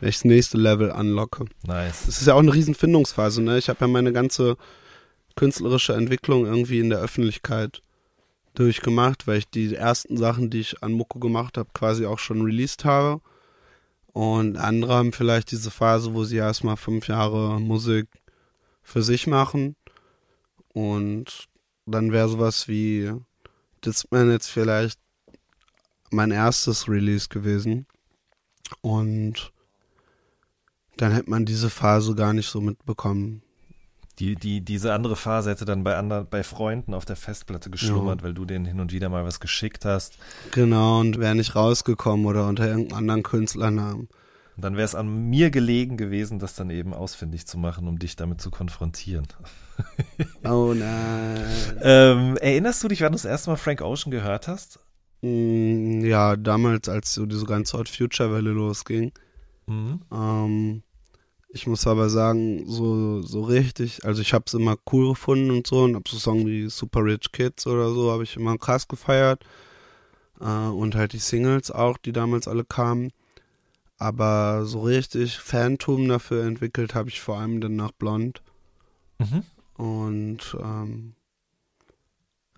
wenn 0.00 0.08
ich 0.08 0.16
das 0.16 0.24
nächste 0.24 0.58
Level 0.58 0.90
anlocke. 0.90 1.44
Nice. 1.64 2.08
Es 2.08 2.20
ist 2.20 2.26
ja 2.26 2.34
auch 2.34 2.40
eine 2.40 2.52
riesen 2.52 2.74
Findungsphase, 2.74 3.40
ne? 3.40 3.56
Ich 3.56 3.68
habe 3.68 3.78
ja 3.82 3.86
meine 3.86 4.12
ganze 4.12 4.56
künstlerische 5.36 5.94
Entwicklung 5.94 6.44
irgendwie 6.44 6.80
in 6.80 6.90
der 6.90 6.98
Öffentlichkeit 6.98 7.82
durchgemacht, 8.54 9.28
weil 9.28 9.38
ich 9.38 9.48
die 9.48 9.72
ersten 9.76 10.16
Sachen, 10.16 10.50
die 10.50 10.60
ich 10.60 10.82
an 10.82 10.92
Mucke 10.92 11.20
gemacht 11.20 11.56
habe, 11.56 11.68
quasi 11.72 12.06
auch 12.06 12.18
schon 12.18 12.42
released 12.42 12.84
habe. 12.84 13.20
Und 14.12 14.56
andere 14.56 14.94
haben 14.94 15.12
vielleicht 15.12 15.52
diese 15.52 15.70
Phase, 15.70 16.14
wo 16.14 16.24
sie 16.24 16.36
erstmal 16.36 16.76
fünf 16.76 17.06
Jahre 17.06 17.60
Musik 17.60 18.08
für 18.82 19.04
sich 19.04 19.28
machen. 19.28 19.76
Und 20.72 21.48
dann 21.86 22.12
wäre 22.12 22.28
sowas 22.28 22.68
wie 22.68 23.12
Discman 23.84 24.30
jetzt 24.30 24.48
vielleicht 24.48 24.98
mein 26.10 26.30
erstes 26.30 26.88
Release 26.88 27.28
gewesen. 27.28 27.86
Und 28.80 29.52
dann 30.96 31.12
hätte 31.12 31.30
man 31.30 31.44
diese 31.44 31.70
Phase 31.70 32.14
gar 32.14 32.32
nicht 32.32 32.48
so 32.48 32.60
mitbekommen. 32.60 33.42
Die, 34.20 34.36
die, 34.36 34.60
diese 34.60 34.92
andere 34.92 35.16
Phase 35.16 35.50
hätte 35.50 35.64
dann 35.64 35.82
bei 35.82 35.96
anderen, 35.96 36.28
bei 36.28 36.44
Freunden 36.44 36.94
auf 36.94 37.04
der 37.04 37.16
Festplatte 37.16 37.68
geschlummert, 37.68 38.22
weil 38.22 38.32
du 38.32 38.44
denen 38.44 38.64
hin 38.64 38.78
und 38.78 38.92
wieder 38.92 39.08
mal 39.08 39.24
was 39.24 39.40
geschickt 39.40 39.84
hast. 39.84 40.18
Genau, 40.52 41.00
und 41.00 41.18
wäre 41.18 41.34
nicht 41.34 41.56
rausgekommen 41.56 42.24
oder 42.26 42.46
unter 42.46 42.68
irgendeinem 42.68 42.98
anderen 42.98 43.22
Künstlernamen. 43.24 44.08
Und 44.56 44.64
dann 44.64 44.76
wäre 44.76 44.84
es 44.84 44.94
an 44.94 45.28
mir 45.30 45.50
gelegen 45.50 45.96
gewesen, 45.96 46.38
das 46.38 46.54
dann 46.54 46.70
eben 46.70 46.94
ausfindig 46.94 47.46
zu 47.46 47.58
machen, 47.58 47.88
um 47.88 47.98
dich 47.98 48.14
damit 48.16 48.40
zu 48.40 48.50
konfrontieren. 48.50 49.26
Oh 50.44 50.72
nein. 50.72 51.44
ähm, 51.82 52.36
erinnerst 52.36 52.84
du 52.84 52.88
dich, 52.88 53.00
wann 53.00 53.10
du 53.10 53.16
das 53.16 53.24
erste 53.24 53.50
Mal 53.50 53.56
Frank 53.56 53.80
Ocean 53.82 54.12
gehört 54.12 54.46
hast? 54.46 54.78
Mm, 55.22 56.04
Ja, 56.04 56.36
damals, 56.36 56.88
als 56.88 57.12
so 57.14 57.26
diese 57.26 57.44
ganze 57.46 57.76
Hot 57.78 57.88
Future 57.88 58.32
Welle 58.32 58.50
losging. 58.50 59.10
Mhm. 59.66 60.00
Ähm, 60.12 60.82
ich 61.48 61.66
muss 61.66 61.86
aber 61.88 62.08
sagen, 62.08 62.64
so, 62.66 63.22
so 63.22 63.42
richtig, 63.42 64.04
also 64.04 64.22
ich 64.22 64.32
habe 64.34 64.44
es 64.46 64.54
immer 64.54 64.76
cool 64.92 65.08
gefunden 65.10 65.50
und 65.50 65.66
so 65.66 65.82
und 65.82 65.96
hab 65.96 66.06
so 66.06 66.18
Songs 66.18 66.44
wie 66.46 66.68
Super 66.68 67.04
Rich 67.04 67.32
Kids 67.32 67.66
oder 67.66 67.90
so, 67.90 68.12
habe 68.12 68.22
ich 68.22 68.36
immer 68.36 68.56
krass 68.58 68.86
gefeiert. 68.86 69.44
Äh, 70.40 70.44
und 70.68 70.94
halt 70.94 71.12
die 71.14 71.18
Singles 71.18 71.70
auch, 71.72 71.96
die 71.98 72.12
damals 72.12 72.46
alle 72.46 72.64
kamen. 72.64 73.10
Aber 74.04 74.66
so 74.66 74.82
richtig 74.82 75.38
Phantom 75.38 76.06
dafür 76.06 76.44
entwickelt 76.44 76.94
habe 76.94 77.08
ich 77.08 77.22
vor 77.22 77.38
allem 77.38 77.62
dann 77.62 77.76
nach 77.76 77.90
Blond. 77.90 78.42
Mhm. 79.18 79.44
Und 79.82 80.54
ähm, 80.60 81.14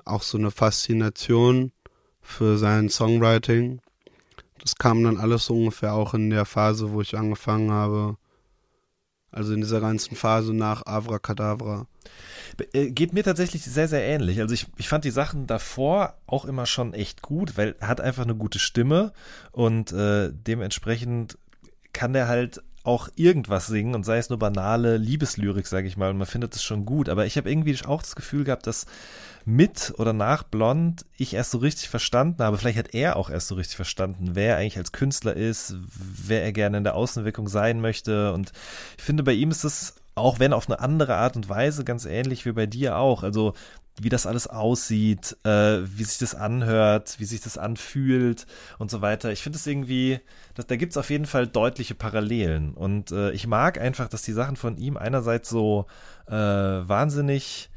auch 0.05 0.23
so 0.23 0.39
eine 0.39 0.51
Faszination 0.51 1.71
für 2.21 2.59
sein 2.59 2.89
Songwriting. 2.89 3.81
Das 4.59 4.75
kam 4.75 5.05
dann 5.05 5.19
alles 5.19 5.45
so 5.45 5.55
ungefähr 5.55 5.95
auch 5.95 6.15
in 6.15 6.31
der 6.31 6.47
Phase, 6.47 6.91
wo 6.91 7.01
ich 7.01 7.17
angefangen 7.17 7.71
habe. 7.71 8.17
Also 9.31 9.53
in 9.53 9.61
dieser 9.61 9.81
ganzen 9.81 10.17
Phase 10.17 10.55
nach 10.55 10.87
Avracadabra. 10.87 11.87
Äh, 12.73 12.91
Geht 12.91 13.13
mir 13.13 13.25
tatsächlich 13.25 13.65
sehr, 13.65 13.89
sehr 13.89 14.03
ähnlich. 14.03 14.41
Also 14.41 14.55
ich, 14.55 14.67
ich 14.77 14.89
fand 14.89 15.05
die 15.05 15.11
Sachen 15.11 15.47
davor 15.47 16.15
auch 16.27 16.45
immer 16.45 16.67
schon 16.67 16.95
echt 16.95 17.23
gut, 17.23 17.57
weil 17.57 17.75
er 17.81 17.89
hat 17.89 18.01
einfach 18.01 18.25
eine 18.25 18.37
gute 18.37 18.59
Stimme 18.59 19.13
und 19.53 19.93
äh, 19.93 20.31
dementsprechend 20.33 21.39
kann 21.93 22.13
der 22.13 22.29
halt 22.29 22.63
auch 22.87 23.09
irgendwas 23.17 23.67
singen 23.67 23.97
und 23.97 24.05
sei 24.05 24.19
es 24.19 24.29
nur 24.29 24.39
banale 24.39 24.97
Liebeslyrik, 24.97 25.67
sage 25.67 25.89
ich 25.89 25.97
mal, 25.97 26.11
und 26.11 26.19
man 26.19 26.27
findet 26.27 26.55
es 26.55 26.63
schon 26.63 26.87
gut. 26.87 27.09
Aber 27.09 27.27
ich 27.27 27.37
habe 27.37 27.51
irgendwie 27.51 27.77
auch 27.85 28.01
das 28.01 28.15
Gefühl 28.15 28.45
gehabt, 28.45 28.67
dass 28.69 28.87
mit 29.47 29.95
oder 29.97 30.13
nach 30.13 30.43
Blond 30.43 31.07
ich 31.17 31.33
erst 31.33 31.53
so 31.53 31.59
richtig 31.59 31.89
verstanden 31.89 32.43
habe, 32.43 32.59
vielleicht 32.59 32.79
hat 32.79 32.95
er 32.95 33.17
auch 33.17 33.31
erst 33.31 33.47
so 33.47 33.55
richtig 33.55 33.77
verstanden, 33.77 34.31
wer 34.35 34.55
er 34.55 34.57
eigentlich 34.57 34.77
als 34.77 34.91
Künstler 34.91 35.35
ist, 35.35 35.77
wer 36.27 36.43
er 36.43 36.53
gerne 36.53 36.79
in 36.79 36.85
der 36.85 36.97
Außenwirkung 36.97 37.47
sein 37.49 37.81
möchte. 37.81 38.33
Und 38.33 38.53
ich 38.99 39.05
finde, 39.05 39.23
bei 39.23 39.33
ihm 39.33 39.53
ist 39.53 39.63
es, 39.63 39.95
auch 40.17 40.41
wenn 40.41 40.53
auf 40.53 40.69
eine 40.69 40.81
andere 40.81 41.15
Art 41.15 41.37
und 41.37 41.49
Weise, 41.49 41.85
ganz 41.85 42.07
ähnlich 42.07 42.45
wie 42.45 42.53
bei 42.53 42.67
dir 42.67 42.97
auch. 42.99 43.23
Also 43.23 43.55
wie 44.01 44.09
das 44.09 44.27
alles 44.27 44.49
aussieht, 44.49 45.37
äh, 45.45 45.79
wie 45.85 46.05
sich 46.05 46.19
das 46.19 46.35
anhört, 46.35 47.17
wie 47.19 47.25
sich 47.25 47.41
das 47.41 47.57
anfühlt 47.57 48.47
und 48.79 48.91
so 48.91 49.01
weiter. 49.01 49.31
Ich 49.31 49.43
finde 49.43 49.59
es 49.59 49.67
irgendwie, 49.67 50.21
dass, 50.55 50.67
da 50.67 50.77
gibt 50.77 50.93
es 50.93 50.97
auf 50.97 51.09
jeden 51.09 51.25
Fall 51.25 51.47
deutliche 51.47 51.95
Parallelen. 51.95 52.75
Und 52.75 53.13
äh, 53.13 53.31
ich 53.31 53.47
mag 53.47 53.81
einfach, 53.81 54.09
dass 54.09 54.23
die 54.23 54.33
Sachen 54.33 54.57
von 54.57 54.77
ihm 54.77 54.97
einerseits 54.97 55.49
so 55.49 55.87
äh, 56.27 56.33
wahnsinnig 56.33 57.71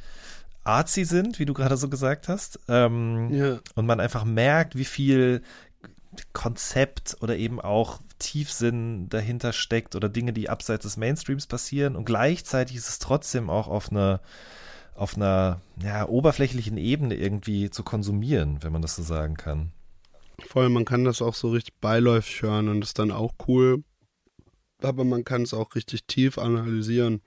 artsy 0.70 1.06
sind, 1.06 1.40
wie 1.40 1.46
du 1.46 1.54
gerade 1.54 1.78
so 1.78 1.90
gesagt 1.90 2.28
hast. 2.28 2.60
Ähm, 2.68 3.30
Ja. 3.34 3.60
und 3.76 3.86
man 3.86 4.00
einfach 4.00 4.24
merkt, 4.26 4.78
wie 4.78 4.86
viel 4.86 5.42
Konzept 6.34 7.18
oder 7.22 7.38
eben 7.38 7.60
auch 7.62 8.00
Tiefsinn 8.18 9.10
dahinter 9.10 9.54
steckt 9.54 9.96
oder 9.96 10.10
Dinge, 10.10 10.34
die 10.34 10.50
abseits 10.50 10.84
des 10.84 10.98
Mainstreams 10.98 11.48
passieren. 11.48 11.96
Und 11.96 12.06
gleichzeitig 12.06 12.76
ist 12.76 12.90
es 12.90 13.00
trotzdem 13.00 13.50
auch 13.50 13.68
auf 13.68 13.92
einer 13.92 14.22
auf 14.96 15.16
einer 15.16 15.62
ja, 15.82 16.06
oberflächlichen 16.10 16.78
Ebene 16.78 17.16
irgendwie 17.16 17.70
zu 17.70 17.84
konsumieren, 17.84 18.58
wenn 18.64 18.74
man 18.74 18.82
das 18.82 18.98
so 18.98 19.04
sagen 19.04 19.36
kann. 19.36 19.72
Voll, 20.46 20.68
man 20.68 20.84
kann 20.84 21.06
das 21.06 21.22
auch 21.22 21.36
so 21.36 21.52
richtig 21.52 21.76
beiläufig 21.80 22.42
hören 22.42 22.68
und 22.68 22.84
ist 22.84 23.00
dann 23.00 23.12
auch 23.12 23.32
cool. 23.48 23.84
Aber 24.82 25.06
man 25.06 25.24
kann 25.24 25.44
es 25.44 25.54
auch 25.54 25.76
richtig 25.76 26.04
tief 26.06 26.38
analysieren 26.38 27.22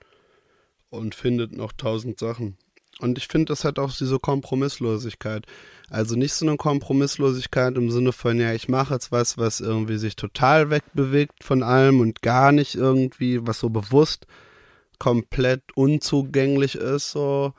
und 0.89 1.15
findet 1.15 1.51
noch 1.53 1.71
tausend 1.71 2.19
Sachen. 2.19 2.57
Und 3.03 3.17
ich 3.17 3.27
finde, 3.27 3.51
das 3.51 3.65
hat 3.65 3.79
auch 3.79 3.91
diese 3.91 4.17
Kompromisslosigkeit. 4.17 5.45
Also 5.89 6.15
nicht 6.15 6.33
so 6.33 6.47
eine 6.47 6.55
Kompromisslosigkeit 6.55 7.75
im 7.75 7.91
Sinne 7.91 8.13
von, 8.13 8.39
ja, 8.39 8.53
ich 8.53 8.69
mache 8.69 8.93
jetzt 8.93 9.11
was, 9.11 9.37
was 9.37 9.59
irgendwie 9.59 9.97
sich 9.97 10.15
total 10.15 10.69
wegbewegt 10.69 11.43
von 11.43 11.63
allem 11.63 11.99
und 11.99 12.21
gar 12.21 12.53
nicht 12.53 12.75
irgendwie, 12.75 13.45
was 13.45 13.59
so 13.59 13.69
bewusst 13.69 14.25
komplett 14.99 15.63
unzugänglich 15.75 16.75
ist, 16.75 17.11
so 17.11 17.53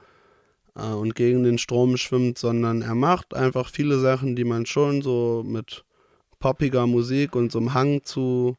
äh, 0.76 0.86
und 0.86 1.14
gegen 1.14 1.44
den 1.44 1.58
Strom 1.58 1.98
schwimmt, 1.98 2.38
sondern 2.38 2.80
er 2.80 2.94
macht 2.94 3.34
einfach 3.34 3.68
viele 3.68 3.98
Sachen, 3.98 4.36
die 4.36 4.44
man 4.44 4.64
schon 4.64 5.02
so 5.02 5.42
mit 5.46 5.84
poppiger 6.38 6.86
Musik 6.86 7.36
und 7.36 7.52
so 7.52 7.58
einem 7.58 7.74
Hang 7.74 8.02
zu, 8.02 8.56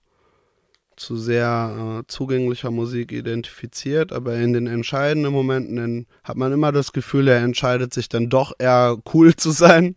zu 0.97 1.17
sehr 1.17 2.01
äh, 2.01 2.07
zugänglicher 2.07 2.71
Musik 2.71 3.11
identifiziert, 3.11 4.11
aber 4.13 4.35
in 4.35 4.53
den 4.53 4.67
entscheidenden 4.67 5.31
Momenten 5.31 5.77
in, 5.77 6.05
hat 6.23 6.37
man 6.37 6.51
immer 6.51 6.71
das 6.71 6.93
Gefühl, 6.93 7.27
er 7.27 7.41
entscheidet 7.41 7.93
sich 7.93 8.09
dann 8.09 8.29
doch 8.29 8.53
eher 8.57 8.97
cool 9.13 9.35
zu 9.35 9.51
sein 9.51 9.95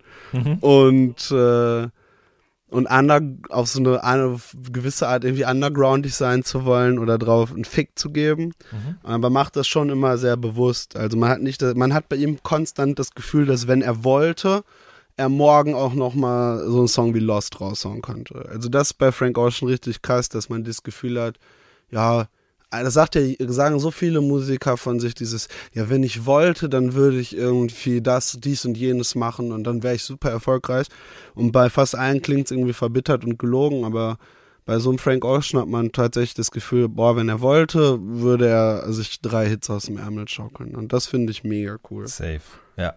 und 0.60 1.30
äh, 1.30 1.88
und 2.70 2.86
under, 2.90 3.22
auf 3.48 3.66
so 3.66 3.80
eine, 3.80 4.04
eine 4.04 4.38
gewisse 4.70 5.08
Art 5.08 5.24
irgendwie 5.24 5.46
undergroundig 5.46 6.14
sein 6.14 6.42
zu 6.42 6.66
wollen 6.66 6.98
oder 6.98 7.16
drauf 7.16 7.50
einen 7.50 7.64
Fick 7.64 7.98
zu 7.98 8.10
geben. 8.10 8.52
Aber 9.02 9.30
macht 9.30 9.56
das 9.56 9.66
schon 9.66 9.88
immer 9.88 10.18
sehr 10.18 10.36
bewusst. 10.36 10.94
Also 10.94 11.16
man 11.16 11.30
hat 11.30 11.40
nicht, 11.40 11.62
man 11.62 11.94
hat 11.94 12.10
bei 12.10 12.16
ihm 12.16 12.42
konstant 12.42 12.98
das 12.98 13.12
Gefühl, 13.12 13.46
dass 13.46 13.68
wenn 13.68 13.80
er 13.80 14.04
wollte, 14.04 14.64
er 15.18 15.28
morgen 15.28 15.74
auch 15.74 15.94
noch 15.94 16.14
mal 16.14 16.64
so 16.68 16.78
einen 16.78 16.88
Song 16.88 17.12
wie 17.12 17.18
Lost 17.18 17.60
raushauen 17.60 18.02
könnte. 18.02 18.48
Also 18.48 18.68
das 18.68 18.88
ist 18.88 18.94
bei 18.94 19.10
Frank 19.12 19.36
Ocean 19.36 19.68
richtig 19.68 20.00
krass, 20.00 20.28
dass 20.28 20.48
man 20.48 20.64
das 20.64 20.82
Gefühl 20.82 21.20
hat, 21.20 21.38
ja, 21.90 22.28
das 22.70 22.94
sagt 22.94 23.16
ja, 23.16 23.22
sagen 23.48 23.80
so 23.80 23.90
viele 23.90 24.20
Musiker 24.20 24.76
von 24.76 25.00
sich 25.00 25.14
dieses, 25.14 25.48
ja, 25.72 25.90
wenn 25.90 26.04
ich 26.04 26.24
wollte, 26.24 26.68
dann 26.68 26.94
würde 26.94 27.18
ich 27.18 27.36
irgendwie 27.36 28.00
das, 28.00 28.38
dies 28.40 28.64
und 28.64 28.76
jenes 28.76 29.14
machen 29.16 29.50
und 29.52 29.64
dann 29.64 29.82
wäre 29.82 29.96
ich 29.96 30.04
super 30.04 30.30
erfolgreich. 30.30 30.86
Und 31.34 31.50
bei 31.50 31.68
fast 31.68 31.96
allen 31.96 32.22
klingt 32.22 32.46
es 32.46 32.50
irgendwie 32.52 32.72
verbittert 32.72 33.24
und 33.24 33.38
gelogen, 33.38 33.84
aber 33.84 34.18
bei 34.66 34.78
so 34.78 34.90
einem 34.90 34.98
Frank 34.98 35.24
Ocean 35.24 35.60
hat 35.60 35.68
man 35.68 35.90
tatsächlich 35.90 36.34
das 36.34 36.50
Gefühl, 36.52 36.88
boah, 36.88 37.16
wenn 37.16 37.28
er 37.28 37.40
wollte, 37.40 37.98
würde 38.00 38.46
er 38.48 38.92
sich 38.92 39.20
drei 39.20 39.48
Hits 39.48 39.70
aus 39.70 39.86
dem 39.86 39.96
Ärmel 39.96 40.28
schaukeln. 40.28 40.76
Und 40.76 40.92
das 40.92 41.06
finde 41.06 41.32
ich 41.32 41.42
mega 41.42 41.78
cool. 41.90 42.06
Safe, 42.06 42.42
ja. 42.76 42.94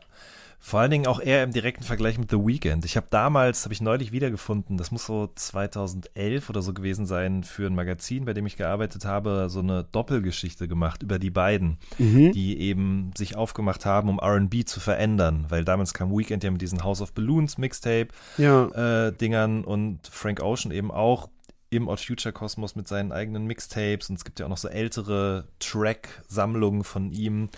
Vor 0.64 0.80
allen 0.80 0.92
Dingen 0.92 1.08
auch 1.08 1.20
eher 1.20 1.44
im 1.44 1.52
direkten 1.52 1.84
Vergleich 1.84 2.20
mit 2.20 2.30
The 2.30 2.38
Weeknd. 2.38 2.86
Ich 2.86 2.96
habe 2.96 3.08
damals, 3.10 3.64
habe 3.66 3.74
ich 3.74 3.82
neulich 3.82 4.12
wiedergefunden, 4.12 4.78
das 4.78 4.92
muss 4.92 5.08
so 5.08 5.28
2011 5.36 6.50
oder 6.52 6.62
so 6.62 6.72
gewesen 6.74 7.06
sein, 7.08 7.44
für 7.44 7.66
ein 7.66 7.74
Magazin, 7.76 8.26
bei 8.26 8.34
dem 8.34 8.46
ich 8.46 8.58
gearbeitet 8.58 9.04
habe, 9.06 9.48
so 9.50 9.60
eine 9.60 9.84
Doppelgeschichte 9.92 10.68
gemacht 10.68 11.02
über 11.04 11.18
die 11.20 11.32
beiden, 11.32 11.78
Mhm. 11.98 12.32
die 12.34 12.60
eben 12.60 13.12
sich 13.18 13.36
aufgemacht 13.36 13.86
haben, 13.86 14.08
um 14.08 14.20
R&B 14.20 14.64
zu 14.64 14.80
verändern. 14.80 15.46
Weil 15.50 15.66
damals 15.66 15.94
kam 15.96 16.16
Weeknd 16.16 16.44
ja 16.44 16.52
mit 16.52 16.62
diesen 16.62 16.84
House 16.84 17.02
of 17.02 17.14
Balloons 17.14 17.58
Mixtape 17.58 18.10
Ja. 18.38 19.08
äh, 19.08 19.12
Dingern 19.14 19.64
und 19.64 20.00
Frank 20.12 20.42
Ocean 20.42 20.72
eben 20.72 20.92
auch 20.92 21.30
im 21.72 21.88
Odd 21.88 22.06
Future 22.06 22.34
Kosmos 22.34 22.76
mit 22.76 22.88
seinen 22.88 23.12
eigenen 23.12 23.48
Mixtapes 23.48 24.10
und 24.10 24.18
es 24.18 24.26
gibt 24.26 24.40
ja 24.40 24.46
auch 24.46 24.50
noch 24.50 24.58
so 24.58 24.68
ältere 24.68 25.48
Track-Sammlungen 25.60 26.84
von 26.84 27.12
ihm 27.12 27.50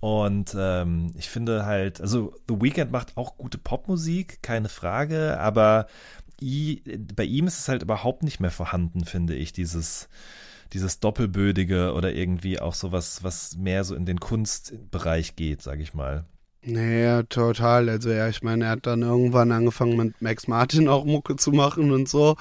und 0.00 0.54
ähm, 0.58 1.12
ich 1.16 1.30
finde 1.30 1.64
halt, 1.64 2.00
also 2.00 2.34
The 2.48 2.60
Weeknd 2.60 2.90
macht 2.90 3.16
auch 3.16 3.38
gute 3.38 3.58
Popmusik, 3.58 4.42
keine 4.42 4.68
Frage, 4.68 5.38
aber 5.38 5.86
i, 6.42 6.82
bei 7.14 7.24
ihm 7.24 7.46
ist 7.46 7.60
es 7.60 7.68
halt 7.68 7.82
überhaupt 7.82 8.24
nicht 8.24 8.40
mehr 8.40 8.50
vorhanden, 8.50 9.04
finde 9.04 9.34
ich, 9.34 9.52
dieses 9.52 10.08
dieses 10.72 11.00
Doppelbödige 11.00 11.94
oder 11.94 12.12
irgendwie 12.12 12.60
auch 12.60 12.74
sowas, 12.74 13.24
was 13.24 13.56
mehr 13.56 13.82
so 13.82 13.96
in 13.96 14.06
den 14.06 14.20
Kunstbereich 14.20 15.34
geht, 15.34 15.62
sag 15.62 15.80
ich 15.80 15.94
mal. 15.94 16.26
Naja, 16.62 17.22
total. 17.24 17.88
Also 17.88 18.10
ja, 18.10 18.28
ich 18.28 18.42
meine, 18.42 18.66
er 18.66 18.70
hat 18.72 18.86
dann 18.86 19.02
irgendwann 19.02 19.50
angefangen 19.50 19.96
mit 19.96 20.20
Max 20.22 20.46
Martin 20.46 20.88
auch 20.88 21.04
Mucke 21.04 21.36
zu 21.36 21.50
machen 21.52 21.90
und 21.90 22.08
so. 22.08 22.36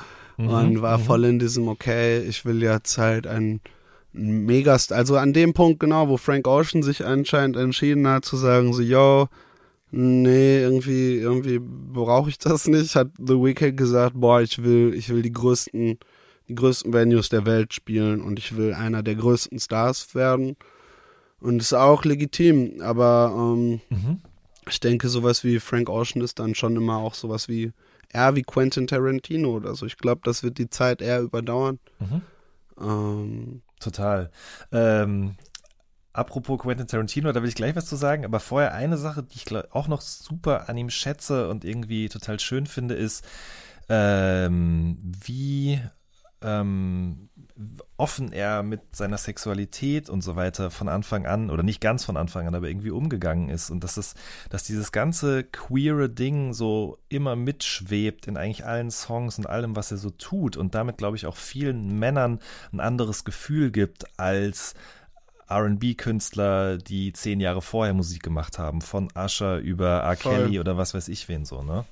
Und 0.48 0.82
war 0.82 0.98
voll 1.00 1.26
in 1.26 1.40
diesem, 1.40 1.68
okay, 1.68 2.20
ich 2.22 2.46
will 2.46 2.62
jetzt 2.62 2.98
halt 2.98 3.28
ein 3.28 3.62
Megast, 4.14 4.92
also 4.94 5.18
an 5.18 5.34
dem 5.34 5.54
Punkt 5.54 5.80
genau, 5.80 6.10
wo 6.10 6.18
Frank 6.18 6.48
Ocean 6.48 6.82
sich 6.84 7.06
anscheinend 7.06 7.58
entschieden 7.58 8.08
hat 8.08 8.26
zu 8.26 8.38
sagen, 8.38 8.74
so, 8.74 8.82
yo, 8.82 9.28
nee, 9.92 10.60
irgendwie, 10.62 11.18
irgendwie 11.18 11.60
brauche 11.60 12.30
ich 12.30 12.38
das 12.38 12.68
nicht, 12.68 12.96
hat 12.96 13.10
The 13.18 13.36
Weeknd 13.36 13.78
gesagt, 13.78 14.14
boah, 14.16 14.42
ich 14.42 14.64
will, 14.64 14.94
ich 14.96 15.10
will 15.10 15.22
die 15.22 15.32
größten, 15.34 16.00
die 16.48 16.56
größten 16.56 16.92
Venues 16.94 17.30
der 17.30 17.46
Welt 17.46 17.74
spielen 17.74 18.22
und 18.22 18.40
ich 18.40 18.56
will 18.58 18.74
einer 18.74 19.04
der 19.04 19.16
größten 19.16 19.60
Stars 19.60 20.16
werden. 20.16 20.56
Und 21.42 21.62
ist 21.62 21.74
auch 21.74 22.04
legitim, 22.04 22.82
aber 22.82 23.34
ähm, 23.34 23.80
Mhm. 23.90 24.20
ich 24.70 24.80
denke, 24.82 25.08
sowas 25.08 25.44
wie 25.44 25.60
Frank 25.60 25.90
Ocean 25.90 26.22
ist 26.22 26.40
dann 26.40 26.54
schon 26.54 26.76
immer 26.76 26.98
auch 26.98 27.14
sowas 27.14 27.48
wie 27.48 27.72
eher 28.12 28.36
wie 28.36 28.44
Quentin 28.44 28.88
Tarantino 28.88 29.52
oder 29.52 29.76
so. 29.76 29.86
Ich 29.86 29.98
glaube, 29.98 30.22
das 30.24 30.44
wird 30.44 30.58
die 30.58 30.70
Zeit 30.70 31.02
eher 31.02 31.22
überdauern. 31.22 31.80
Mhm. 32.00 32.22
Ähm, 32.80 33.62
Total. 33.80 34.30
Ähm, 34.72 35.36
apropos 36.12 36.60
Quentin 36.60 36.88
Tarantino, 36.88 37.32
da 37.32 37.42
will 37.42 37.50
ich 37.50 37.56
gleich 37.56 37.76
was 37.76 37.86
zu 37.86 37.96
sagen, 37.96 38.26
aber 38.26 38.40
vorher 38.40 38.74
eine 38.74 38.98
Sache, 38.98 39.24
die 39.24 39.38
ich 39.38 39.46
glaub, 39.46 39.74
auch 39.74 39.88
noch 39.88 40.02
super 40.02 40.68
an 40.68 40.78
ihm 40.78 40.90
schätze 40.90 41.50
und 41.50 41.64
irgendwie 41.64 42.10
total 42.10 42.40
schön 42.40 42.66
finde, 42.66 42.96
ist, 42.96 43.26
ähm, 43.88 44.98
wie 45.02 45.82
ähm, 46.42 47.30
offen 47.98 48.32
er 48.32 48.64
mit 48.64 48.96
seiner 48.96 49.18
Sexualität 49.18 50.10
und 50.10 50.22
so 50.22 50.36
weiter 50.36 50.72
von 50.72 50.88
Anfang 50.88 51.26
an, 51.26 51.50
oder 51.50 51.64
nicht 51.64 51.82
ganz 51.82 52.06
von 52.06 52.16
Anfang 52.16 52.48
an, 52.48 52.56
aber 52.56 52.70
irgendwie 52.70 52.92
umgegangen 52.92 53.50
ist. 53.50 53.70
Und 53.70 53.84
dass 53.84 53.98
es, 53.98 54.16
dass 54.50 54.64
dieses 54.64 54.92
ganze 54.92 55.44
queere 55.44 56.10
Ding 56.10 56.54
so 56.54 56.98
immer 57.10 57.36
mitschwebt 57.36 58.28
in 58.28 58.38
eigentlich 58.38 58.66
allen 58.66 58.92
Songs 58.92 59.38
und 59.38 59.48
allem, 59.48 59.76
was 59.76 59.92
er 59.92 59.98
so 59.98 60.10
tut 60.10 60.56
und 60.56 60.76
damit, 60.76 60.98
glaube 60.98 61.18
ich, 61.18 61.26
auch 61.26 61.36
vielen 61.36 62.00
Männern 62.00 62.40
ein 62.72 62.80
anderes 62.80 63.26
Gefühl 63.26 63.72
gibt 63.72 64.06
als 64.18 64.76
RB-Künstler, 65.50 66.78
die 66.78 67.12
zehn 67.12 67.40
Jahre 67.40 67.62
vorher 67.62 67.94
Musik 67.94 68.24
gemacht 68.24 68.60
haben, 68.60 68.82
von 68.82 69.10
Usher 69.16 69.58
über 69.58 70.02
R. 70.02 70.16
Voll. 70.16 70.36
Kelly 70.36 70.60
oder 70.60 70.78
was 70.78 70.94
weiß 70.94 71.08
ich 71.08 71.28
wen 71.28 71.44
so, 71.44 71.64
ne? 71.64 71.86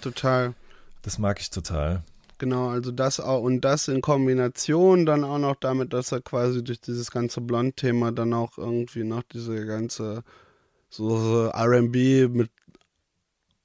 total. 0.00 0.54
Das 1.02 1.18
mag 1.18 1.40
ich 1.40 1.50
total. 1.50 2.02
Genau, 2.40 2.68
also 2.70 2.90
das 2.90 3.20
auch 3.20 3.42
und 3.42 3.60
das 3.60 3.86
in 3.88 4.00
Kombination 4.00 5.04
dann 5.04 5.24
auch 5.24 5.36
noch 5.36 5.56
damit, 5.56 5.92
dass 5.92 6.10
er 6.10 6.22
quasi 6.22 6.64
durch 6.64 6.80
dieses 6.80 7.10
ganze 7.10 7.42
Blond-Thema 7.42 8.12
dann 8.12 8.32
auch 8.32 8.56
irgendwie 8.56 9.04
noch 9.04 9.22
diese 9.24 9.66
ganze 9.66 10.24
so, 10.88 11.18
so 11.18 11.46
R&B 11.48 12.28
mit 12.28 12.50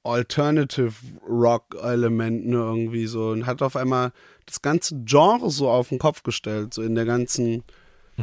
Alternative 0.03 0.93
Rock-Elementen 1.28 2.53
irgendwie 2.53 3.07
so 3.07 3.30
und 3.30 3.45
hat 3.47 3.61
auf 3.61 3.76
einmal 3.76 4.11
das 4.45 4.61
ganze 4.61 5.01
Genre 5.05 5.49
so 5.49 5.69
auf 5.69 5.89
den 5.89 5.97
Kopf 5.97 6.21
gestellt, 6.21 6.73
so 6.73 6.84
in 6.84 6.93
der 6.95 7.05
ganzen 7.05 7.63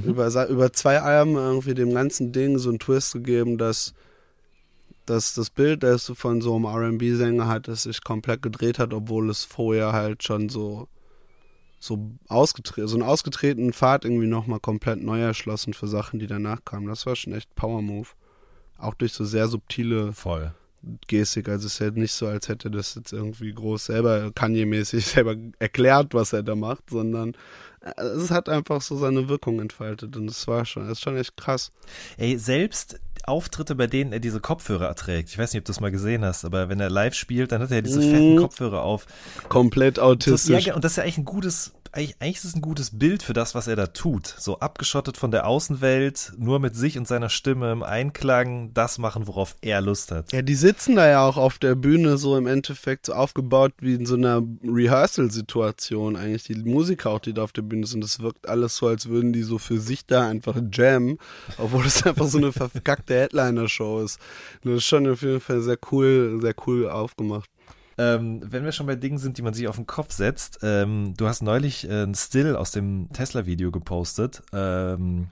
über, 0.05 0.31
sa- 0.31 0.47
über 0.47 0.73
zwei 0.73 1.01
Alben 1.01 1.35
irgendwie 1.35 1.75
dem 1.75 1.93
ganzen 1.93 2.33
Ding 2.33 2.59
so 2.59 2.69
einen 2.69 2.79
Twist 2.79 3.15
gegeben, 3.15 3.59
dass, 3.59 3.95
dass 5.07 5.35
das 5.35 5.51
Bild, 5.51 5.83
das 5.83 6.07
du 6.07 6.15
von 6.15 6.41
so 6.41 6.57
einem 6.57 6.65
R&B-Sänger 6.65 7.47
hattest, 7.47 7.85
sich 7.85 8.03
komplett 8.03 8.43
gedreht 8.43 8.79
hat, 8.79 8.95
obwohl 8.95 9.31
es 9.31 9.45
vorher 9.45 9.93
halt 9.93 10.23
schon 10.23 10.49
so 10.49 10.89
so 11.83 12.13
ausgetreten, 12.29 12.87
so 12.87 12.97
einen 12.97 13.03
ausgetretenen 13.03 13.73
Pfad 13.73 14.05
irgendwie 14.05 14.29
nochmal 14.29 14.61
komplett 14.61 15.03
neu 15.03 15.21
erschlossen 15.21 15.75
für 15.75 15.89
Sachen, 15.89 16.21
die 16.21 16.29
danach 16.29 16.65
kamen. 16.65 16.87
Das 16.87 17.07
war 17.07 17.17
schon 17.17 17.33
echt 17.33 17.53
Power 17.57 17.83
Move. 17.83 18.09
Auch 18.79 18.95
durch 18.95 19.13
so 19.13 19.25
sehr 19.25 19.49
subtile 19.49 20.13
Voll. 20.13 20.55
Gestik. 21.07 21.49
Also 21.49 21.67
es 21.67 21.75
ist 21.75 21.79
ja 21.81 21.91
nicht 21.91 22.13
so, 22.13 22.27
als 22.27 22.49
hätte 22.49 22.71
das 22.71 22.95
jetzt 22.95 23.13
irgendwie 23.13 23.53
groß 23.53 23.87
selber 23.87 24.31
Kanye-mäßig 24.33 25.05
selber 25.15 25.37
erklärt, 25.59 26.15
was 26.15 26.33
er 26.33 26.43
da 26.43 26.55
macht, 26.55 26.91
sondern 26.91 27.37
äh, 27.81 28.01
es 28.03 28.31
hat 28.31 28.49
einfach 28.49 28.81
so 28.83 28.97
seine 28.97 29.29
Wirkung 29.29 29.61
entfaltet 29.61 30.17
und 30.17 30.29
es 30.29 30.47
war 30.49 30.65
schon, 30.65 30.85
das 30.85 30.99
ist 30.99 31.03
schon 31.03 31.17
echt 31.17 31.37
krass. 31.37 31.71
Ey, 32.17 32.37
selbst 32.39 33.01
Auftritte, 33.25 33.75
bei 33.75 33.87
denen 33.87 34.13
er 34.13 34.21
diese 34.21 34.41
Kopfhörer 34.41 34.87
erträgt. 34.87 35.29
Ich 35.31 35.39
weiß 35.39 35.53
nicht, 35.53 35.61
ob 35.61 35.65
du 35.67 35.71
das 35.71 35.81
mal 35.81 35.91
gesehen 35.91 36.25
hast, 36.25 36.45
aber 36.45 36.69
wenn 36.69 36.81
er 36.81 36.91
live 36.91 37.15
spielt, 37.15 37.53
dann 37.53 37.63
hat 37.63 37.71
er 37.71 37.83
diese 37.83 38.01
Mhm. 38.01 38.11
fetten 38.11 38.37
Kopfhörer 38.37 38.83
auf. 38.83 39.07
Komplett 39.49 39.99
Das, 39.99 40.05
autistisch. 40.05 40.67
ja, 40.67 40.75
und 40.75 40.85
das 40.85 40.93
ist 40.93 40.97
ja 40.97 41.03
eigentlich 41.05 41.19
ein 41.19 41.25
gutes, 41.25 41.73
eigentlich, 41.93 42.17
eigentlich 42.21 42.37
ist 42.37 42.45
es 42.45 42.55
ein 42.57 42.63
gutes 42.63 42.99
Bild 42.99 43.23
für 43.23 43.35
das, 43.35 43.55
was 43.55 43.67
er 43.67 43.77
da 43.77 43.87
tut. 43.87 44.27
So 44.39 44.59
abgeschottet 44.59 45.17
von 45.17 45.31
der 45.31 45.47
Außenwelt, 45.47 46.33
nur 46.39 46.59
mit 46.59 46.75
sich 46.75 46.99
und 46.99 47.07
seiner 47.07 47.29
Stimme 47.29 47.71
im 47.71 47.83
Einklang, 47.83 48.73
das 48.73 48.99
machen, 48.99 49.27
worauf 49.27 49.57
er 49.61 49.81
Lust 49.81 50.11
hat. 50.11 50.33
Ja, 50.33 50.43
die 50.43 50.55
sitzen 50.55 50.97
da 50.97 51.09
ja 51.09 51.27
auch 51.27 51.37
auf 51.37 51.59
der 51.59 51.75
Bühne 51.75 52.17
so 52.17 52.37
im 52.37 52.47
Endeffekt 52.47 53.07
so 53.07 53.13
aufgebaut 53.13 53.73
wie 53.81 53.95
in 53.95 54.07
so 54.07 54.15
einer 54.15 54.43
Rehearsal-Situation 54.65 56.17
eigentlich. 56.17 56.45
Die 56.45 56.55
Musiker 56.55 57.11
auch, 57.11 57.21
die 57.21 57.35
da 57.35 57.43
auf 57.43 57.53
der 57.53 57.63
Bühne 57.63 57.87
sind, 57.87 58.03
das 58.03 58.21
wirkt 58.21 58.49
alles 58.49 58.77
so, 58.77 58.87
als 58.87 59.09
würden 59.09 59.33
die 59.33 59.43
so 59.43 59.59
für 59.59 59.79
sich 59.79 60.07
da 60.07 60.27
einfach 60.27 60.57
jammen, 60.73 61.19
obwohl 61.59 61.87
es 61.87 62.03
einfach 62.07 62.27
so 62.27 62.39
eine 62.39 62.53
verkackte 62.53 63.15
Headliner-Show 63.15 64.01
ist. 64.01 64.19
Das 64.65 64.75
ist 64.75 64.85
schon 64.85 65.09
auf 65.09 65.23
jeden 65.23 65.41
Fall 65.41 65.61
sehr 65.61 65.79
cool, 65.91 66.39
sehr 66.41 66.55
cool 66.67 66.89
aufgemacht. 66.89 67.52
Ähm, 67.99 68.41
wenn 68.45 68.65
wir 68.65 68.73
schon 68.73 68.87
bei 68.87 68.97
Dingen 68.97 69.19
sind, 69.19 69.39
die 69.39 69.43
man 69.43 69.55
sich 69.55 69.69
auf 69.69 69.77
den 69.77 69.87
Kopf 69.87 70.13
setzt, 70.13 70.61
ähm, 70.63 71.15
du 71.17 71.27
hast 71.29 71.43
neulich 71.43 71.89
äh, 71.89 72.05
ein 72.05 72.15
Still 72.15 72.57
aus 72.57 72.71
dem 72.71 73.09
Tesla-Video 73.13 73.71
gepostet. 73.71 74.43
Ähm, 74.53 75.29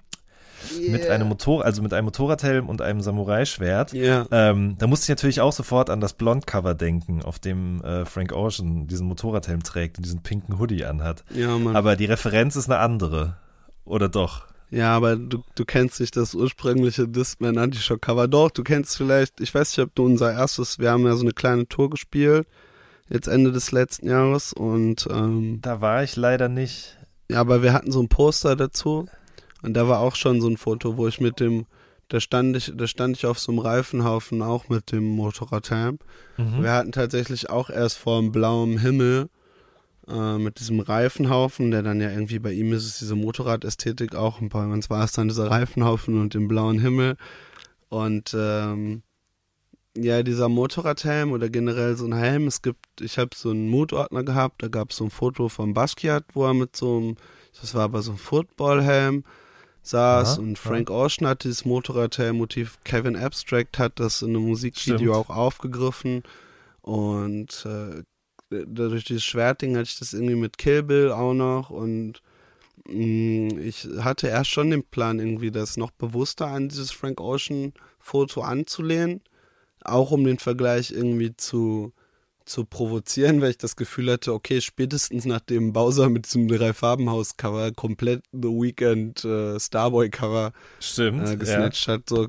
Mit 0.90 1.08
einem 1.08 1.28
Motor, 1.28 1.64
also 1.64 1.80
mit 1.80 1.94
einem 1.94 2.04
Motorradhelm 2.04 2.68
und 2.68 2.82
einem 2.82 3.00
Samurai-Schwert. 3.00 3.94
Ja. 3.94 4.26
Ähm, 4.30 4.76
da 4.78 4.86
musste 4.86 5.04
ich 5.04 5.08
natürlich 5.08 5.40
auch 5.40 5.54
sofort 5.54 5.88
an 5.88 6.02
das 6.02 6.12
Blond-Cover 6.12 6.74
denken, 6.74 7.22
auf 7.22 7.38
dem 7.38 7.82
äh, 7.82 8.04
Frank 8.04 8.32
Ocean 8.32 8.86
diesen 8.86 9.06
Motorradhelm 9.06 9.62
trägt 9.62 9.96
und 9.96 10.04
diesen 10.04 10.22
pinken 10.22 10.58
Hoodie 10.58 10.84
anhat. 10.84 11.24
Ja, 11.30 11.56
Mann. 11.56 11.76
Aber 11.76 11.96
die 11.96 12.04
Referenz 12.04 12.56
ist 12.56 12.70
eine 12.70 12.78
andere. 12.78 13.36
Oder 13.86 14.11
doch? 14.11 14.49
Ja, 14.70 14.94
aber 14.96 15.16
du, 15.16 15.42
du 15.56 15.64
kennst 15.64 16.00
nicht 16.00 16.16
das 16.16 16.34
ursprüngliche 16.34 17.08
Discman 17.08 17.58
Anti-Shock 17.58 18.02
Cover. 18.02 18.28
Doch, 18.28 18.50
du 18.50 18.62
kennst 18.62 18.96
vielleicht, 18.96 19.40
ich 19.40 19.52
weiß 19.54 19.76
nicht, 19.76 19.84
ob 19.84 19.94
du 19.94 20.04
unser 20.04 20.32
erstes, 20.32 20.78
wir 20.78 20.90
haben 20.92 21.04
ja 21.06 21.16
so 21.16 21.22
eine 21.22 21.32
kleine 21.32 21.66
Tour 21.66 21.90
gespielt, 21.90 22.46
jetzt 23.08 23.26
Ende 23.26 23.50
des 23.50 23.72
letzten 23.72 24.08
Jahres 24.08 24.52
und 24.52 25.08
ähm, 25.10 25.58
Da 25.60 25.80
war 25.80 26.04
ich 26.04 26.14
leider 26.14 26.48
nicht. 26.48 26.96
ja, 27.28 27.40
aber 27.40 27.62
wir 27.62 27.72
hatten 27.72 27.90
so 27.90 28.00
ein 28.00 28.08
Poster 28.08 28.54
dazu 28.54 29.08
und 29.62 29.74
da 29.74 29.88
war 29.88 29.98
auch 30.00 30.14
schon 30.14 30.40
so 30.40 30.48
ein 30.48 30.56
Foto, 30.56 30.96
wo 30.96 31.08
ich 31.08 31.20
mit 31.20 31.40
dem, 31.40 31.66
da 32.08 32.20
stand 32.20 32.56
ich, 32.56 32.72
da 32.74 32.86
stand 32.86 33.16
ich 33.16 33.26
auf 33.26 33.40
so 33.40 33.50
einem 33.50 33.58
Reifenhaufen 33.58 34.40
auch 34.40 34.68
mit 34.68 34.92
dem 34.92 35.04
Motorradhelm. 35.04 35.98
Mhm. 36.36 36.62
Wir 36.62 36.72
hatten 36.72 36.92
tatsächlich 36.92 37.50
auch 37.50 37.70
erst 37.70 37.98
vor 37.98 38.20
dem 38.20 38.30
blauen 38.30 38.78
Himmel 38.78 39.28
äh, 40.11 40.38
mit 40.38 40.58
diesem 40.61 40.80
Reifenhaufen, 40.80 41.70
der 41.70 41.82
dann 41.82 42.00
ja 42.00 42.11
irgendwie 42.11 42.38
bei 42.38 42.52
ihm 42.52 42.72
ist 42.72 42.86
es 42.86 42.98
diese 42.98 43.14
Motorradästhetik 43.14 44.14
auch 44.14 44.40
und 44.40 44.50
bei 44.50 44.64
uns 44.64 44.90
war 44.90 45.04
es 45.04 45.12
dann 45.12 45.28
dieser 45.28 45.50
Reifenhaufen 45.50 46.20
und 46.20 46.34
dem 46.34 46.48
blauen 46.48 46.78
Himmel. 46.78 47.16
Und 47.88 48.34
ähm, 48.38 49.02
ja, 49.96 50.22
dieser 50.22 50.48
Motorradhelm 50.48 51.32
oder 51.32 51.48
generell 51.48 51.96
so 51.96 52.06
ein 52.06 52.14
Helm, 52.14 52.46
es 52.46 52.62
gibt, 52.62 52.86
ich 53.00 53.18
habe 53.18 53.30
so 53.34 53.50
einen 53.50 53.68
Moodordner 53.68 54.22
gehabt, 54.22 54.62
da 54.62 54.68
gab 54.68 54.90
es 54.90 54.96
so 54.96 55.04
ein 55.04 55.11
Foto 55.11 55.48
von 55.48 55.74
Basquiat, 55.74 56.24
wo 56.34 56.46
er 56.46 56.54
mit 56.54 56.76
so 56.76 56.96
einem, 56.98 57.16
das 57.61 57.74
war 57.74 57.84
aber 57.84 58.02
so 58.02 58.12
ein 58.12 58.18
Footballhelm 58.18 59.24
saß 59.82 60.34
Aha, 60.34 60.40
und 60.40 60.58
Frank 60.58 60.90
Ocean 60.90 61.26
hat 61.26 61.44
dieses 61.44 61.64
Motorradhelm-Motiv, 61.64 62.78
Kevin 62.84 63.16
Abstract 63.16 63.78
hat 63.78 63.98
das 63.98 64.22
in 64.22 64.30
einem 64.30 64.46
Musikvideo 64.46 64.98
Stimmt. 64.98 65.16
auch 65.16 65.30
aufgegriffen. 65.30 66.22
Und 66.82 67.66
äh, 67.66 68.02
durch 68.51 69.05
dieses 69.05 69.24
Schwertding 69.24 69.76
hatte 69.76 69.84
ich 69.90 69.98
das 69.98 70.12
irgendwie 70.12 70.34
mit 70.36 70.59
Kill 70.59 70.82
Bill 70.82 71.12
auch 71.12 71.34
noch 71.34 71.70
und 71.70 72.22
mh, 72.86 73.61
ich 73.62 73.88
hatte 74.01 74.28
erst 74.28 74.51
schon 74.51 74.70
den 74.70 74.84
Plan 74.84 75.18
irgendwie, 75.20 75.51
das 75.51 75.76
noch 75.76 75.90
bewusster 75.92 76.46
an 76.48 76.68
dieses 76.68 76.90
Frank 76.90 77.20
Ocean 77.20 77.72
Foto 77.98 78.42
anzulehnen. 78.42 79.22
auch 79.84 80.11
um 80.11 80.24
den 80.24 80.38
Vergleich 80.38 80.90
irgendwie 80.92 81.36
zu, 81.36 81.92
zu 82.44 82.64
provozieren, 82.64 83.40
weil 83.40 83.51
ich 83.51 83.59
das 83.59 83.76
Gefühl 83.76 84.11
hatte, 84.12 84.32
okay, 84.34 84.61
spätestens 84.61 85.24
nachdem 85.24 85.72
Bowser 85.72 86.09
mit 86.11 86.26
diesem 86.26 86.48
Drei-Farben-Haus-Cover 86.48 87.72
komplett 87.72 88.22
The 88.32 88.48
Weeknd 88.48 89.24
äh, 89.24 89.59
Starboy-Cover 89.61 90.53
äh, 91.18 91.36
gesnatcht 91.36 91.88
hat, 91.88 92.09
so 92.09 92.28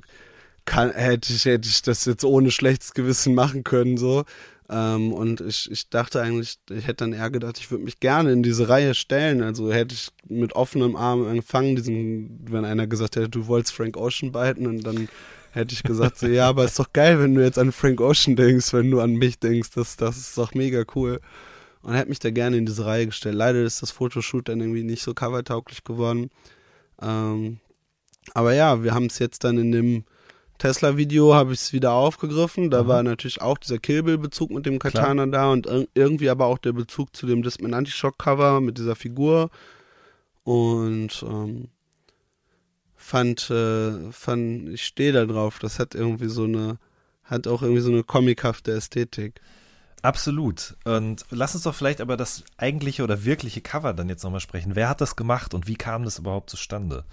kann, 0.66 0.92
hätte, 0.92 1.34
ich, 1.34 1.46
hätte 1.46 1.68
ich 1.68 1.82
das 1.82 2.06
jetzt 2.06 2.24
ohne 2.24 2.52
schlechtes 2.52 2.94
Gewissen 2.94 3.34
machen 3.36 3.64
können, 3.64 3.98
so. 3.98 4.24
Ähm, 4.72 5.12
und 5.12 5.42
ich, 5.42 5.70
ich 5.70 5.90
dachte 5.90 6.22
eigentlich, 6.22 6.58
ich 6.70 6.88
hätte 6.88 7.04
dann 7.04 7.14
eher 7.14 7.30
gedacht, 7.30 7.58
ich 7.60 7.70
würde 7.72 7.84
mich 7.84 8.00
gerne 8.00 8.32
in 8.32 8.42
diese 8.42 8.70
Reihe 8.70 8.96
stellen. 8.96 9.44
Also 9.44 9.72
hätte 9.72 9.94
ich 9.94 10.12
mit 10.30 10.54
offenem 10.54 10.96
Arm 10.96 11.28
empfangen, 11.28 11.76
diesen, 11.76 12.40
wenn 12.50 12.64
einer 12.64 12.88
gesagt 12.88 13.18
hätte, 13.18 13.28
du 13.28 13.48
wolltest 13.48 13.76
Frank 13.76 13.98
Ocean 13.98 14.32
beiten 14.32 14.68
und 14.68 14.84
dann 14.84 15.10
hätte 15.52 15.74
ich 15.74 15.84
gesagt, 15.84 16.18
so, 16.18 16.28
ja, 16.28 16.48
aber 16.48 16.64
ist 16.64 16.80
doch 16.80 16.94
geil, 16.94 17.20
wenn 17.20 17.36
du 17.36 17.44
jetzt 17.44 17.60
an 17.60 17.74
Frank 17.74 18.00
Ocean 18.00 18.38
denkst, 18.38 18.72
wenn 18.72 18.90
du 18.90 19.02
an 19.02 19.16
mich 19.16 19.40
denkst, 19.40 19.72
das, 19.76 19.98
das 19.98 20.16
ist 20.18 20.38
doch 20.38 20.54
mega 20.54 20.86
cool. 20.96 21.20
Und 21.82 21.94
hätte 21.94 22.10
mich 22.10 22.20
da 22.20 22.32
gerne 22.32 22.56
in 22.56 22.66
diese 22.66 22.86
Reihe 22.86 23.08
gestellt. 23.08 23.36
Leider 23.36 23.62
ist 23.64 23.82
das 23.82 23.92
Fotoshoot 23.92 24.48
dann 24.48 24.62
irgendwie 24.62 24.84
nicht 24.84 25.04
so 25.04 25.14
covertauglich 25.14 25.84
geworden. 25.84 26.30
Ähm, 27.02 27.60
aber 28.34 28.54
ja, 28.54 28.84
wir 28.84 28.94
haben 28.94 29.08
es 29.08 29.20
jetzt 29.20 29.44
dann 29.44 29.58
in 29.58 29.72
dem 29.74 30.06
Tesla-Video 30.62 31.34
habe 31.34 31.54
ich 31.54 31.60
es 31.60 31.74
wieder 31.74 31.94
aufgegriffen. 31.94 32.70
Da 32.70 32.84
Mhm. 32.84 32.88
war 32.88 33.04
natürlich 33.04 33.42
auch 33.42 33.58
dieser 33.58 33.80
Kill 33.80 34.04
Bill-Bezug 34.04 34.52
mit 34.52 34.66
dem 34.68 34.78
Katana 34.78 35.26
da 35.26 35.52
und 35.52 35.66
ir 35.66 35.88
irgendwie 35.96 36.30
aber 36.30 36.46
auch 36.46 36.60
der 36.60 36.72
Bezug 36.74 37.16
zu 37.16 37.26
dem 37.26 37.42
Discman 37.42 37.74
Anti-Shock-Cover 37.74 38.62
mit 38.62 38.78
dieser 38.78 38.96
Figur. 38.96 39.50
Und 40.44 41.24
ähm, 41.28 41.70
fand, 42.96 43.50
äh, 43.50 44.12
fand, 44.12 44.70
ich 44.70 44.86
stehe 44.86 45.14
da 45.14 45.26
drauf. 45.26 45.58
Das 45.60 45.80
hat 45.80 45.96
irgendwie 45.96 46.30
so 46.30 46.44
eine, 46.44 46.78
hat 47.24 47.48
auch 47.48 47.64
irgendwie 47.64 47.82
so 47.82 47.92
eine 47.92 48.04
comichafte 48.04 48.72
Ästhetik. 48.72 49.42
Absolut. 50.04 50.76
Und 50.84 51.26
lass 51.32 51.56
uns 51.56 51.64
doch 51.64 51.74
vielleicht 51.76 52.02
aber 52.02 52.18
das 52.18 52.44
eigentliche 52.58 53.04
oder 53.04 53.26
wirkliche 53.26 53.62
Cover 53.62 53.94
dann 53.94 54.10
jetzt 54.10 54.24
nochmal 54.24 54.40
sprechen. 54.40 54.76
Wer 54.76 54.90
hat 54.90 55.02
das 55.02 55.16
gemacht 55.16 55.54
und 55.56 55.68
wie 55.68 55.76
kam 55.76 56.04
das 56.04 56.20
überhaupt 56.20 56.50
zustande? 56.52 57.04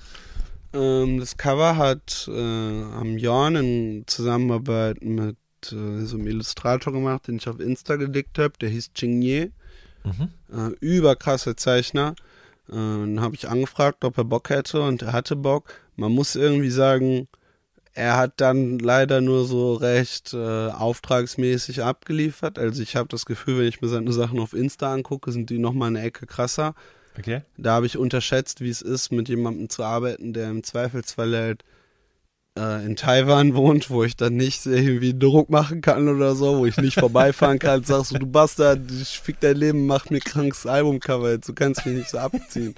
Ähm, 0.72 1.20
das 1.20 1.36
Cover 1.36 1.76
hat 1.76 2.28
äh, 2.32 2.32
am 2.32 3.16
Jorn 3.18 3.56
in 3.56 4.04
Zusammenarbeit 4.06 5.02
mit 5.02 5.36
äh, 5.72 6.04
so 6.04 6.16
einem 6.16 6.26
Illustrator 6.26 6.92
gemacht, 6.92 7.28
den 7.28 7.36
ich 7.36 7.48
auf 7.48 7.60
Insta 7.60 7.96
gedickt 7.96 8.38
habe. 8.38 8.54
Der 8.60 8.68
hieß 8.68 8.92
Chingye. 8.94 9.52
Mhm. 10.04 10.28
Äh, 10.52 10.74
überkrasser 10.80 11.56
Zeichner. 11.56 12.14
Äh, 12.68 12.72
dann 12.72 13.20
habe 13.20 13.34
ich 13.34 13.48
angefragt, 13.48 14.04
ob 14.04 14.18
er 14.18 14.24
Bock 14.24 14.50
hätte 14.50 14.82
und 14.82 15.02
er 15.02 15.12
hatte 15.12 15.36
Bock. 15.36 15.72
Man 15.96 16.12
muss 16.12 16.36
irgendwie 16.36 16.70
sagen, 16.70 17.28
er 17.94 18.16
hat 18.16 18.34
dann 18.40 18.78
leider 18.78 19.20
nur 19.20 19.44
so 19.44 19.74
recht 19.74 20.32
äh, 20.32 20.68
auftragsmäßig 20.68 21.82
abgeliefert. 21.82 22.58
Also 22.58 22.82
ich 22.82 22.94
habe 22.94 23.08
das 23.08 23.26
Gefühl, 23.26 23.58
wenn 23.58 23.66
ich 23.66 23.80
mir 23.80 23.88
seine 23.88 24.12
Sachen 24.12 24.38
auf 24.38 24.52
Insta 24.52 24.92
angucke, 24.92 25.32
sind 25.32 25.50
die 25.50 25.58
nochmal 25.58 25.88
eine 25.88 26.02
Ecke 26.02 26.26
krasser. 26.26 26.74
Okay. 27.18 27.42
Da 27.56 27.72
habe 27.72 27.86
ich 27.86 27.98
unterschätzt, 27.98 28.60
wie 28.60 28.70
es 28.70 28.82
ist, 28.82 29.10
mit 29.10 29.28
jemandem 29.28 29.68
zu 29.68 29.82
arbeiten, 29.82 30.32
der 30.32 30.50
im 30.50 30.62
Zweifelsfall 30.62 31.36
halt 31.36 31.64
äh, 32.58 32.84
in 32.84 32.96
Taiwan 32.96 33.54
wohnt, 33.54 33.90
wo 33.90 34.04
ich 34.04 34.16
dann 34.16 34.36
nicht 34.36 34.66
irgendwie 34.66 35.18
Druck 35.18 35.50
machen 35.50 35.80
kann 35.80 36.08
oder 36.08 36.34
so, 36.34 36.58
wo 36.58 36.66
ich 36.66 36.76
nicht 36.76 36.98
vorbeifahren 36.98 37.58
kann, 37.58 37.84
sagst 37.84 38.12
du, 38.12 38.18
du 38.18 38.26
Bastard, 38.26 38.80
ich 38.90 39.18
fick 39.18 39.40
dein 39.40 39.56
Leben, 39.56 39.86
mach 39.86 40.10
mir 40.10 40.20
krankes 40.20 40.66
Albumcover, 40.66 41.32
jetzt, 41.32 41.48
du 41.48 41.54
kannst 41.54 41.86
mich 41.86 41.96
nicht 41.96 42.10
so 42.10 42.18
abziehen. 42.18 42.74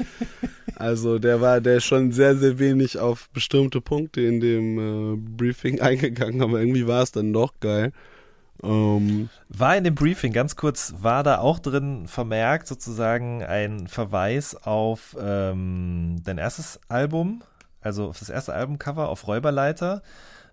Also 0.77 1.19
der 1.19 1.41
war, 1.43 1.61
der 1.61 1.77
ist 1.77 1.85
schon 1.85 2.13
sehr, 2.13 2.37
sehr 2.37 2.59
wenig 2.59 2.99
auf 2.99 3.29
bestimmte 3.31 3.83
Punkte 3.83 4.23
in 4.23 4.41
dem 4.41 4.79
äh, 4.79 5.17
Briefing 5.17 5.81
eingegangen, 5.83 6.41
aber 6.43 6.61
irgendwie 6.61 6.87
war 6.87 7.03
es 7.03 7.13
dann 7.13 7.33
doch 7.33 7.53
geil. 7.61 7.93
Ähm, 8.63 9.29
War 9.49 9.77
in 9.77 9.85
dem 9.85 9.95
Briefing, 9.95 10.33
ganz 10.33 10.57
kurz, 10.57 10.95
war 10.99 11.23
da 11.23 11.39
auch 11.39 11.59
drin 11.59 12.07
vermerkt 12.07 12.67
sozusagen 12.67 13.43
ein 13.43 13.87
Verweis 13.87 14.55
auf 14.55 15.17
ähm, 15.21 16.17
dein 16.25 16.39
erstes 16.39 16.81
Album, 16.89 17.43
also 17.81 18.09
auf 18.09 18.19
das 18.19 18.29
erste 18.29 18.53
Albumcover 18.53 19.09
auf 19.09 19.27
Räuberleiter? 19.27 20.03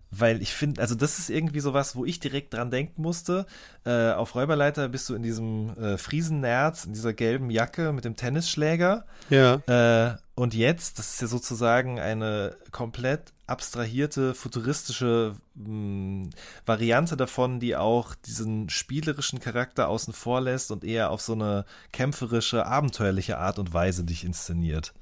Weil 0.09 0.41
ich 0.41 0.53
finde, 0.53 0.81
also 0.81 0.95
das 0.95 1.19
ist 1.19 1.29
irgendwie 1.29 1.59
sowas, 1.59 1.95
wo 1.95 2.05
ich 2.05 2.19
direkt 2.19 2.53
dran 2.53 2.71
denken 2.71 3.01
musste. 3.01 3.45
Äh, 3.85 4.11
auf 4.11 4.35
Räuberleiter 4.35 4.87
bist 4.89 5.09
du 5.09 5.15
in 5.15 5.23
diesem 5.23 5.69
äh, 5.77 5.97
Friesennerz, 5.97 6.85
in 6.85 6.93
dieser 6.93 7.13
gelben 7.13 7.49
Jacke 7.49 7.91
mit 7.91 8.05
dem 8.05 8.15
Tennisschläger. 8.15 9.05
ja. 9.29 9.55
Äh, 9.67 10.17
und 10.35 10.53
jetzt, 10.53 10.99
das 10.99 11.13
ist 11.13 11.21
ja 11.21 11.27
sozusagen 11.27 11.99
eine 11.99 12.55
komplett 12.71 13.33
abstrahierte, 13.47 14.35
futuristische 14.35 15.33
mh, 15.55 16.29
Variante 16.63 17.17
davon, 17.17 17.59
die 17.59 17.75
auch 17.75 18.13
diesen 18.13 18.69
spielerischen 18.69 19.39
Charakter 19.39 19.87
außen 19.89 20.13
vor 20.13 20.41
lässt 20.41 20.69
und 20.69 20.83
eher 20.83 21.09
auf 21.09 21.21
so 21.21 21.33
eine 21.33 21.65
kämpferische, 21.91 22.67
abenteuerliche 22.67 23.39
Art 23.39 23.57
und 23.57 23.73
Weise 23.73 24.03
dich 24.03 24.23
inszeniert. 24.23 24.93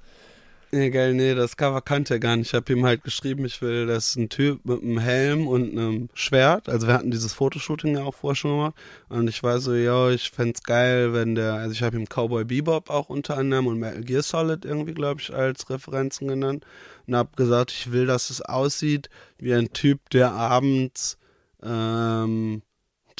Nee, 0.75 0.89
geil, 0.89 1.13
nee, 1.13 1.33
das 1.33 1.55
Cover 1.55 1.79
kannte 1.79 2.15
er 2.15 2.19
gar 2.19 2.35
nicht. 2.35 2.47
Ich 2.47 2.53
habe 2.53 2.73
ihm 2.73 2.83
halt 2.85 3.01
geschrieben, 3.05 3.45
ich 3.45 3.61
will, 3.61 3.87
das 3.87 4.09
ist 4.09 4.15
ein 4.17 4.27
Typ 4.27 4.65
mit 4.65 4.81
einem 4.83 4.99
Helm 4.99 5.47
und 5.47 5.71
einem 5.71 6.09
Schwert. 6.13 6.67
Also 6.67 6.87
wir 6.87 6.93
hatten 6.93 7.11
dieses 7.11 7.31
Fotoshooting 7.31 7.95
ja 7.95 8.03
auch 8.03 8.13
vorher 8.13 8.35
schon 8.35 8.51
gemacht. 8.51 8.75
Und 9.07 9.29
ich 9.29 9.41
war 9.41 9.59
so, 9.59 9.73
ja, 9.73 10.09
ich 10.09 10.31
fänd's 10.31 10.63
geil, 10.63 11.13
wenn 11.13 11.33
der, 11.35 11.53
also 11.53 11.71
ich 11.71 11.81
habe 11.81 11.95
ihm 11.95 12.07
Cowboy 12.09 12.43
Bebop 12.43 12.89
auch 12.89 13.07
unter 13.07 13.37
anderem 13.37 13.67
und 13.67 13.79
Metal 13.79 14.01
Gear 14.01 14.21
Solid 14.21 14.65
irgendwie, 14.65 14.93
glaube 14.93 15.21
ich, 15.21 15.33
als 15.33 15.69
Referenzen 15.69 16.27
genannt. 16.27 16.65
Und 17.07 17.15
habe 17.15 17.29
gesagt, 17.37 17.71
ich 17.71 17.93
will, 17.93 18.05
dass 18.05 18.29
es 18.29 18.41
aussieht 18.41 19.09
wie 19.37 19.53
ein 19.53 19.71
Typ, 19.71 20.09
der 20.09 20.33
abends, 20.33 21.17
ähm, 21.63 22.63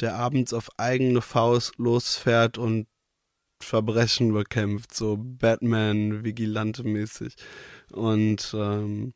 der 0.00 0.16
abends 0.16 0.52
auf 0.52 0.68
eigene 0.76 1.22
Faust 1.22 1.72
losfährt 1.78 2.58
und 2.58 2.86
Verbrechen 3.60 4.32
bekämpft, 4.32 4.94
so 4.94 5.16
Batman, 5.18 6.24
Vigilante-mäßig. 6.24 7.34
Und 7.92 8.54
ähm, 8.56 9.14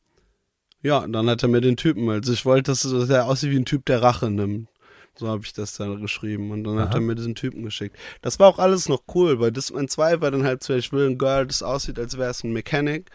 ja, 0.82 1.06
dann 1.06 1.28
hat 1.28 1.42
er 1.42 1.48
mir 1.48 1.60
den 1.60 1.76
Typen, 1.76 2.08
also 2.08 2.32
ich 2.32 2.44
wollte, 2.44 2.70
dass, 2.70 2.84
er 2.84 3.26
aussieht 3.26 3.50
wie 3.50 3.58
ein 3.58 3.64
Typ, 3.64 3.84
der 3.84 4.02
Rache 4.02 4.30
nimmt. 4.30 4.68
So 5.16 5.28
habe 5.28 5.42
ich 5.44 5.52
das 5.52 5.76
dann 5.76 6.00
geschrieben. 6.00 6.50
Und 6.50 6.64
dann 6.64 6.78
hat 6.78 6.90
Aha. 6.90 6.94
er 6.94 7.00
mir 7.00 7.14
diesen 7.14 7.34
Typen 7.34 7.62
geschickt. 7.62 7.96
Das 8.22 8.38
war 8.38 8.48
auch 8.48 8.58
alles 8.58 8.88
noch 8.88 9.02
cool. 9.14 9.36
Bei 9.36 9.50
Discman 9.50 9.88
2 9.88 10.20
war 10.20 10.30
dann 10.30 10.44
halt 10.44 10.62
so, 10.62 10.74
ich 10.74 10.92
will 10.92 11.06
ein 11.06 11.18
Girl, 11.18 11.46
das 11.46 11.62
aussieht, 11.62 11.98
als 11.98 12.16
wäre 12.16 12.30
es 12.30 12.42
ein 12.42 12.52
Mechanic. 12.52 13.10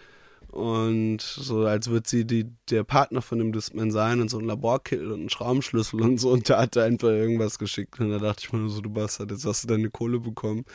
Und 0.49 1.21
so, 1.21 1.65
als 1.65 1.89
würde 1.89 2.07
sie 2.07 2.25
die, 2.25 2.45
der 2.69 2.83
Partner 2.83 3.21
von 3.21 3.39
dem 3.39 3.51
Discman 3.51 3.91
sein 3.91 4.21
und 4.21 4.29
so 4.29 4.37
ein 4.37 4.45
Laborkittel 4.45 5.11
und 5.11 5.21
einen 5.21 5.29
Schraubenschlüssel 5.29 6.01
und 6.01 6.19
so. 6.19 6.29
Und 6.29 6.47
der 6.47 6.59
hat 6.59 6.75
da 6.75 6.83
einfach 6.83 7.09
irgendwas 7.09 7.57
geschickt. 7.57 7.99
Und 7.99 8.11
da 8.11 8.19
dachte 8.19 8.43
ich 8.45 8.53
mir 8.53 8.59
nur 8.59 8.69
so, 8.69 8.81
du 8.81 8.89
Bastard, 8.91 9.31
jetzt 9.31 9.45
hast 9.45 9.63
du 9.63 9.67
deine 9.67 9.89
Kohle 9.89 10.19
bekommen 10.19 10.65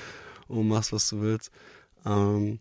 und 0.50 0.68
machst, 0.68 0.92
was 0.92 1.08
du 1.08 1.20
willst. 1.20 1.50
Ähm, 2.04 2.60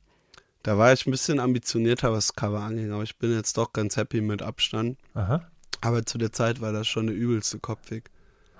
da 0.63 0.77
war 0.77 0.91
ich 0.93 1.05
ein 1.05 1.11
bisschen 1.11 1.39
ambitionierter, 1.39 2.11
was 2.11 2.27
das 2.27 2.35
Cover 2.35 2.59
anging, 2.61 2.91
aber 2.91 3.03
ich 3.03 3.17
bin 3.17 3.33
jetzt 3.33 3.57
doch 3.57 3.73
ganz 3.73 3.97
happy 3.97 4.21
mit 4.21 4.41
Abstand. 4.41 4.97
Aha. 5.13 5.49
Aber 5.81 6.05
zu 6.05 6.17
der 6.17 6.31
Zeit 6.31 6.59
war 6.59 6.73
das 6.73 6.87
schon 6.87 7.07
eine 7.07 7.15
übelste 7.17 7.59
Kopfweg. 7.59 8.09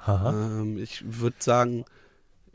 Ähm, 0.08 0.78
ich 0.78 1.04
würde 1.06 1.36
sagen, 1.40 1.86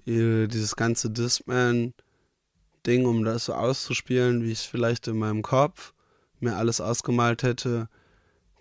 dieses 0.07 0.77
ganze 0.77 1.11
Discman-Ding, 1.11 3.07
um 3.07 3.25
das 3.25 3.47
so 3.47 3.55
auszuspielen, 3.55 4.43
wie 4.43 4.53
ich 4.53 4.61
es 4.61 4.64
vielleicht 4.64 5.09
in 5.09 5.18
meinem 5.18 5.43
Kopf 5.43 5.93
mir 6.41 6.57
alles 6.57 6.81
ausgemalt 6.81 7.43
hätte, 7.43 7.89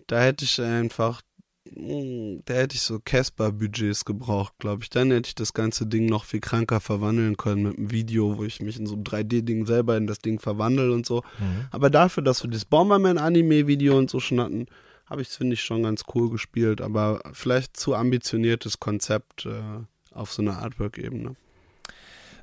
da 0.06 0.20
hätte 0.20 0.44
ich 0.44 0.60
einfach, 0.60 1.22
da 1.66 2.54
hätte 2.54 2.76
ich 2.76 2.82
so 2.82 3.00
Casper-Budgets 3.02 4.04
gebraucht, 4.04 4.54
glaube 4.58 4.82
ich. 4.82 4.90
Dann 4.90 5.10
hätte 5.10 5.28
ich 5.28 5.34
das 5.34 5.54
ganze 5.54 5.86
Ding 5.86 6.06
noch 6.06 6.24
viel 6.24 6.40
kranker 6.40 6.78
verwandeln 6.78 7.36
können 7.36 7.62
mit 7.62 7.78
einem 7.78 7.90
Video, 7.90 8.36
wo 8.36 8.44
ich 8.44 8.60
mich 8.60 8.78
in 8.78 8.86
so 8.86 8.94
einem 8.94 9.04
3D-Ding 9.04 9.64
selber 9.64 9.96
in 9.96 10.06
das 10.06 10.18
Ding 10.18 10.38
verwandle 10.38 10.92
und 10.92 11.06
so. 11.06 11.22
Mhm. 11.38 11.66
Aber 11.70 11.88
dafür, 11.88 12.22
dass 12.22 12.42
wir 12.42 12.50
das 12.50 12.66
Bomberman-Anime-Video 12.66 13.96
und 13.96 14.10
so 14.10 14.20
schon 14.20 14.40
hatten, 14.40 14.66
habe 15.06 15.22
ich 15.22 15.28
es, 15.28 15.36
finde 15.36 15.54
ich, 15.54 15.62
schon 15.62 15.82
ganz 15.82 16.04
cool 16.14 16.30
gespielt. 16.30 16.82
Aber 16.82 17.22
vielleicht 17.32 17.78
zu 17.78 17.94
ambitioniertes 17.94 18.78
Konzept 18.78 19.46
äh, 19.46 19.60
auf 20.12 20.32
so 20.32 20.42
einer 20.42 20.58
Artwork-Ebene. 20.58 21.34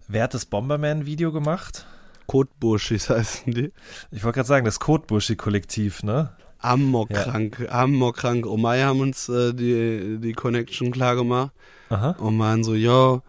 Wer 0.08 0.24
hat 0.24 0.34
das 0.34 0.46
Bomberman-Video 0.46 1.32
gemacht? 1.32 1.86
Kotburschis 2.26 3.10
heißen 3.12 3.54
die. 3.54 3.72
Ich 4.10 4.24
wollte 4.24 4.38
gerade 4.38 4.48
sagen, 4.48 4.66
das 4.66 4.80
Kotbuschi-Kollektiv, 4.80 6.02
ne? 6.02 6.36
Amokkrank, 6.62 7.68
Amokkrank. 7.70 8.46
Omai 8.46 8.82
haben 8.84 9.02
uns 9.02 9.30
äh, 9.30 9.54
die, 9.54 10.18
die 10.20 10.34
Connection 10.34 10.92
klar 10.92 11.16
gemacht 11.16 11.52
Aha. 11.90 12.12
und 12.20 12.38
waren 12.40 12.64
so, 12.64 12.74
yo, 12.76 13.22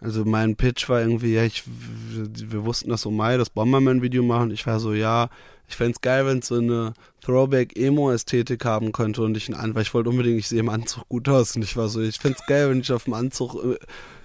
also 0.00 0.24
mein 0.24 0.56
Pitch 0.56 0.88
war 0.88 1.00
irgendwie, 1.00 1.34
ja, 1.34 1.44
ich, 1.44 1.64
wir 1.66 2.64
wussten, 2.64 2.90
dass 2.90 3.06
Omai 3.06 3.38
das 3.38 3.50
Bomberman-Video 3.50 4.22
machen. 4.22 4.50
Ich 4.50 4.66
war 4.66 4.78
so, 4.78 4.92
ja, 4.92 5.30
ich 5.66 5.76
fänd's 5.76 6.00
geil, 6.02 6.26
wenn 6.26 6.40
es 6.40 6.48
so 6.48 6.56
eine 6.56 6.92
Throwback-Emo-Ästhetik 7.22 8.64
haben 8.64 8.92
könnte 8.92 9.22
und 9.22 9.36
ich 9.36 9.54
einen, 9.56 9.74
weil 9.74 9.82
ich 9.82 9.94
wollte 9.94 10.10
unbedingt, 10.10 10.38
ich 10.38 10.48
sehe 10.48 10.60
im 10.60 10.68
Anzug 10.68 11.08
gut 11.08 11.28
aus 11.28 11.56
und 11.56 11.62
ich 11.62 11.76
war 11.76 11.88
so, 11.88 12.02
ich 12.02 12.18
fänd's 12.18 12.44
geil, 12.46 12.68
wenn 12.68 12.80
ich 12.80 12.92
auf 12.92 13.04
dem 13.04 13.14
Anzug 13.14 13.54
äh, 13.64 13.78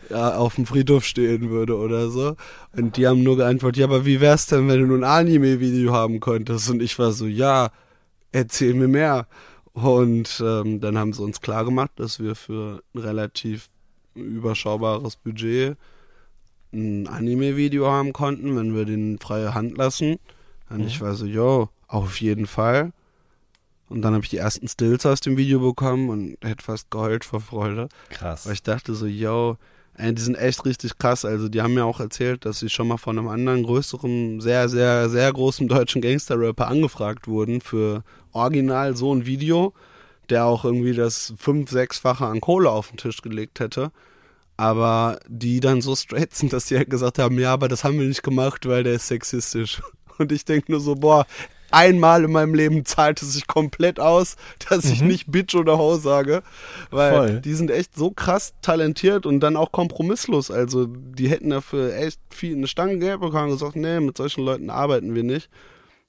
ja, 0.09 0.35
auf 0.35 0.55
dem 0.55 0.65
Friedhof 0.65 1.05
stehen 1.05 1.49
würde 1.49 1.77
oder 1.77 2.09
so. 2.09 2.35
Und 2.75 2.97
die 2.97 3.07
haben 3.07 3.23
nur 3.23 3.37
geantwortet, 3.37 3.77
ja, 3.77 3.85
aber 3.85 4.05
wie 4.05 4.19
wär's 4.19 4.47
denn, 4.47 4.67
wenn 4.67 4.81
du 4.81 4.87
nur 4.87 4.97
ein 4.97 5.03
Anime-Video 5.03 5.93
haben 5.93 6.19
könntest? 6.19 6.69
Und 6.69 6.81
ich 6.81 6.97
war 6.99 7.11
so, 7.11 7.25
ja, 7.25 7.69
erzähl 8.31 8.73
mir 8.73 8.87
mehr. 8.87 9.27
Und 9.73 10.41
ähm, 10.45 10.81
dann 10.81 10.97
haben 10.97 11.13
sie 11.13 11.21
uns 11.23 11.41
klar 11.41 11.63
gemacht, 11.65 11.91
dass 11.97 12.19
wir 12.19 12.35
für 12.35 12.81
ein 12.93 12.99
relativ 12.99 13.69
überschaubares 14.15 15.15
Budget 15.15 15.77
ein 16.73 17.07
Anime-Video 17.07 17.87
haben 17.89 18.13
konnten, 18.13 18.55
wenn 18.55 18.75
wir 18.75 18.85
den 18.85 19.17
freie 19.19 19.53
Hand 19.53 19.77
lassen. 19.77 20.17
Und 20.69 20.81
Mhm. 20.81 20.87
ich 20.87 21.01
war 21.01 21.15
so, 21.15 21.25
yo, 21.25 21.69
auf 21.87 22.19
jeden 22.21 22.45
Fall. 22.45 22.91
Und 23.87 24.01
dann 24.03 24.13
habe 24.13 24.23
ich 24.23 24.29
die 24.29 24.37
ersten 24.37 24.67
Stills 24.67 25.05
aus 25.05 25.19
dem 25.21 25.35
Video 25.37 25.59
bekommen 25.59 26.09
und 26.09 26.37
hätte 26.43 26.63
fast 26.63 26.91
geheult 26.91 27.25
vor 27.25 27.39
Freude. 27.41 27.89
Krass. 28.09 28.45
Weil 28.45 28.53
ich 28.53 28.61
dachte 28.63 28.93
so, 28.93 29.07
yo, 29.07 29.57
ey, 29.99 30.13
die 30.15 30.21
sind 30.21 30.35
echt 30.35 30.65
richtig 30.65 30.97
krass. 30.97 31.25
Also 31.25 31.49
die 31.49 31.61
haben 31.61 31.73
mir 31.73 31.85
auch 31.85 31.99
erzählt, 31.99 32.45
dass 32.45 32.59
sie 32.59 32.69
schon 32.69 32.87
mal 32.87 32.97
von 32.97 33.17
einem 33.17 33.27
anderen 33.27 33.63
größeren, 33.63 34.39
sehr, 34.41 34.69
sehr, 34.69 35.09
sehr 35.09 35.31
großen 35.31 35.67
deutschen 35.67 36.01
Gangster-Rapper 36.01 36.67
angefragt 36.67 37.27
wurden 37.27 37.61
für 37.61 38.03
original 38.31 38.95
so 38.95 39.13
ein 39.13 39.25
Video, 39.25 39.73
der 40.29 40.45
auch 40.45 40.65
irgendwie 40.65 40.93
das 40.93 41.33
fünf-, 41.37 41.69
sechsfache 41.69 42.25
an 42.25 42.41
Kohle 42.41 42.69
auf 42.69 42.89
den 42.89 42.97
Tisch 42.97 43.21
gelegt 43.21 43.59
hätte. 43.59 43.91
Aber 44.57 45.19
die 45.27 45.59
dann 45.59 45.81
so 45.81 45.95
straight 45.95 46.33
sind, 46.33 46.53
dass 46.53 46.67
sie 46.67 46.77
halt 46.77 46.89
gesagt 46.89 47.19
haben, 47.19 47.39
ja, 47.39 47.53
aber 47.53 47.67
das 47.67 47.83
haben 47.83 47.99
wir 47.99 48.07
nicht 48.07 48.23
gemacht, 48.23 48.67
weil 48.67 48.83
der 48.83 48.93
ist 48.93 49.07
sexistisch. 49.07 49.81
Und 50.17 50.31
ich 50.31 50.43
denke 50.45 50.71
nur 50.71 50.81
so, 50.81 50.95
boah, 50.95 51.25
einmal 51.71 52.23
in 52.23 52.31
meinem 52.31 52.53
Leben 52.53 52.85
zahlt 52.85 53.21
es 53.21 53.33
sich 53.33 53.47
komplett 53.47 53.99
aus, 53.99 54.35
dass 54.69 54.85
ich 54.85 55.01
nicht 55.01 55.31
Bitch 55.31 55.55
oder 55.55 55.77
Ho 55.77 55.97
sage. 55.97 56.43
Weil 56.91 57.13
Voll. 57.13 57.41
die 57.41 57.53
sind 57.53 57.71
echt 57.71 57.95
so 57.95 58.11
krass 58.11 58.53
talentiert 58.61 59.25
und 59.25 59.39
dann 59.39 59.55
auch 59.55 59.71
kompromisslos. 59.71 60.51
Also 60.51 60.85
die 60.87 61.29
hätten 61.29 61.49
dafür 61.49 61.95
echt 61.95 62.19
viel 62.29 62.55
eine 62.55 62.67
Stange 62.67 62.99
Geld 62.99 63.21
bekommen 63.21 63.45
und 63.45 63.59
gesagt, 63.59 63.75
nee, 63.75 63.99
mit 63.99 64.17
solchen 64.17 64.43
Leuten 64.43 64.69
arbeiten 64.69 65.15
wir 65.15 65.23
nicht. 65.23 65.49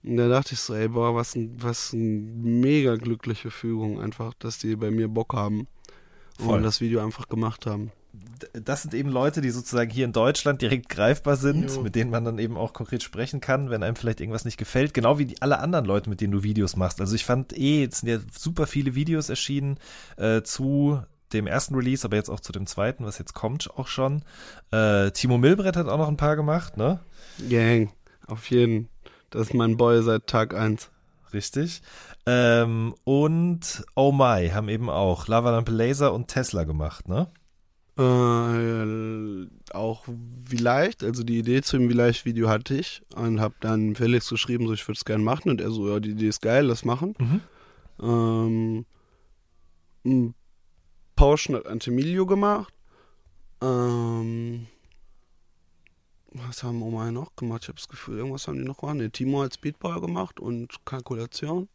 Und 0.03 0.17
da 0.17 0.29
dachte 0.29 0.55
ich 0.55 0.61
so, 0.61 0.75
ey, 0.75 0.89
boah, 0.89 1.15
was 1.15 1.35
ein, 1.35 1.57
was 1.59 1.93
ein 1.93 2.61
mega 2.61 2.97
glückliche 2.97 3.51
Fügung 3.51 4.01
einfach, 4.01 4.33
dass 4.39 4.59
die 4.59 4.75
bei 4.77 4.91
mir 4.91 5.09
Bock 5.09 5.35
haben 5.35 5.67
Voll. 6.39 6.57
und 6.57 6.63
das 6.63 6.81
Video 6.81 7.05
einfach 7.05 7.29
gemacht 7.29 7.67
haben. 7.67 7.93
Das 8.53 8.83
sind 8.83 8.95
eben 8.95 9.11
Leute, 9.11 9.41
die 9.41 9.51
sozusagen 9.51 9.91
hier 9.91 10.05
in 10.05 10.13
Deutschland 10.13 10.63
direkt 10.63 10.89
greifbar 10.89 11.37
sind, 11.37 11.71
Jo. 11.71 11.83
mit 11.83 11.95
denen 11.95 12.11
man 12.11 12.25
dann 12.25 12.39
eben 12.39 12.57
auch 12.57 12.73
konkret 12.73 13.03
sprechen 13.03 13.41
kann, 13.41 13.71
wenn 13.71 13.83
einem 13.83 13.97
vielleicht 13.97 14.21
irgendwas 14.21 14.45
nicht 14.45 14.57
gefällt, 14.57 14.95
genau 14.95 15.19
wie 15.19 15.27
die, 15.27 15.43
alle 15.43 15.59
anderen 15.59 15.85
Leute, 15.85 16.11
mit 16.11 16.21
denen 16.21 16.33
du 16.33 16.43
Videos 16.43 16.77
machst. 16.77 17.01
Also 17.01 17.15
ich 17.15 17.25
fand 17.25 17.57
eh, 17.57 17.85
es 17.85 18.01
sind 18.01 18.09
ja 18.09 18.19
super 18.37 18.67
viele 18.67 18.95
Videos 18.95 19.29
erschienen 19.29 19.79
äh, 20.17 20.43
zu 20.43 21.01
dem 21.33 21.47
ersten 21.47 21.75
Release, 21.75 22.05
aber 22.05 22.17
jetzt 22.17 22.29
auch 22.29 22.41
zu 22.41 22.53
dem 22.53 22.67
zweiten, 22.67 23.05
was 23.05 23.19
jetzt 23.19 23.35
kommt 23.35 23.71
auch 23.77 23.87
schon. 23.87 24.23
Äh, 24.73 25.11
Timo 25.13 25.39
Milbrett 25.39 25.77
hat 25.77 25.87
auch 25.87 25.99
noch 25.99 26.09
ein 26.09 26.17
paar 26.17 26.37
gemacht, 26.37 26.77
ne? 26.77 27.01
Gang, 27.49 27.93
auf 28.27 28.51
jeden. 28.51 28.89
Das 29.31 29.43
ist 29.43 29.55
mein 29.55 29.77
Boy 29.77 30.03
seit 30.03 30.27
Tag 30.27 30.55
1. 30.55 30.91
Richtig. 31.33 31.83
Ähm, 32.27 32.95
und 33.05 33.85
Oh 33.95 34.11
My 34.11 34.51
haben 34.53 34.69
eben 34.69 34.91
auch 34.91 35.29
Lavalampe 35.29 35.71
Laser 35.71 36.13
und 36.13 36.27
Tesla 36.29 36.65
gemacht, 36.65 37.09
ne? 37.09 37.29
Äh, 38.01 39.47
auch 39.75 40.07
vielleicht, 40.47 41.05
also 41.05 41.23
die 41.23 41.39
Idee 41.39 41.61
zu 41.61 41.77
dem 41.77 41.91
Vielleicht-Video 41.91 42.49
hatte 42.49 42.75
ich 42.75 43.03
und 43.15 43.41
habe 43.41 43.55
dann 43.61 43.95
Felix 43.95 44.31
geschrieben, 44.31 44.67
so 44.67 44.73
ich 44.73 44.89
würde 44.89 44.97
es 44.97 45.05
gerne 45.05 45.23
machen 45.23 45.51
und 45.51 45.61
er 45.61 45.71
so, 45.71 45.87
ja, 45.89 46.01
die 46.01 46.13
Idee 46.13 46.29
ist 46.29 46.41
geil, 46.41 46.65
lass 46.65 46.85
machen. 46.87 47.15
Mhm. 47.19 48.87
Ähm, 50.03 50.35
Pauschen 51.15 51.55
hat 51.55 51.67
Antemilio 51.67 52.25
gemacht. 52.25 52.73
Ähm, 53.61 54.67
was 56.33 56.63
haben 56.63 56.81
Oma 56.81 57.11
noch 57.11 57.37
gemacht? 57.37 57.65
Ich 57.65 57.69
habe 57.69 57.77
das 57.77 57.89
Gefühl, 57.89 58.17
irgendwas 58.17 58.49
haben 58.49 58.57
die 58.57 58.65
noch 58.65 58.79
gemacht. 58.79 58.97
Ne, 58.97 59.11
Timo 59.11 59.43
hat 59.43 59.53
Speedball 59.53 60.01
gemacht 60.01 60.41
und 60.41 60.87
Kalkulation. 60.87 61.69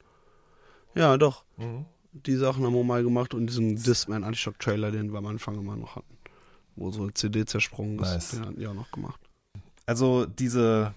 Ja, 0.95 1.17
doch. 1.17 1.43
Mhm. 1.57 1.85
Die 2.13 2.35
Sachen 2.35 2.65
haben 2.65 2.73
wir 2.73 2.83
mal 2.83 3.03
gemacht 3.03 3.35
und 3.35 3.45
diesen 3.47 3.75
Discman 3.75 4.23
Antishock 4.23 4.57
Trailer, 4.57 4.89
den 4.89 5.11
wir 5.11 5.19
am 5.19 5.27
Anfang 5.27 5.59
immer 5.59 5.75
noch 5.75 5.97
hatten. 5.97 6.14
Wo 6.75 6.91
so 6.91 7.09
CD 7.09 7.45
zersprungen 7.45 7.99
ist, 7.99 8.11
Nice. 8.11 8.31
den 8.31 8.41
hatten 8.45 8.59
die 8.59 8.67
auch 8.67 8.73
noch 8.73 8.91
gemacht. 8.91 9.19
also 9.85 10.25
diese 10.25 10.93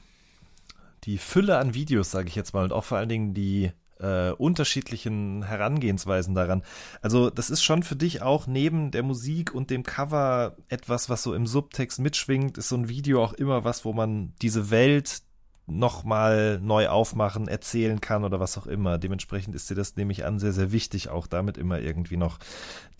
die 1.05 1.19
Fülle 1.19 1.59
an 1.59 1.75
Videos, 1.75 2.11
sage 2.11 2.29
ich 2.29 2.35
jetzt 2.35 2.53
mal, 2.53 2.65
und 2.65 2.73
auch 2.73 2.85
vor 2.85 2.99
allen 2.99 3.09
Dingen 3.09 3.33
die 3.33 3.71
äh, 4.01 4.31
unterschiedlichen 4.33 5.43
Herangehensweisen 5.45 6.35
daran. 6.35 6.63
Also 7.03 7.31
das 7.31 7.51
ist 7.51 7.63
schon 7.63 7.83
für 7.83 7.97
dich 7.97 8.23
auch 8.23 8.47
neben 8.47 8.91
der 8.91 9.03
Musik 9.03 9.55
und 9.55 9.71
dem 9.71 9.83
Cover 9.85 10.57
etwas, 10.69 11.09
was 11.09 11.23
so 11.23 11.35
im 11.35 11.47
Subtext 11.47 11.99
mitschwingt, 11.99 12.59
ist 12.59 12.69
so 12.69 12.77
ein 12.77 12.89
Video 12.89 13.23
auch 13.25 13.33
immer 13.33 13.65
was, 13.65 13.85
wo 13.85 13.93
man 13.93 14.35
diese 14.43 14.71
Welt 14.71 15.23
nochmal 15.69 16.59
neu 16.63 16.89
aufmachen, 16.89 17.49
erzählen 17.49 18.01
kann 18.01 18.25
oder 18.25 18.41
was 18.41 18.59
auch 18.59 18.67
immer. 18.67 18.99
Dementsprechend 18.99 19.55
ist 19.55 19.69
dir 19.71 19.75
das, 19.75 19.97
nehme 19.97 20.13
ich 20.13 20.25
an, 20.25 20.39
sehr, 20.39 20.53
sehr 20.53 20.73
wichtig, 20.73 21.09
auch 21.09 21.27
damit 21.27 21.59
immer 21.59 21.81
irgendwie 21.81 22.17
noch 22.17 22.39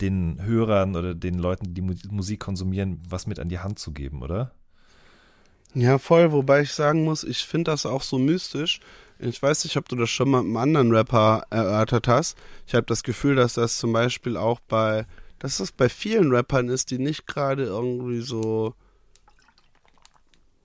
den 0.01 0.41
Hörern 0.41 0.95
oder 0.95 1.15
den 1.15 1.39
Leuten, 1.39 1.73
die 1.73 1.81
Mu 1.81 1.93
Musik 2.09 2.39
konsumieren, 2.39 3.01
was 3.09 3.27
mit 3.27 3.39
an 3.39 3.49
die 3.49 3.59
Hand 3.59 3.79
zu 3.79 3.91
geben, 3.91 4.21
oder? 4.21 4.51
Ja, 5.73 5.99
voll, 5.99 6.31
wobei 6.31 6.61
ich 6.61 6.73
sagen 6.73 7.03
muss, 7.03 7.23
ich 7.23 7.45
finde 7.45 7.71
das 7.71 7.85
auch 7.85 8.01
so 8.01 8.17
mystisch. 8.17 8.79
Ich 9.19 9.41
weiß 9.41 9.65
nicht, 9.65 9.77
ob 9.77 9.87
du 9.89 9.95
das 9.95 10.09
schon 10.09 10.29
mal 10.29 10.41
mit 10.41 10.47
einem 10.47 10.57
anderen 10.57 10.91
Rapper 10.95 11.43
erörtert 11.49 12.07
hast. 12.07 12.37
Ich 12.65 12.73
habe 12.73 12.85
das 12.85 13.03
Gefühl, 13.03 13.35
dass 13.35 13.53
das 13.53 13.77
zum 13.77 13.93
Beispiel 13.93 14.37
auch 14.37 14.59
bei, 14.61 15.05
dass 15.39 15.57
das 15.57 15.71
bei 15.71 15.89
vielen 15.89 16.31
Rappern 16.33 16.69
ist, 16.69 16.89
die 16.89 16.99
nicht 16.99 17.27
gerade 17.27 17.65
irgendwie 17.65 18.21
so 18.21 18.73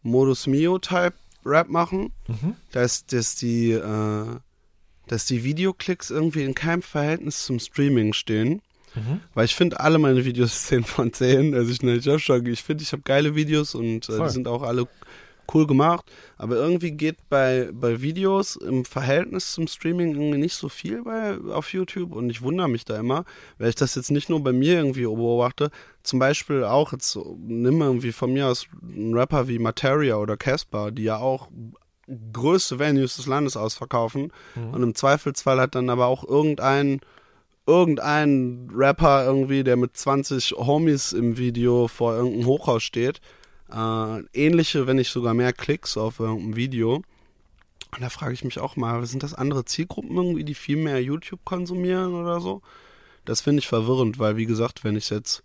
Modus 0.02 0.46
Mio-Type 0.46 1.14
Rap 1.44 1.68
machen, 1.68 2.12
Mhm. 2.28 2.54
dass, 2.72 3.06
dass 3.06 3.36
die, 3.36 3.72
äh, 3.72 4.26
dass 5.06 5.26
die 5.26 5.44
Videoklicks 5.44 6.10
irgendwie 6.10 6.44
in 6.44 6.54
keinem 6.54 6.82
Verhältnis 6.82 7.44
zum 7.44 7.58
Streaming 7.58 8.12
stehen. 8.12 8.62
Mhm. 8.94 9.20
Weil 9.34 9.44
ich 9.46 9.54
finde 9.54 9.80
alle 9.80 9.98
meine 9.98 10.24
Videos 10.24 10.64
10 10.66 10.84
von 10.84 11.12
10. 11.12 11.54
Also 11.54 11.70
ich, 11.72 11.82
ich, 11.82 12.08
hab 12.08 12.20
schon, 12.20 12.46
ich 12.46 12.62
finde, 12.62 12.82
ich 12.84 12.92
habe 12.92 13.02
geile 13.02 13.34
Videos 13.34 13.74
und 13.74 14.08
äh, 14.08 14.18
die 14.18 14.30
sind 14.30 14.46
auch 14.48 14.62
alle 14.62 14.86
cool 15.52 15.66
gemacht. 15.66 16.10
Aber 16.36 16.56
irgendwie 16.56 16.92
geht 16.92 17.16
bei, 17.28 17.70
bei 17.72 18.00
Videos 18.00 18.56
im 18.56 18.84
Verhältnis 18.84 19.52
zum 19.52 19.66
Streaming 19.66 20.14
irgendwie 20.14 20.38
nicht 20.38 20.54
so 20.54 20.68
viel 20.68 21.02
bei, 21.02 21.36
auf 21.52 21.72
YouTube 21.72 22.14
und 22.14 22.30
ich 22.30 22.42
wundere 22.42 22.68
mich 22.68 22.84
da 22.84 22.98
immer, 22.98 23.24
weil 23.58 23.68
ich 23.68 23.74
das 23.74 23.94
jetzt 23.94 24.10
nicht 24.10 24.28
nur 24.28 24.42
bei 24.42 24.52
mir 24.52 24.74
irgendwie 24.74 25.02
beobachte. 25.02 25.70
Zum 26.02 26.18
Beispiel 26.18 26.64
auch 26.64 26.92
jetzt 26.92 27.10
so, 27.10 27.36
nimm 27.40 27.80
irgendwie 27.80 28.12
von 28.12 28.32
mir 28.32 28.48
aus 28.48 28.66
einen 28.82 29.14
Rapper 29.14 29.48
wie 29.48 29.58
Materia 29.58 30.16
oder 30.16 30.36
Casper, 30.36 30.90
die 30.90 31.04
ja 31.04 31.18
auch 31.18 31.48
größte 32.32 32.78
Venues 32.78 33.16
des 33.16 33.26
Landes 33.26 33.56
ausverkaufen 33.56 34.30
und 34.72 34.82
im 34.82 34.94
Zweifelsfall 34.94 35.58
hat 35.58 35.74
dann 35.74 35.88
aber 35.88 36.04
auch 36.06 36.22
irgendein 36.22 37.00
irgendein 37.66 38.68
Rapper 38.74 39.24
irgendwie, 39.24 39.64
der 39.64 39.76
mit 39.76 39.96
20 39.96 40.52
Homies 40.52 41.12
im 41.12 41.38
Video 41.38 41.88
vor 41.88 42.14
irgendeinem 42.14 42.46
Hochhaus 42.46 42.82
steht. 42.82 43.20
Äh, 43.70 44.22
ähnliche, 44.32 44.86
wenn 44.86 44.96
nicht 44.96 45.10
sogar 45.10 45.34
mehr 45.34 45.52
Klicks 45.52 45.96
auf 45.96 46.20
irgendeinem 46.20 46.56
Video. 46.56 46.96
Und 46.96 48.02
da 48.02 48.08
frage 48.08 48.34
ich 48.34 48.44
mich 48.44 48.58
auch 48.58 48.76
mal, 48.76 49.04
sind 49.06 49.22
das 49.22 49.34
andere 49.34 49.64
Zielgruppen 49.64 50.16
irgendwie, 50.16 50.44
die 50.44 50.54
viel 50.54 50.76
mehr 50.76 51.02
YouTube 51.02 51.44
konsumieren 51.44 52.14
oder 52.14 52.40
so? 52.40 52.62
Das 53.24 53.40
finde 53.40 53.60
ich 53.60 53.68
verwirrend, 53.68 54.18
weil 54.18 54.36
wie 54.36 54.46
gesagt, 54.46 54.84
wenn 54.84 54.96
ich 54.96 55.10
jetzt, 55.10 55.42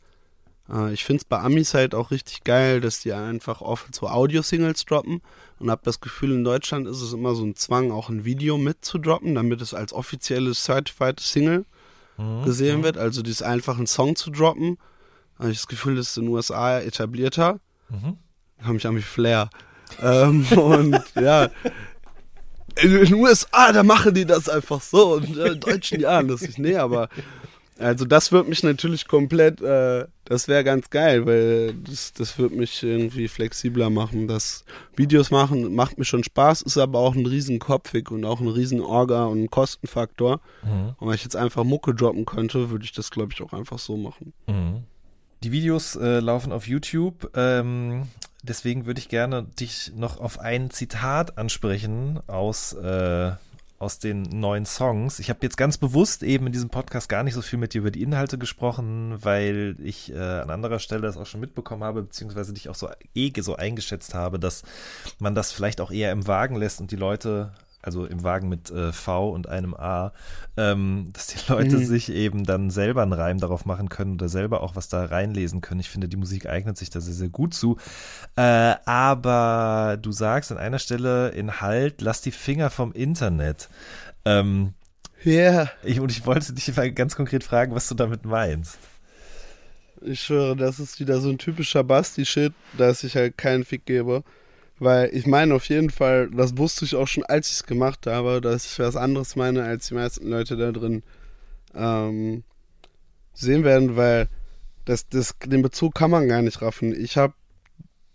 äh, 0.70 0.92
ich 0.92 1.06
finde 1.06 1.22
es 1.22 1.26
bei 1.26 1.40
Amis 1.40 1.74
halt 1.74 1.94
auch 1.94 2.12
richtig 2.12 2.44
geil, 2.44 2.82
dass 2.82 3.02
die 3.02 3.14
einfach 3.14 3.62
oft 3.62 3.94
so 3.94 4.08
Audio-Singles 4.08 4.86
droppen 4.86 5.22
und 5.60 5.70
habe 5.70 5.82
das 5.86 6.02
Gefühl, 6.02 6.32
in 6.32 6.44
Deutschland 6.44 6.88
ist 6.88 7.02
es 7.02 7.14
immer 7.14 7.36
so 7.36 7.46
ein 7.46 7.56
Zwang, 7.56 7.92
auch 7.92 8.10
ein 8.10 8.26
Video 8.26 8.58
mitzudroppen, 8.58 9.36
damit 9.36 9.62
es 9.62 9.74
als 9.74 9.94
offizielles 9.94 10.64
Certified 10.64 11.20
Single 11.20 11.66
gesehen 12.44 12.84
wird, 12.84 12.98
also 12.98 13.22
dieses 13.22 13.42
einfach 13.42 13.78
einen 13.78 13.88
Song 13.88 14.18
zu 14.18 14.30
droppen. 14.30 14.78
Habe 15.38 15.52
ich 15.52 15.58
das 15.58 15.68
Gefühl, 15.68 15.96
das 15.96 16.10
ist 16.10 16.18
in 16.18 16.26
den 16.26 16.34
USA 16.34 16.80
etablierter. 16.80 17.62
Mhm. 17.90 18.18
An 18.62 18.96
wie 18.96 19.02
Flair. 19.02 19.50
ähm, 20.02 20.46
und 20.58 21.02
ja, 21.16 21.50
in 22.82 22.94
den 22.94 23.14
USA, 23.16 23.72
da 23.72 23.84
machen 23.84 24.14
die 24.14 24.26
das 24.26 24.48
einfach 24.48 24.82
so 24.82 25.16
und 25.16 25.38
äh, 25.38 25.54
in 25.54 25.60
Deutschen 25.60 26.00
ja, 26.00 26.22
das 26.24 26.42
ist 26.42 26.60
nee, 26.60 26.76
aber 26.76 27.10
also 27.80 28.04
das 28.04 28.34
wird 28.34 28.50
mich 28.50 28.62
natürlich 28.62 29.08
komplett, 29.08 29.62
äh, 29.62 30.06
das 30.26 30.50
wäre 30.50 30.66
ganz 30.66 30.90
geil, 30.90 31.26
weil 31.26 31.74
das, 31.74 32.12
das 32.12 32.38
wird 32.38 32.52
mich 32.52 32.84
irgendwie 32.84 33.30
flexibler 33.30 33.90
machen. 33.90 34.28
Das 34.28 34.66
Videos 34.98 35.32
machen 35.32 35.74
macht 35.74 35.98
mir 35.98 36.04
schon 36.04 36.24
Spaß, 36.24 36.62
ist 36.64 36.78
aber 36.78 37.00
auch 37.00 37.16
ein 37.16 37.26
riesen 37.26 37.60
Kopfweg 37.60 38.12
und 38.12 38.26
auch 38.26 38.42
ein 38.42 38.50
riesen 38.50 38.82
Orga 38.82 39.26
und 39.26 39.44
ein 39.44 39.50
Kostenfaktor. 39.50 40.42
Mhm. 40.64 40.96
Und 40.98 41.08
wenn 41.08 41.16
ich 41.16 41.24
jetzt 41.24 41.38
einfach 41.38 41.64
Mucke 41.64 41.96
droppen 41.96 42.26
könnte, 42.26 42.70
würde 42.70 42.84
ich 42.84 42.92
das, 42.92 43.12
glaube 43.12 43.32
ich, 43.34 43.42
auch 43.42 43.54
einfach 43.54 43.80
so 43.80 43.96
machen. 43.96 44.34
Mhm. 44.48 44.84
Die 45.44 45.54
Videos 45.54 45.96
äh, 45.96 46.20
laufen 46.20 46.52
auf 46.52 46.68
YouTube. 46.68 47.32
Ähm, 47.34 48.10
deswegen 48.44 48.86
würde 48.86 49.00
ich 49.00 49.08
gerne 49.08 49.44
dich 49.44 49.94
noch 49.96 50.20
auf 50.20 50.40
ein 50.40 50.70
Zitat 50.70 51.38
ansprechen 51.38 52.20
aus, 52.28 52.74
äh, 52.74 53.32
aus 53.78 54.00
den 54.00 54.24
neuen 54.24 54.66
Songs. 54.66 55.20
Ich 55.20 55.30
habe 55.30 55.40
jetzt 55.44 55.56
ganz 55.56 55.78
bewusst 55.78 56.24
eben 56.24 56.48
in 56.48 56.52
diesem 56.52 56.70
Podcast 56.70 57.08
gar 57.08 57.24
nicht 57.24 57.36
so 57.36 57.42
viel 57.42 57.58
mit 57.58 57.74
dir 57.74 57.80
über 57.80 57.92
die 57.92 58.04
Inhalte 58.04 58.38
gesprochen, 58.38 59.16
weil 59.24 59.78
ich 59.82 60.12
äh, 60.12 60.18
an 60.18 60.50
anderer 60.50 60.80
Stelle 60.80 61.04
das 61.04 61.16
auch 61.16 61.26
schon 61.26 61.40
mitbekommen 61.40 61.86
habe, 61.86 62.02
beziehungsweise 62.02 62.52
dich 62.52 62.68
auch 62.68 62.76
so 62.76 62.90
eh 63.16 63.32
so 63.40 63.56
eingeschätzt 63.56 64.14
habe, 64.14 64.40
dass 64.40 64.64
man 65.20 65.36
das 65.36 65.54
vielleicht 65.54 65.80
auch 65.80 65.92
eher 65.92 66.12
im 66.12 66.28
Wagen 66.28 66.58
lässt 66.58 66.82
und 66.82 66.92
die 66.92 66.98
Leute 66.98 67.54
also 67.82 68.06
im 68.06 68.24
Wagen 68.24 68.50
mit 68.50 68.70
äh, 68.72 68.92
V 68.92 69.30
und 69.30 69.48
einem 69.48 69.74
A, 69.74 70.12
ähm, 70.58 71.10
dass 71.14 71.28
die 71.28 71.40
Leute 71.52 71.78
Mhm. 71.78 71.86
sich 71.86 72.12
eben 72.12 72.44
dann 72.46 72.70
selber 72.72 73.02
einen 73.04 73.14
Reim 73.14 73.40
darauf 73.40 73.66
machen 73.66 73.90
können 73.90 74.14
oder 74.16 74.30
selber 74.30 74.62
auch 74.62 74.76
was 74.76 74.90
da 74.90 75.06
reinlesen 75.06 75.62
können. 75.62 75.80
Ich 75.80 75.90
finde, 75.90 76.08
die 76.10 76.18
Musik 76.18 76.48
eignet 76.48 76.78
sich 76.78 76.90
da 76.90 77.00
sehr, 77.02 77.14
sehr 77.14 77.30
gut 77.30 77.54
zu. 77.54 77.78
Äh, 78.36 78.76
aber 78.86 79.98
du 80.02 80.12
sagst 80.12 80.52
an 80.52 80.58
einer 80.58 80.80
Stelle 80.80 81.30
in 81.30 81.62
Halt, 81.62 82.02
lass 82.02 82.22
die 82.22 82.32
Finger 82.32 82.70
vom 82.70 82.92
Internet. 82.92 83.70
Ähm, 84.26 84.74
Ja, 85.24 85.70
ich, 85.84 86.00
und 86.00 86.12
ich 86.12 86.26
wollte 86.26 86.54
dich 86.54 86.76
mal 86.76 86.92
ganz 86.92 87.16
konkret 87.16 87.44
fragen, 87.44 87.76
was 87.76 87.88
du 87.88 87.96
damit 87.96 88.26
meinst. 88.26 88.78
ich 90.02 90.22
schwöre, 90.22 90.56
das 90.56 90.80
ist 90.80 91.00
wieder 91.00 91.20
so 91.20 91.30
ein 91.30 91.38
typischer 91.38 91.84
Basti-Shit, 91.84 92.54
dass 92.78 93.04
ich 93.04 93.16
halt 93.16 93.38
keinen 93.38 93.66
Fick 93.66 93.86
gebe. 93.86 94.24
Weil 94.80 95.10
ich 95.14 95.28
meine 95.28 95.54
auf 95.56 95.66
jeden 95.66 95.90
Fall, 95.90 96.30
das 96.32 96.58
wusste 96.58 96.86
ich 96.86 96.96
auch 96.96 97.08
schon, 97.08 97.26
als 97.26 97.48
ich 97.48 97.54
es 97.56 97.64
gemacht 97.66 98.08
habe, 98.08 98.40
dass 98.40 98.66
ich 98.66 98.80
was 98.80 98.96
anderes 98.96 99.36
meine, 99.36 99.64
als 99.64 99.88
die 99.88 99.94
meisten 99.94 100.30
Leute 100.30 100.56
da 100.56 100.72
drin 100.72 101.04
ähm, 101.76 102.44
sehen 103.34 103.64
werden, 103.66 103.98
weil 103.98 104.30
das, 104.86 105.08
das, 105.10 105.36
den 105.46 105.62
Bezug 105.62 105.96
kann 105.96 106.12
man 106.12 106.28
gar 106.28 106.42
nicht 106.42 106.62
raffen. 106.62 107.00
Ich 107.00 107.18
habe 107.18 107.34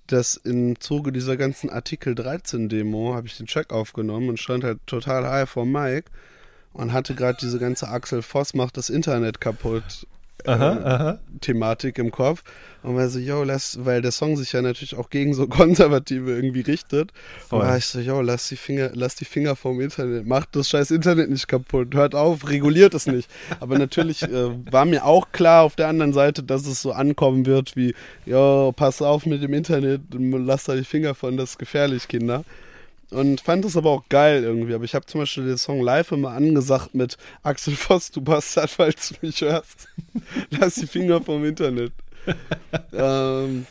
das 0.07 0.37
im 0.37 0.81
Zuge 0.81 1.13
dieser 1.13 1.37
ganzen 1.37 1.71
Artikel 1.71 2.15
13 2.15 2.69
Demo, 2.69 3.15
habe 3.15 3.27
ich 3.27 3.37
den 3.37 3.47
Track 3.47 3.73
aufgenommen 3.73 4.31
und 4.31 4.41
stand 4.41 4.65
halt 4.65 4.79
total 4.87 5.27
high 5.27 5.49
vor 5.49 5.67
Mike 5.67 6.11
und 6.73 6.93
hatte 6.93 7.15
gerade 7.15 7.39
diese 7.41 7.59
ganze 7.59 7.89
Axel 7.89 8.23
Voss 8.23 8.55
macht 8.55 8.77
das 8.77 8.91
Internet 8.91 9.41
kaputt 9.41 10.07
Aha, 10.47 10.73
äh, 10.73 10.85
aha. 10.85 11.19
Thematik 11.41 11.99
im 11.99 12.11
Kopf. 12.11 12.43
Und 12.83 12.97
war 12.97 13.09
so, 13.09 13.19
yo, 13.19 13.45
lass, 13.45 13.79
weil 13.83 14.03
der 14.03 14.13
Song 14.13 14.37
sich 14.37 14.53
ja 14.53 14.61
natürlich 14.61 14.95
auch 14.95 15.09
gegen 15.09 15.33
so 15.33 15.47
Konservative 15.49 16.35
irgendwie 16.35 16.61
richtet. 16.61 17.13
Voll. 17.49 17.61
Und 17.61 17.67
war 17.67 17.77
ich 17.79 17.87
so, 17.87 17.99
yo, 17.99 18.21
lass 18.21 18.49
die 18.49 18.57
Finger, 18.57 18.91
lass 18.93 19.15
die 19.15 19.25
Finger 19.25 19.57
vom 19.57 19.81
Internet, 19.81 20.27
macht 20.27 20.55
das 20.55 20.69
scheiß 20.69 20.91
Internet 20.91 21.31
nicht 21.31 21.49
kaputt, 21.49 21.95
hört 21.95 22.15
auf, 22.15 22.49
reguliert 22.49 22.93
es 22.93 23.07
nicht. 23.07 23.31
Aber 23.61 23.79
natürlich 23.79 24.23
äh, 24.23 24.51
war 24.71 24.85
mir 24.85 25.07
auch 25.07 25.33
klar 25.33 25.63
auf 25.63 25.77
der 25.77 25.89
anderen 25.89 26.13
Seite, 26.13 26.43
dass 26.43 26.67
es 26.67 26.83
so 26.83 26.93
ankommen 26.93 27.47
wird 27.47 27.75
wie, 27.75 27.95
yo, 28.27 28.73
pass 28.77 29.01
auf 29.01 29.25
mit 29.25 29.43
dem 29.43 29.55
Internet, 29.55 30.03
lass 30.13 30.65
da 30.65 30.75
die 30.75 30.85
Finger 30.85 31.15
von, 31.15 31.39
das 31.39 31.53
ist 31.53 31.59
gefährlich, 31.59 32.07
Kinder. 32.07 32.45
Und 33.11 33.41
fand 33.41 33.65
es 33.65 33.77
aber 33.77 33.91
auch 33.91 34.09
geil 34.09 34.43
irgendwie. 34.43 34.75
Aber 34.75 34.85
ich 34.85 34.95
habe 34.95 35.07
zum 35.07 35.21
Beispiel 35.21 35.47
den 35.47 35.59
Song 35.59 35.81
live 35.81 36.13
immer 36.13 36.31
angesagt 36.31 36.95
mit 36.95 37.17
Axel 37.43 37.75
Voss, 37.75 38.11
du 38.11 38.21
Bastard, 38.21 38.71
falls 38.71 39.11
du 39.11 39.15
mich 39.23 39.41
hörst. 39.41 39.89
Lass 40.51 40.77
die 40.77 40.87
Finger 40.87 41.21
vom 41.23 41.45
Internet. 41.45 41.93
ähm, 42.93 43.67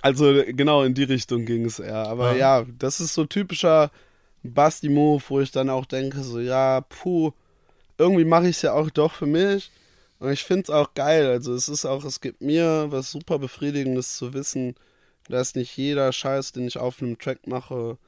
also 0.00 0.42
genau 0.48 0.82
in 0.82 0.94
die 0.94 1.04
Richtung 1.04 1.44
ging 1.44 1.64
es 1.64 1.78
eher. 1.78 2.08
Aber 2.08 2.32
Ja. 2.32 2.60
ja, 2.60 2.66
das 2.78 3.00
ist 3.00 3.14
so 3.14 3.24
typischer 3.24 3.90
Basti-Move, 4.42 5.22
wo 5.28 5.40
ich 5.40 5.52
dann 5.52 5.70
auch 5.70 5.86
denke, 5.86 6.22
so 6.22 6.40
ja, 6.40 6.80
puh, 6.80 7.32
irgendwie 7.98 8.24
mache 8.24 8.48
ich 8.48 8.56
es 8.56 8.62
ja 8.62 8.72
auch 8.72 8.90
doch 8.90 9.12
für 9.12 9.26
mich. 9.26 9.70
Und 10.18 10.32
ich 10.32 10.44
finde 10.44 10.62
es 10.62 10.70
auch 10.70 10.94
geil. 10.94 11.26
Also 11.26 11.54
es 11.54 11.68
ist 11.68 11.84
auch, 11.84 12.04
es 12.04 12.20
gibt 12.20 12.40
mir 12.40 12.86
was 12.90 13.10
super 13.10 13.38
Befriedigendes 13.38 14.16
zu 14.16 14.32
wissen, 14.34 14.74
dass 15.28 15.54
nicht 15.54 15.76
jeder 15.76 16.12
Scheiß, 16.12 16.52
den 16.52 16.66
ich 16.66 16.78
auf 16.78 17.00
einem 17.00 17.18
Track 17.18 17.46
mache, 17.46 17.98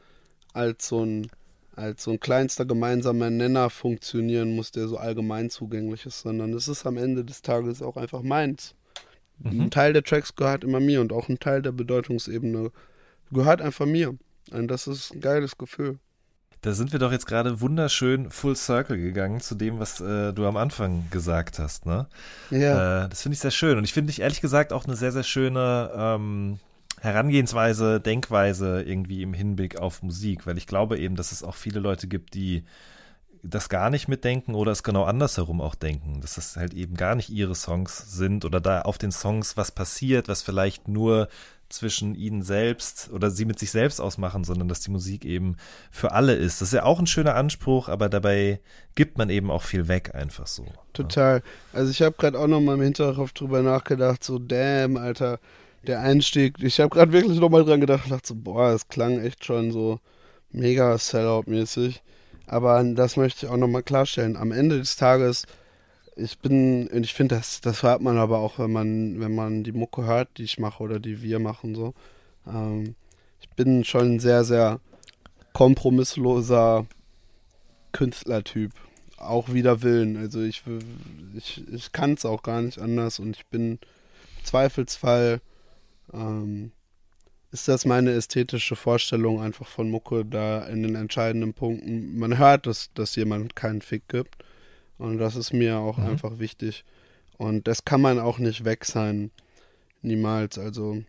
als 0.55 0.89
so 0.89 1.05
ein 1.05 1.29
als 1.77 2.05
so 2.05 2.13
ein 2.13 2.21
kleinster 2.21 2.65
gemeinsamer 2.65 3.31
Nenner 3.31 3.69
funktionieren 3.69 4.55
muss, 4.55 4.71
der 4.71 4.87
so 4.87 4.97
allgemein 4.97 5.51
zugänglich 5.51 6.07
ist, 6.07 6.21
sondern 6.21 6.53
es 6.53 6.69
ist 6.69 6.87
am 6.87 6.97
Ende 6.97 7.25
des 7.25 7.43
Tages 7.43 7.83
auch 7.83 7.97
einfach 7.97 8.23
meins. 8.23 8.77
Ein 9.43 9.71
Teil 9.71 9.93
der 9.93 10.05
Tracks 10.05 10.37
gehört 10.37 10.63
immer 10.63 10.79
mir 10.79 11.01
und 11.01 11.13
auch 11.13 11.29
ein 11.29 11.41
Teil 11.41 11.61
der 11.63 11.73
Bedeutungsebene 11.73 12.71
gehört 13.33 13.61
einfach 13.61 13.87
mir. 13.87 14.17
Und 14.53 14.69
das 14.69 14.87
ist 14.87 15.13
ein 15.13 15.21
geiles 15.21 15.59
Gefühl. 15.59 15.99
Da 16.61 16.73
sind 16.73 16.93
wir 16.93 16.99
doch 16.99 17.13
jetzt 17.13 17.27
gerade 17.27 17.61
wunderschön 17.61 18.31
full 18.31 18.57
circle 18.57 18.97
gegangen 18.97 19.41
zu 19.41 19.55
dem, 19.55 19.81
was 19.81 20.01
äh, 20.01 20.33
du 20.33 20.47
am 20.47 20.57
Anfang 20.57 21.05
gesagt 21.11 21.59
hast, 21.59 21.85
ne? 21.85 22.07
Ja. 22.51 23.05
Äh, 23.05 23.09
das 23.11 23.21
finde 23.23 23.35
ich 23.35 23.41
sehr 23.41 23.51
schön. 23.51 23.77
Und 23.77 23.85
ich 23.85 23.93
finde 23.93 24.11
dich 24.11 24.23
ehrlich 24.23 24.41
gesagt 24.41 24.73
auch 24.73 24.87
eine 24.87 24.97
sehr, 24.97 25.13
sehr 25.13 25.25
schöne 25.25 25.91
ähm, 25.95 26.59
Herangehensweise, 27.05 28.01
Denkweise 28.01 28.83
irgendwie 28.83 29.23
im 29.23 29.35
Hinblick 29.35 29.79
auf 29.79 30.03
Musik, 30.03 30.47
weil 30.47 30.59
ich 30.59 30.67
glaube 30.67 30.99
eben, 30.99 31.17
dass 31.17 31.33
es 31.33 31.43
auch 31.43 31.55
viele 31.55 31.81
Leute 31.81 32.09
gibt, 32.09 32.35
die 32.35 32.65
das 33.43 33.69
gar 33.69 33.91
nicht 33.91 34.09
mitdenken 34.09 34.55
oder 34.55 34.73
es 34.73 34.83
genau 34.83 35.05
andersherum 35.05 35.61
auch 35.61 35.75
denken, 35.75 36.23
dass 36.23 36.37
das 36.37 36.57
halt 36.57 36.73
eben 36.73 36.97
gar 36.97 37.15
nicht 37.15 37.29
ihre 37.29 37.55
Songs 37.55 38.17
sind 38.17 38.45
oder 38.47 38.61
da 38.61 38.83
auf 38.83 38.97
den 38.97 39.13
Songs 39.13 39.57
was 39.57 39.71
passiert, 39.71 40.29
was 40.29 40.41
vielleicht 40.41 40.89
nur 40.89 41.29
zwischen 41.69 42.15
ihnen 42.15 42.43
selbst 42.43 43.11
oder 43.13 43.31
sie 43.31 43.45
mit 43.45 43.59
sich 43.59 43.71
selbst 43.71 44.01
ausmachen, 44.01 44.45
sondern 44.45 44.69
dass 44.69 44.81
die 44.81 44.91
Musik 44.91 45.25
eben 45.25 45.57
für 45.91 46.13
alle 46.13 46.35
ist. 46.35 46.61
Das 46.61 46.69
ist 46.69 46.75
ja 46.75 46.85
auch 46.85 46.99
ein 46.99 47.07
schöner 47.07 47.35
Anspruch, 47.35 47.89
aber 47.89 48.09
dabei 48.09 48.61
gibt 48.95 49.19
man 49.19 49.29
eben 49.29 49.51
auch 49.51 49.63
viel 49.63 49.89
weg 49.89 50.15
einfach 50.15 50.47
so. 50.47 50.67
Total. 50.93 51.43
Also 51.73 51.91
ich 51.91 52.01
habe 52.01 52.17
gerade 52.17 52.39
auch 52.39 52.47
noch 52.47 52.61
mal 52.61 52.75
im 52.75 52.83
Hinterkopf 52.83 53.33
drüber 53.33 53.63
nachgedacht, 53.63 54.23
so 54.25 54.39
damn, 54.39 54.97
Alter, 54.97 55.39
der 55.87 56.01
Einstieg. 56.01 56.63
Ich 56.63 56.81
habe 56.81 56.91
gerade 56.91 57.13
wirklich 57.13 57.39
noch 57.39 57.51
mal 57.51 57.65
dran 57.65 57.81
gedacht 57.81 58.11
dachte 58.11 58.29
so, 58.29 58.35
boah, 58.35 58.73
das 58.73 58.89
klang 58.89 59.21
echt 59.21 59.45
schon 59.45 59.71
so 59.73 60.01
mega 60.51 60.97
Sellout-mäßig. 60.97 62.01
Aber 62.47 62.83
das 62.85 63.17
möchte 63.17 63.47
ich 63.47 63.53
auch 63.53 63.57
noch 63.57 63.69
mal 63.69 63.83
klarstellen. 63.83 64.37
Am 64.37 64.53
Ende 64.53 64.79
des 64.79 64.97
Tages, 64.97 65.47
ich 66.17 66.39
bin, 66.39 66.89
und 66.89 67.05
ich 67.05 67.15
finde, 67.15 67.37
das, 67.37 67.61
das 67.61 67.83
hört 67.83 68.03
man 68.03 68.19
aber 68.19 68.39
auch, 68.39 68.59
wenn 68.59 68.73
man, 68.73 69.21
wenn 69.21 69.35
man 69.35 69.65
die 69.65 69.73
Mucke 69.73 70.05
hört, 70.05 70.29
die 70.39 70.45
ich 70.45 70.59
mache 70.59 70.83
oder 70.83 71.01
die 71.01 71.23
wir 71.23 71.39
machen, 71.39 71.75
so. 71.75 71.95
Ähm, 72.47 72.95
ich 73.41 73.49
bin 73.51 73.85
schon 73.85 74.17
ein 74.17 74.21
sehr, 74.21 74.45
sehr 74.45 74.81
kompromissloser 75.53 76.87
Künstlertyp 77.93 78.73
auch 79.25 79.53
wider 79.53 79.83
Willen. 79.83 80.17
Also 80.17 80.43
ich, 80.43 80.63
ich, 81.35 81.63
ich 81.73 81.93
kann 81.93 82.15
es 82.15 82.25
auch 82.25 82.43
gar 82.43 82.61
nicht 82.63 82.79
anders 82.79 83.19
und 83.19 83.37
ich 83.37 83.47
bin 83.47 83.73
im 83.73 84.45
Zweifelsfall 84.45 85.41
ähm, 86.15 86.73
ist 87.53 87.69
das 87.69 87.85
meine 87.85 88.13
ästhetische 88.13 88.77
Vorstellung 88.77 89.41
einfach 89.41 89.67
von 89.69 89.91
Mucke 89.91 90.25
da 90.25 90.67
in 90.67 90.83
den 90.83 90.95
entscheidenden 90.97 91.55
Punkten. 91.55 92.19
Man 92.19 92.39
hört, 92.39 92.67
dass, 92.67 92.91
dass 92.95 93.15
jemand 93.17 93.55
keinen 93.55 93.81
Fick 93.83 94.09
gibt 94.09 94.37
und 94.99 95.19
das 95.19 95.37
ist 95.37 95.53
mir 95.53 95.79
auch 95.79 95.99
Mhm. 95.99 96.05
einfach 96.05 96.39
wichtig 96.39 96.85
und 97.39 97.69
das 97.69 97.85
kann 97.85 98.01
man 98.01 98.19
auch 98.19 98.39
nicht 98.39 98.65
weg 98.65 98.85
sein. 98.85 99.31
Niemals. 100.03 100.59
Also 100.59 101.03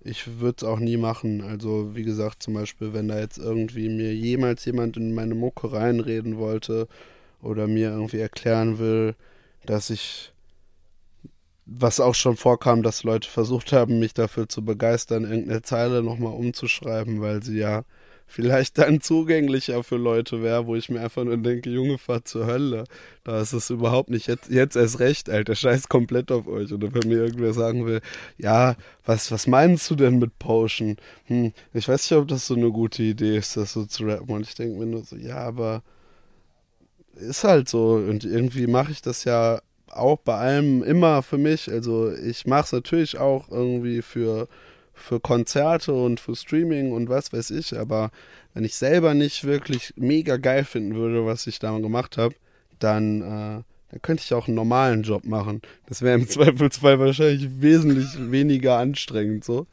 ich 0.00 0.38
würde 0.40 0.56
es 0.58 0.64
auch 0.64 0.78
nie 0.78 0.96
machen. 0.96 1.40
Also 1.40 1.94
wie 1.96 2.04
gesagt, 2.04 2.42
zum 2.42 2.54
Beispiel, 2.54 2.92
wenn 2.92 3.08
da 3.08 3.18
jetzt 3.18 3.38
irgendwie 3.38 3.88
mir 3.88 4.14
jemals 4.14 4.64
jemand 4.64 4.96
in 4.96 5.14
meine 5.14 5.34
Mucke 5.34 5.72
reinreden 5.72 6.36
wollte 6.36 6.88
oder 7.42 7.66
mir 7.66 7.90
irgendwie 7.90 8.18
erklären 8.20 8.78
will, 8.78 9.14
dass 9.66 9.90
ich, 9.90 10.32
was 11.66 12.00
auch 12.00 12.14
schon 12.14 12.36
vorkam, 12.36 12.82
dass 12.82 13.04
Leute 13.04 13.28
versucht 13.28 13.72
haben, 13.72 13.98
mich 13.98 14.14
dafür 14.14 14.48
zu 14.48 14.64
begeistern, 14.64 15.24
irgendeine 15.24 15.62
Zeile 15.62 16.02
nochmal 16.02 16.34
umzuschreiben, 16.34 17.20
weil 17.20 17.42
sie 17.42 17.58
ja 17.58 17.84
vielleicht 18.26 18.78
dann 18.78 19.00
zugänglicher 19.00 19.82
für 19.84 19.96
Leute 19.96 20.42
wäre, 20.42 20.66
wo 20.66 20.76
ich 20.76 20.88
mir 20.88 21.00
einfach 21.00 21.24
nur 21.24 21.36
denke, 21.36 21.70
Junge, 21.70 21.98
fahr 21.98 22.24
zur 22.24 22.46
Hölle. 22.46 22.84
Da 23.22 23.40
ist 23.40 23.52
es 23.52 23.70
überhaupt 23.70 24.10
nicht. 24.10 24.26
Jetzt, 24.26 24.50
jetzt 24.50 24.76
erst 24.76 24.98
recht, 24.98 25.30
Alter, 25.30 25.54
scheiß 25.54 25.88
komplett 25.88 26.32
auf 26.32 26.46
euch. 26.46 26.72
Oder 26.72 26.92
wenn 26.94 27.08
mir 27.08 27.18
irgendwer 27.18 27.52
sagen 27.52 27.86
will, 27.86 28.00
ja, 28.38 28.76
was, 29.04 29.30
was 29.30 29.46
meinst 29.46 29.90
du 29.90 29.94
denn 29.94 30.18
mit 30.18 30.38
Potion? 30.38 30.96
Hm, 31.26 31.52
ich 31.72 31.88
weiß 31.88 32.10
nicht, 32.10 32.18
ob 32.18 32.28
das 32.28 32.46
so 32.46 32.54
eine 32.54 32.70
gute 32.70 33.02
Idee 33.02 33.36
ist, 33.36 33.56
das 33.56 33.72
so 33.72 33.84
zu 33.84 34.04
rappen. 34.04 34.34
Und 34.34 34.46
ich 34.46 34.54
denke 34.54 34.78
mir 34.78 34.86
nur 34.86 35.04
so, 35.04 35.16
ja, 35.16 35.36
aber 35.36 35.82
ist 37.14 37.44
halt 37.44 37.68
so. 37.68 37.94
Und 37.94 38.24
irgendwie 38.24 38.66
mache 38.66 38.92
ich 38.92 39.02
das 39.02 39.24
ja 39.24 39.60
auch 39.96 40.18
bei 40.18 40.34
allem 40.34 40.82
immer 40.82 41.22
für 41.22 41.38
mich. 41.38 41.70
Also 41.70 42.12
ich 42.12 42.46
mache 42.46 42.64
es 42.64 42.72
natürlich 42.72 43.18
auch 43.18 43.50
irgendwie 43.50 44.02
für, 44.02 44.48
für 44.92 45.20
Konzerte 45.20 45.92
und 45.92 46.20
für 46.20 46.36
Streaming 46.36 46.92
und 46.92 47.08
was 47.08 47.32
weiß 47.32 47.50
ich. 47.50 47.78
Aber 47.78 48.10
wenn 48.54 48.64
ich 48.64 48.74
selber 48.76 49.14
nicht 49.14 49.44
wirklich 49.44 49.94
mega 49.96 50.36
geil 50.36 50.64
finden 50.64 50.94
würde, 50.94 51.26
was 51.26 51.46
ich 51.46 51.58
da 51.58 51.76
gemacht 51.78 52.18
habe, 52.18 52.34
dann, 52.78 53.20
äh, 53.22 53.62
dann 53.90 54.02
könnte 54.02 54.22
ich 54.24 54.34
auch 54.34 54.46
einen 54.46 54.56
normalen 54.56 55.02
Job 55.02 55.24
machen. 55.24 55.62
Das 55.86 56.02
wäre 56.02 56.18
im 56.18 56.28
Zweifelsfall 56.28 56.98
wahrscheinlich 56.98 57.60
wesentlich 57.60 58.08
weniger 58.30 58.78
anstrengend 58.78 59.44
so. 59.44 59.66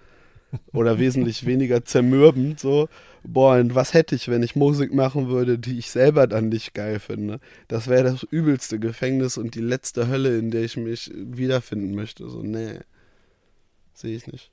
Oder 0.74 1.00
wesentlich 1.00 1.46
weniger 1.46 1.86
zermürbend 1.86 2.60
so. 2.60 2.90
Boah, 3.24 3.58
und 3.60 3.76
was 3.76 3.94
hätte 3.94 4.16
ich, 4.16 4.30
wenn 4.30 4.42
ich 4.42 4.56
Musik 4.56 4.94
machen 4.94 5.30
würde, 5.30 5.60
die 5.60 5.78
ich 5.78 5.92
selber 5.92 6.26
dann 6.28 6.50
nicht 6.50 6.74
geil 6.74 7.00
finde? 7.00 7.40
Das 7.68 7.88
wäre 7.88 8.04
das 8.04 8.24
übelste 8.24 8.80
Gefängnis 8.80 9.38
und 9.38 9.54
die 9.56 9.62
letzte 9.62 10.08
Hölle, 10.08 10.38
in 10.38 10.50
der 10.50 10.64
ich 10.64 10.76
mich 10.76 11.12
wiederfinden 11.14 11.94
möchte. 11.94 12.28
So, 12.30 12.42
nee. 12.42 12.80
Sehe 13.94 14.16
ich 14.16 14.26
nicht. 14.26 14.52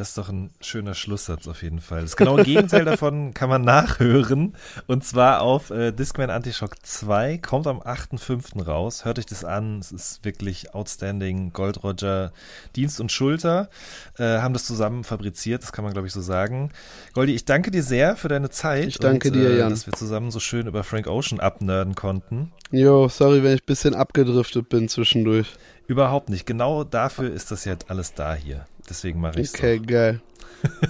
Das 0.00 0.08
ist 0.08 0.16
doch 0.16 0.30
ein 0.30 0.48
schöner 0.62 0.94
Schlusssatz 0.94 1.46
auf 1.46 1.62
jeden 1.62 1.82
Fall. 1.82 2.00
Das 2.00 2.16
genaue 2.16 2.42
Gegenteil 2.42 2.86
davon 2.86 3.34
kann 3.34 3.50
man 3.50 3.60
nachhören. 3.60 4.54
Und 4.86 5.04
zwar 5.04 5.42
auf 5.42 5.68
äh, 5.68 5.92
Discman 5.92 6.30
Antishock 6.30 6.76
2. 6.82 7.36
Kommt 7.36 7.66
am 7.66 7.82
8.5. 7.82 8.64
raus. 8.64 9.04
Hört 9.04 9.18
euch 9.18 9.26
das 9.26 9.44
an. 9.44 9.78
Es 9.78 9.92
ist 9.92 10.24
wirklich 10.24 10.72
outstanding. 10.74 11.52
Gold 11.52 11.84
Roger, 11.84 12.32
Dienst 12.76 12.98
und 12.98 13.12
Schulter 13.12 13.68
äh, 14.16 14.38
haben 14.38 14.54
das 14.54 14.64
zusammen 14.64 15.04
fabriziert. 15.04 15.62
Das 15.62 15.70
kann 15.70 15.84
man, 15.84 15.92
glaube 15.92 16.06
ich, 16.08 16.14
so 16.14 16.22
sagen. 16.22 16.70
Goldi, 17.12 17.34
ich 17.34 17.44
danke 17.44 17.70
dir 17.70 17.82
sehr 17.82 18.16
für 18.16 18.28
deine 18.28 18.48
Zeit. 18.48 18.86
Ich 18.86 18.98
danke 18.98 19.28
und, 19.28 19.34
dir, 19.34 19.50
äh, 19.50 19.58
Jan. 19.58 19.68
Dass 19.68 19.86
wir 19.86 19.92
zusammen 19.92 20.30
so 20.30 20.40
schön 20.40 20.66
über 20.66 20.82
Frank 20.82 21.08
Ocean 21.08 21.40
abnerden 21.40 21.94
konnten. 21.94 22.52
Jo, 22.70 23.08
sorry, 23.08 23.42
wenn 23.42 23.52
ich 23.52 23.60
ein 23.64 23.66
bisschen 23.66 23.94
abgedriftet 23.94 24.70
bin 24.70 24.88
zwischendurch. 24.88 25.48
Überhaupt 25.88 26.30
nicht. 26.30 26.46
Genau 26.46 26.84
dafür 26.84 27.30
ist 27.30 27.50
das 27.50 27.66
jetzt 27.66 27.90
alles 27.90 28.14
da 28.14 28.34
hier. 28.34 28.64
Deswegen 28.90 29.20
mache 29.20 29.40
ich 29.40 29.48
es. 29.48 29.54
Okay, 29.54 29.78
geil. 29.78 30.20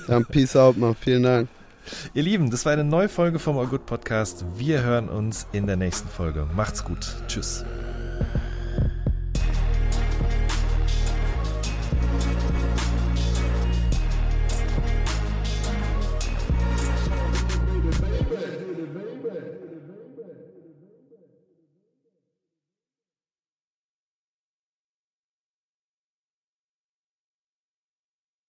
Dann 0.08 0.24
peace 0.28 0.56
out, 0.56 0.76
Mann. 0.76 0.96
Vielen 0.98 1.22
Dank. 1.22 1.48
Ihr 2.14 2.22
Lieben, 2.22 2.50
das 2.50 2.64
war 2.64 2.72
eine 2.72 2.84
neue 2.84 3.08
Folge 3.08 3.38
vom 3.38 3.58
All 3.58 3.66
Good 3.66 3.86
Podcast. 3.86 4.44
Wir 4.56 4.82
hören 4.82 5.08
uns 5.08 5.46
in 5.52 5.66
der 5.66 5.76
nächsten 5.76 6.08
Folge. 6.08 6.46
Macht's 6.54 6.84
gut. 6.84 7.16
Tschüss. 7.28 7.64